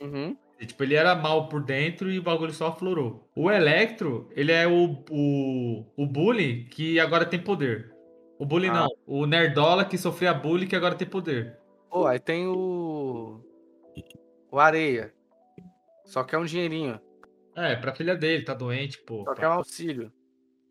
Uhum. 0.00 0.36
E, 0.58 0.66
tipo, 0.66 0.82
ele 0.82 0.94
era 0.94 1.14
mal 1.14 1.48
por 1.48 1.62
dentro 1.62 2.10
e 2.10 2.18
o 2.18 2.22
bagulho 2.22 2.52
só 2.52 2.68
aflorou. 2.68 3.26
O 3.34 3.50
Electro, 3.50 4.28
ele 4.36 4.52
é 4.52 4.66
o, 4.66 5.02
o, 5.10 5.86
o 5.96 6.06
bully 6.06 6.64
que 6.70 7.00
agora 7.00 7.24
tem 7.24 7.40
poder. 7.40 7.94
O 8.38 8.44
bully 8.44 8.68
Ah. 8.68 8.72
não, 8.72 8.88
o 9.06 9.26
Nerdola 9.26 9.84
que 9.84 9.96
sofria 9.98 10.32
bullying 10.34 10.66
que 10.66 10.76
agora 10.76 10.94
tem 10.94 11.08
poder. 11.08 11.58
Pô, 11.90 12.06
aí 12.06 12.18
tem 12.18 12.46
o. 12.46 13.40
O 14.50 14.58
Areia. 14.58 15.12
Só 16.04 16.22
que 16.24 16.34
é 16.34 16.38
um 16.38 16.44
dinheirinho. 16.44 17.00
É, 17.60 17.76
pra 17.76 17.94
filha 17.94 18.16
dele, 18.16 18.44
tá 18.44 18.54
doente, 18.54 18.98
pô. 18.98 19.24
Só 19.24 19.34
que 19.34 19.44
é 19.44 19.48
um 19.48 19.52
auxílio. 19.52 20.12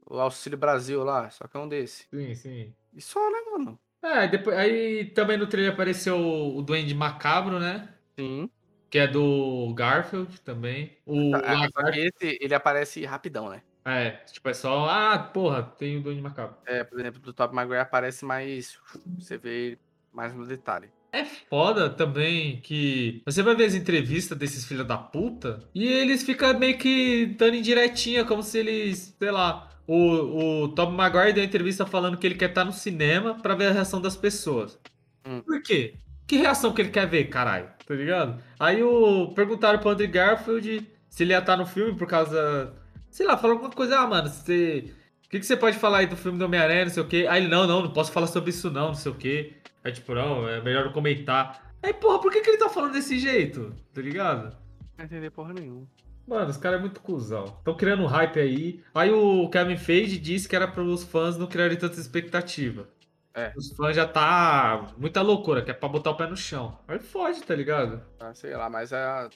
O 0.10 0.18
Auxílio 0.20 0.58
Brasil 0.58 1.04
lá. 1.04 1.30
Só 1.30 1.48
que 1.48 1.56
é 1.56 1.60
um 1.60 1.68
desse. 1.70 2.08
Sim, 2.10 2.34
sim. 2.34 2.76
E 2.94 3.02
só, 3.02 3.20
né, 3.32 3.38
mano? 3.52 3.80
É, 4.02 4.28
depois, 4.28 4.58
aí 4.58 5.06
também 5.06 5.38
no 5.38 5.46
trailer 5.46 5.74
apareceu 5.74 6.18
o 6.18 6.62
Duende 6.62 6.96
Macabro, 6.96 7.60
né? 7.60 7.94
Sim. 8.18 8.50
Que 8.90 8.98
é 9.00 9.08
do 9.08 9.72
Garfield 9.76 10.42
também. 10.42 10.98
O 11.06 11.30
Tá, 11.32 11.38
é, 11.40 11.54
Lagarto. 11.56 12.00
esse, 12.00 12.38
ele 12.42 12.56
aparece 12.56 13.06
rapidão, 13.06 13.50
né? 13.50 13.62
É, 13.86 14.12
tipo, 14.26 14.50
é 14.50 14.54
só. 14.54 14.86
Ah, 14.90 15.20
porra, 15.20 15.62
tem 15.64 15.98
o 15.98 16.02
Duende 16.02 16.22
Macabro. 16.22 16.58
É, 16.66 16.84
por 16.84 17.00
exemplo, 17.00 17.20
do 17.20 17.34
Top 17.34 17.54
Maguire 17.54 17.80
aparece 17.82 18.26
mais. 18.26 18.80
Você 19.20 19.38
vê 19.38 19.78
mais 20.12 20.34
no 20.34 20.46
detalhe. 20.48 20.92
É 21.12 21.26
foda 21.26 21.90
também 21.90 22.62
que 22.62 23.22
você 23.26 23.42
vai 23.42 23.56
ver 23.56 23.66
as 23.66 23.74
entrevistas 23.74 24.38
desses 24.38 24.66
filhos 24.66 24.86
da 24.86 24.98
puta 24.98 25.64
e 25.74 25.88
eles 25.88 26.24
ficam 26.24 26.58
meio 26.58 26.78
que 26.78 27.26
dando 27.38 27.56
indiretinha, 27.56 28.24
como 28.24 28.44
se 28.44 28.60
eles, 28.60 29.16
sei 29.18 29.32
lá, 29.32 29.72
o, 29.88 30.64
o 30.64 30.68
Tom 30.70 30.92
Maguire 30.92 31.34
deu 31.34 31.42
uma 31.42 31.48
entrevista 31.48 31.84
falando 31.86 32.18
que 32.18 32.28
ele 32.28 32.36
quer 32.36 32.50
estar 32.50 32.64
no 32.64 32.72
cinema 32.72 33.34
pra 33.34 33.56
ver 33.56 33.68
a 33.68 33.72
reação 33.72 34.00
das 34.00 34.16
pessoas. 34.16 34.78
Hum. 35.26 35.42
Por 35.42 35.64
quê? 35.64 35.96
Que 36.28 36.38
reação 36.38 36.72
que 36.72 36.82
ele 36.82 36.92
quer 36.92 37.08
ver, 37.08 37.26
caralho? 37.26 37.68
Tá 37.88 37.96
ligado? 37.96 38.40
Aí 38.60 38.84
o 38.84 39.30
perguntaram 39.34 39.80
pro 39.80 39.90
Andrew 39.90 40.08
Garfield 40.08 40.88
se 41.10 41.24
ele 41.24 41.34
ia 41.34 41.40
estar 41.40 41.58
no 41.58 41.66
filme 41.66 41.98
por 41.98 42.08
causa. 42.08 42.72
Sei 43.10 43.26
lá, 43.26 43.36
falou 43.36 43.56
alguma 43.56 43.72
coisa, 43.72 43.98
ah, 43.98 44.06
mano, 44.06 44.30
você. 44.30 44.94
O 45.26 45.30
que, 45.30 45.40
que 45.40 45.46
você 45.46 45.58
pode 45.58 45.78
falar 45.78 46.00
aí 46.00 46.08
do 46.08 46.16
filme 46.16 46.38
do 46.38 46.46
Homem-Aranha, 46.46 46.86
não 46.86 46.92
sei 46.92 47.04
o 47.04 47.08
quê? 47.08 47.26
Aí 47.28 47.42
ele, 47.42 47.50
não, 47.50 47.66
não, 47.66 47.82
não 47.82 47.92
posso 47.92 48.12
falar 48.12 48.28
sobre 48.28 48.52
isso 48.52 48.70
não, 48.70 48.90
não 48.90 48.94
sei 48.96 49.12
o 49.12 49.16
quê. 49.16 49.54
É 49.84 49.92
tipo, 49.92 50.14
não, 50.14 50.48
é 50.48 50.62
melhor 50.62 50.86
não 50.86 50.92
comentar. 50.92 51.74
Aí, 51.82 51.94
porra, 51.94 52.20
por 52.20 52.32
que, 52.32 52.42
que 52.42 52.50
ele 52.50 52.58
tá 52.58 52.70
falando 52.70 52.94
desse 52.94 53.18
jeito? 53.18 53.74
Tá 53.94 54.02
ligado? 54.02 54.56
Não 54.98 55.06
entender 55.06 55.30
porra 55.30 55.54
nenhuma. 55.54 55.88
Mano, 56.28 56.52
os 56.52 56.58
caras 56.58 56.78
é 56.78 56.82
muito 56.82 57.02
cuzão. 57.02 57.46
Estão 57.46 57.76
criando 57.76 58.04
um 58.04 58.08
hype 58.08 58.40
aí. 58.40 58.84
Aí 58.94 59.12
o 59.12 59.50
Kevin 59.50 59.78
Feige 59.78 60.20
disse 60.20 60.48
que 60.48 60.56
era 60.56 60.68
para 60.68 60.84
os 60.84 61.04
fãs 61.04 61.38
não 61.38 61.48
criarem 61.48 61.78
tanta 61.78 62.00
expectativa. 62.00 62.88
É. 63.34 63.52
Os 63.56 63.72
fãs 63.76 63.96
já 63.96 64.06
tá 64.06 64.94
muita 64.98 65.22
loucura, 65.22 65.64
que 65.64 65.72
é 65.72 65.74
pra 65.74 65.90
botar 65.90 66.12
o 66.12 66.16
pé 66.16 66.28
no 66.28 66.36
chão. 66.36 66.78
Aí 66.88 67.00
fode, 67.00 67.42
tá 67.42 67.56
ligado? 67.56 68.04
Ah, 68.20 68.34
sei 68.34 68.56
lá, 68.56 68.70
mas 68.70 68.92
é. 68.92 69.30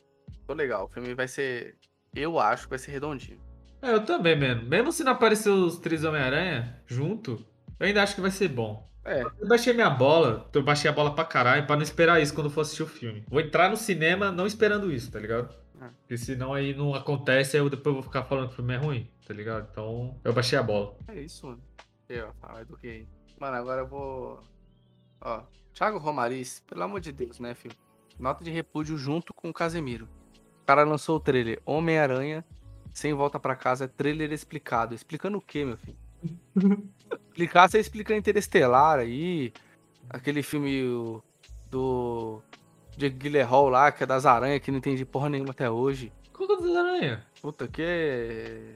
Tô 0.46 0.54
legal. 0.54 0.86
O 0.86 0.88
filme 0.88 1.16
vai 1.16 1.28
ser. 1.28 1.78
Eu 2.14 2.38
acho 2.38 2.66
que 2.66 2.70
vai 2.70 2.80
ser 2.80 2.92
redondinho. 2.92 3.40
É, 3.82 3.94
eu 3.94 4.06
também, 4.06 4.38
mano. 4.40 4.64
Mesmo 4.64 4.92
se 4.92 5.04
não 5.04 5.14
aparecer 5.14 5.50
os 5.50 5.80
três 5.80 6.04
Homem-Aranha 6.04 6.80
junto, 6.86 7.44
eu 7.80 7.88
ainda 7.88 8.04
acho 8.04 8.14
que 8.14 8.22
vai 8.22 8.32
ser 8.32 8.50
bom. 8.50 8.88
É, 9.06 9.22
Eu 9.24 9.48
baixei 9.48 9.74
minha 9.74 9.90
bola, 9.90 10.50
eu 10.54 10.64
baixei 10.64 10.90
a 10.90 10.94
bola 10.94 11.14
pra 11.14 11.26
caralho 11.26 11.66
pra 11.68 11.76
não 11.76 11.84
esperar 11.84 12.22
isso 12.22 12.34
quando 12.34 12.50
for 12.50 12.62
assistir 12.62 12.84
o 12.84 12.88
filme. 12.88 13.26
Vou 13.28 13.42
entrar 13.42 13.70
no 13.70 13.76
cinema 13.78 14.32
não 14.32 14.46
esperando 14.48 14.92
isso, 14.92 15.12
tá 15.12 15.20
ligado? 15.20 15.54
É. 15.82 15.88
Porque 16.00 16.18
senão 16.18 16.54
aí 16.54 16.74
não 16.74 16.96
acontece, 16.96 17.58
aí 17.58 17.64
eu 17.64 17.70
depois 17.70 17.94
vou 17.94 18.04
ficar 18.04 18.24
falando 18.24 18.48
que 18.48 18.54
o 18.54 18.56
filme 18.56 18.74
é 18.74 18.78
ruim, 18.78 19.10
tá 19.28 19.34
ligado? 19.34 19.68
Então 19.72 20.18
eu 20.24 20.32
baixei 20.34 20.58
a 20.58 20.64
bola. 20.64 20.96
é 21.08 21.20
isso, 21.20 21.48
mano. 21.48 21.62
Eu, 22.08 22.32
fala 22.40 22.64
do 22.64 22.78
que. 22.78 23.06
Mano, 23.40 23.58
agora 23.58 23.82
eu 23.82 23.88
vou. 23.88 24.42
Ó, 25.20 25.42
Thiago 25.74 25.98
Romariz, 25.98 26.62
pelo 26.68 26.84
amor 26.84 27.02
de 27.02 27.12
Deus, 27.12 27.40
né, 27.40 27.54
filho? 27.54 27.76
Nota 28.20 28.44
de 28.44 28.52
repúdio 28.52 28.98
junto 28.98 29.34
com 29.34 29.50
o 29.50 29.54
Casemiro. 29.54 30.08
O 30.62 30.66
cara 30.66 30.84
lançou 30.84 31.18
o 31.18 31.20
trailer 31.20 31.60
Homem-Aranha 31.66 32.46
sem 32.94 33.14
volta 33.14 33.40
pra 33.40 33.56
casa, 33.56 33.86
é 33.86 33.88
trailer 33.88 34.32
explicado. 34.32 34.94
Explicando 34.94 35.38
o 35.40 35.42
quê, 35.42 35.66
meu 35.66 35.78
filho? 35.78 35.98
Explicar, 37.14 37.70
você 37.70 37.80
explica 37.80 38.16
Interestelar 38.16 39.00
aí, 39.00 39.54
aquele 40.10 40.44
filme 40.44 41.22
do 41.70 42.42
Jake 42.98 43.18
Gyllenhaal 43.18 43.70
lá, 43.70 43.92
que 43.92 44.04
é 44.04 44.08
das 44.08 44.26
aranhas, 44.26 44.62
que 44.62 44.72
não 44.72 44.78
entendi 44.78 45.06
porra 45.06 45.30
nenhuma 45.30 45.52
até 45.52 45.70
hoje. 45.70 46.12
Qual 46.32 46.48
que 46.48 46.54
é 46.54 46.58
das 46.58 46.76
aranha? 46.76 47.26
Puta, 47.42 47.68
que 47.68 47.82
é... 47.82 48.76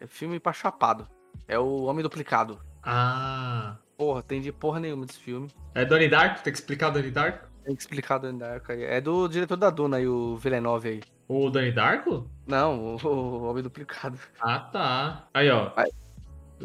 é 0.00 0.06
filme 0.06 0.38
pra 0.38 0.52
chapado. 0.52 1.08
É 1.48 1.58
o 1.58 1.84
Homem 1.84 2.02
Duplicado. 2.02 2.60
Ah. 2.82 3.76
Porra, 3.96 4.20
entendi 4.20 4.52
porra 4.52 4.80
nenhuma 4.80 5.06
desse 5.06 5.18
filme. 5.18 5.48
É 5.74 5.84
Donnie 5.84 6.08
Darko? 6.08 6.42
Tem 6.42 6.52
que 6.52 6.58
explicar 6.58 6.88
o 6.88 6.92
Donnie 6.92 7.10
Darko? 7.10 7.54
Tem 7.64 7.74
que 7.74 7.80
explicar 7.80 8.18
do 8.18 8.30
Dark 8.34 8.68
aí. 8.68 8.84
É 8.84 9.00
do 9.00 9.26
diretor 9.26 9.56
da 9.56 9.70
Duna 9.70 9.96
aí, 9.96 10.06
o 10.06 10.36
Villeneuve 10.36 10.88
aí. 10.88 11.00
O 11.26 11.48
Donnie 11.48 11.72
Darko? 11.72 12.28
Não, 12.46 12.96
o, 12.96 13.06
o 13.06 13.44
Homem 13.44 13.62
Duplicado. 13.62 14.18
Ah, 14.38 14.60
tá. 14.60 15.28
Aí, 15.32 15.48
ó. 15.48 15.70
Vai. 15.70 15.88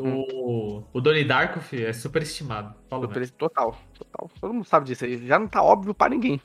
O, 0.01 0.83
o 0.93 1.01
Donnie 1.01 1.23
Darko, 1.25 1.59
filho, 1.59 1.87
é 1.87 1.93
super 1.93 2.21
estimado. 2.21 2.73
Fala 2.89 3.07
mesmo. 3.07 3.25
Super- 3.25 3.37
Total, 3.37 3.77
total. 3.97 4.31
Todo 4.39 4.53
mundo 4.53 4.65
sabe 4.65 4.85
disso 4.85 5.05
aí. 5.05 5.25
Já 5.27 5.37
não 5.39 5.47
tá 5.47 5.61
óbvio 5.61 5.93
pra 5.93 6.09
ninguém. 6.09 6.41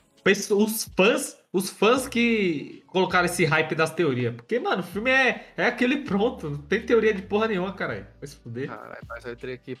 Os 0.57 0.85
fãs, 0.97 1.37
os 1.53 1.69
fãs 1.69 2.07
que 2.07 2.83
colocaram 2.87 3.25
esse 3.25 3.45
hype 3.45 3.75
das 3.75 3.91
teorias. 3.93 4.33
Porque, 4.35 4.59
mano, 4.59 4.81
o 4.81 4.85
filme 4.85 5.11
é, 5.11 5.53
é 5.55 5.65
aquele 5.67 5.97
pronto. 5.97 6.49
Não 6.49 6.57
tem 6.57 6.83
teoria 6.83 7.13
de 7.13 7.21
porra 7.21 7.47
nenhuma, 7.47 7.71
caralho. 7.73 8.07
Vai 8.19 8.27
se 8.27 8.35
fuder. 8.37 8.67
Caralho, 8.67 9.01
mas 9.07 9.23
eu 9.23 9.33
entrei 9.33 9.53
aqui 9.53 9.77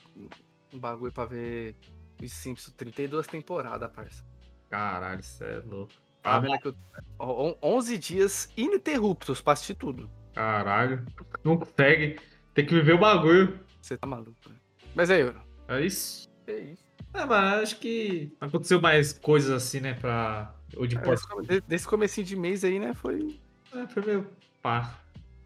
um 0.71 0.77
bagulho 0.79 1.11
pra 1.11 1.25
ver 1.25 1.75
os 2.21 2.31
Simpsons 2.31 2.73
32 2.75 3.25
temporadas, 3.25 3.89
parça. 3.91 4.23
Caralho, 4.69 5.19
isso 5.19 5.43
é 5.43 5.61
louco. 5.65 5.91
Tá 6.21 6.35
Ah, 6.35 6.39
vendo 6.39 6.75
ó, 7.19 7.47
on- 7.49 7.57
11 7.61 7.97
dias 7.97 8.49
ininterruptos 8.55 9.41
pra 9.41 9.53
assistir 9.53 9.75
tudo. 9.75 10.09
Caralho. 10.33 11.05
Não 11.43 11.57
consegue. 11.57 12.19
Tem 12.53 12.65
que 12.65 12.73
viver 12.73 12.93
o 12.93 12.97
bagulho. 12.99 13.59
Você 13.85 13.95
tá 13.97 14.07
maluco, 14.07 14.35
né? 14.49 14.55
Mas 14.95 15.11
aí, 15.11 15.21
Euro. 15.21 15.39
É 15.67 15.79
isso? 15.85 16.27
É 16.47 16.57
isso. 16.57 16.83
É, 17.13 17.23
mas 17.23 17.61
acho 17.61 17.75
que 17.77 18.35
aconteceu 18.41 18.81
mais 18.81 19.13
coisas 19.13 19.51
assim, 19.51 19.79
né? 19.79 19.93
Pra. 19.93 20.55
Ou 20.75 20.87
de 20.87 20.97
É, 20.97 21.61
Desse 21.67 21.87
comecinho 21.87 22.25
de 22.25 22.35
mês 22.35 22.63
aí, 22.63 22.79
né? 22.79 22.95
Foi, 22.95 23.39
É, 23.75 23.85
foi 23.87 24.03
meio 24.03 24.27
pá. 24.59 24.99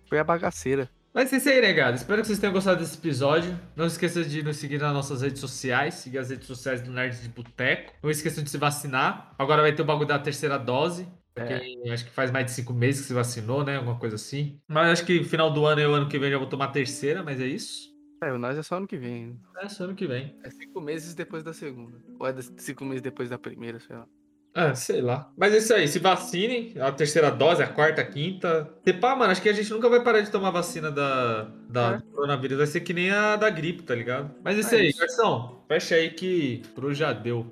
foi 0.08 0.20
a 0.20 0.24
bagaceira. 0.24 0.90
Mas 1.14 1.34
é 1.34 1.36
isso 1.36 1.50
aí, 1.50 1.60
negado. 1.60 1.98
Espero 1.98 2.22
que 2.22 2.28
vocês 2.28 2.40
tenham 2.40 2.54
gostado 2.54 2.80
desse 2.80 2.98
episódio. 2.98 3.60
Não 3.76 3.88
esqueça 3.88 4.24
de 4.24 4.42
nos 4.42 4.56
seguir 4.56 4.80
nas 4.80 4.94
nossas 4.94 5.22
redes 5.22 5.42
sociais, 5.42 5.96
seguir 5.96 6.20
as 6.20 6.30
redes 6.30 6.48
sociais 6.48 6.82
do 6.82 6.92
Nerd 6.92 7.20
de 7.22 7.28
Boteco. 7.28 7.92
Não 8.02 8.10
esqueçam 8.10 8.42
de 8.42 8.50
se 8.50 8.58
vacinar. 8.58 9.34
Agora 9.38 9.62
vai 9.62 9.76
ter 9.76 9.82
o 9.82 9.86
bagulho 9.86 10.08
da 10.08 10.18
terceira 10.18 10.58
dose. 10.58 11.06
É. 11.36 11.92
Acho 11.92 12.06
que 12.06 12.12
faz 12.12 12.32
mais 12.32 12.46
de 12.46 12.52
cinco 12.52 12.74
meses 12.74 13.02
que 13.02 13.08
se 13.08 13.14
vacinou, 13.14 13.66
né? 13.66 13.76
Alguma 13.76 13.98
coisa 14.00 14.16
assim. 14.16 14.62
Mas 14.66 14.92
acho 14.92 15.06
que 15.06 15.24
final 15.26 15.52
do 15.52 15.66
ano 15.66 15.82
e 15.82 15.86
o 15.86 15.94
ano 15.94 16.08
que 16.08 16.18
vem 16.18 16.32
já 16.32 16.38
vou 16.38 16.48
tomar 16.48 16.66
a 16.66 16.70
terceira, 16.72 17.22
mas 17.22 17.40
é 17.42 17.46
isso. 17.46 17.89
É, 18.22 18.32
o 18.34 18.38
nós 18.38 18.58
é 18.58 18.64
só 18.64 18.76
ano 18.78 18.88
que 18.88 18.98
vem. 18.98 19.40
É 19.62 19.70
só 19.70 19.86
ano 19.86 19.96
que 19.96 20.06
vem. 20.06 20.36
É 20.44 20.50
cinco 20.50 20.82
meses 20.82 21.16
depois 21.16 21.44
da 21.44 21.54
segunda. 21.54 21.98
Ou 22.20 22.28
é 22.28 22.36
cinco 22.58 22.84
meses 22.86 23.02
depois 23.02 23.30
da 23.30 23.38
primeira, 23.38 23.80
sei 23.80 23.96
lá. 23.96 24.06
Ah, 24.54 24.74
sei 24.76 25.00
lá. 25.00 25.32
Mas 25.38 25.54
é 25.54 25.58
isso 25.60 25.74
aí, 25.74 25.88
se 25.88 26.00
vacinem, 26.00 26.74
a 26.82 26.92
terceira 26.92 27.30
dose, 27.30 27.62
a 27.62 27.68
quarta, 27.68 28.02
a 28.02 28.06
quinta. 28.06 28.70
Se 28.84 28.92
pá, 28.94 29.16
mano, 29.16 29.32
acho 29.32 29.42
que 29.42 29.48
a 29.48 29.54
gente 29.54 29.70
nunca 29.72 29.88
vai 29.88 30.04
parar 30.04 30.22
de 30.22 30.32
tomar 30.32 30.50
vacina 30.50 30.92
da, 30.92 31.44
da 31.70 31.94
É. 31.94 31.98
do 31.98 32.04
coronavírus. 32.08 32.58
Vai 32.58 32.68
ser 32.68 32.82
que 32.82 32.92
nem 32.94 33.12
a 33.12 33.36
da 33.36 33.50
gripe, 33.50 33.84
tá 33.84 33.94
ligado? 33.96 34.36
Mas 34.44 34.58
é 34.58 34.60
isso 34.62 34.76
É 34.76 34.80
aí, 34.80 34.90
isso. 34.90 35.00
garçom. 35.00 35.64
Fecha 35.68 35.96
aí 35.96 36.10
que 36.10 36.62
pro 36.76 36.94
já 36.94 37.14
deu. 37.14 37.46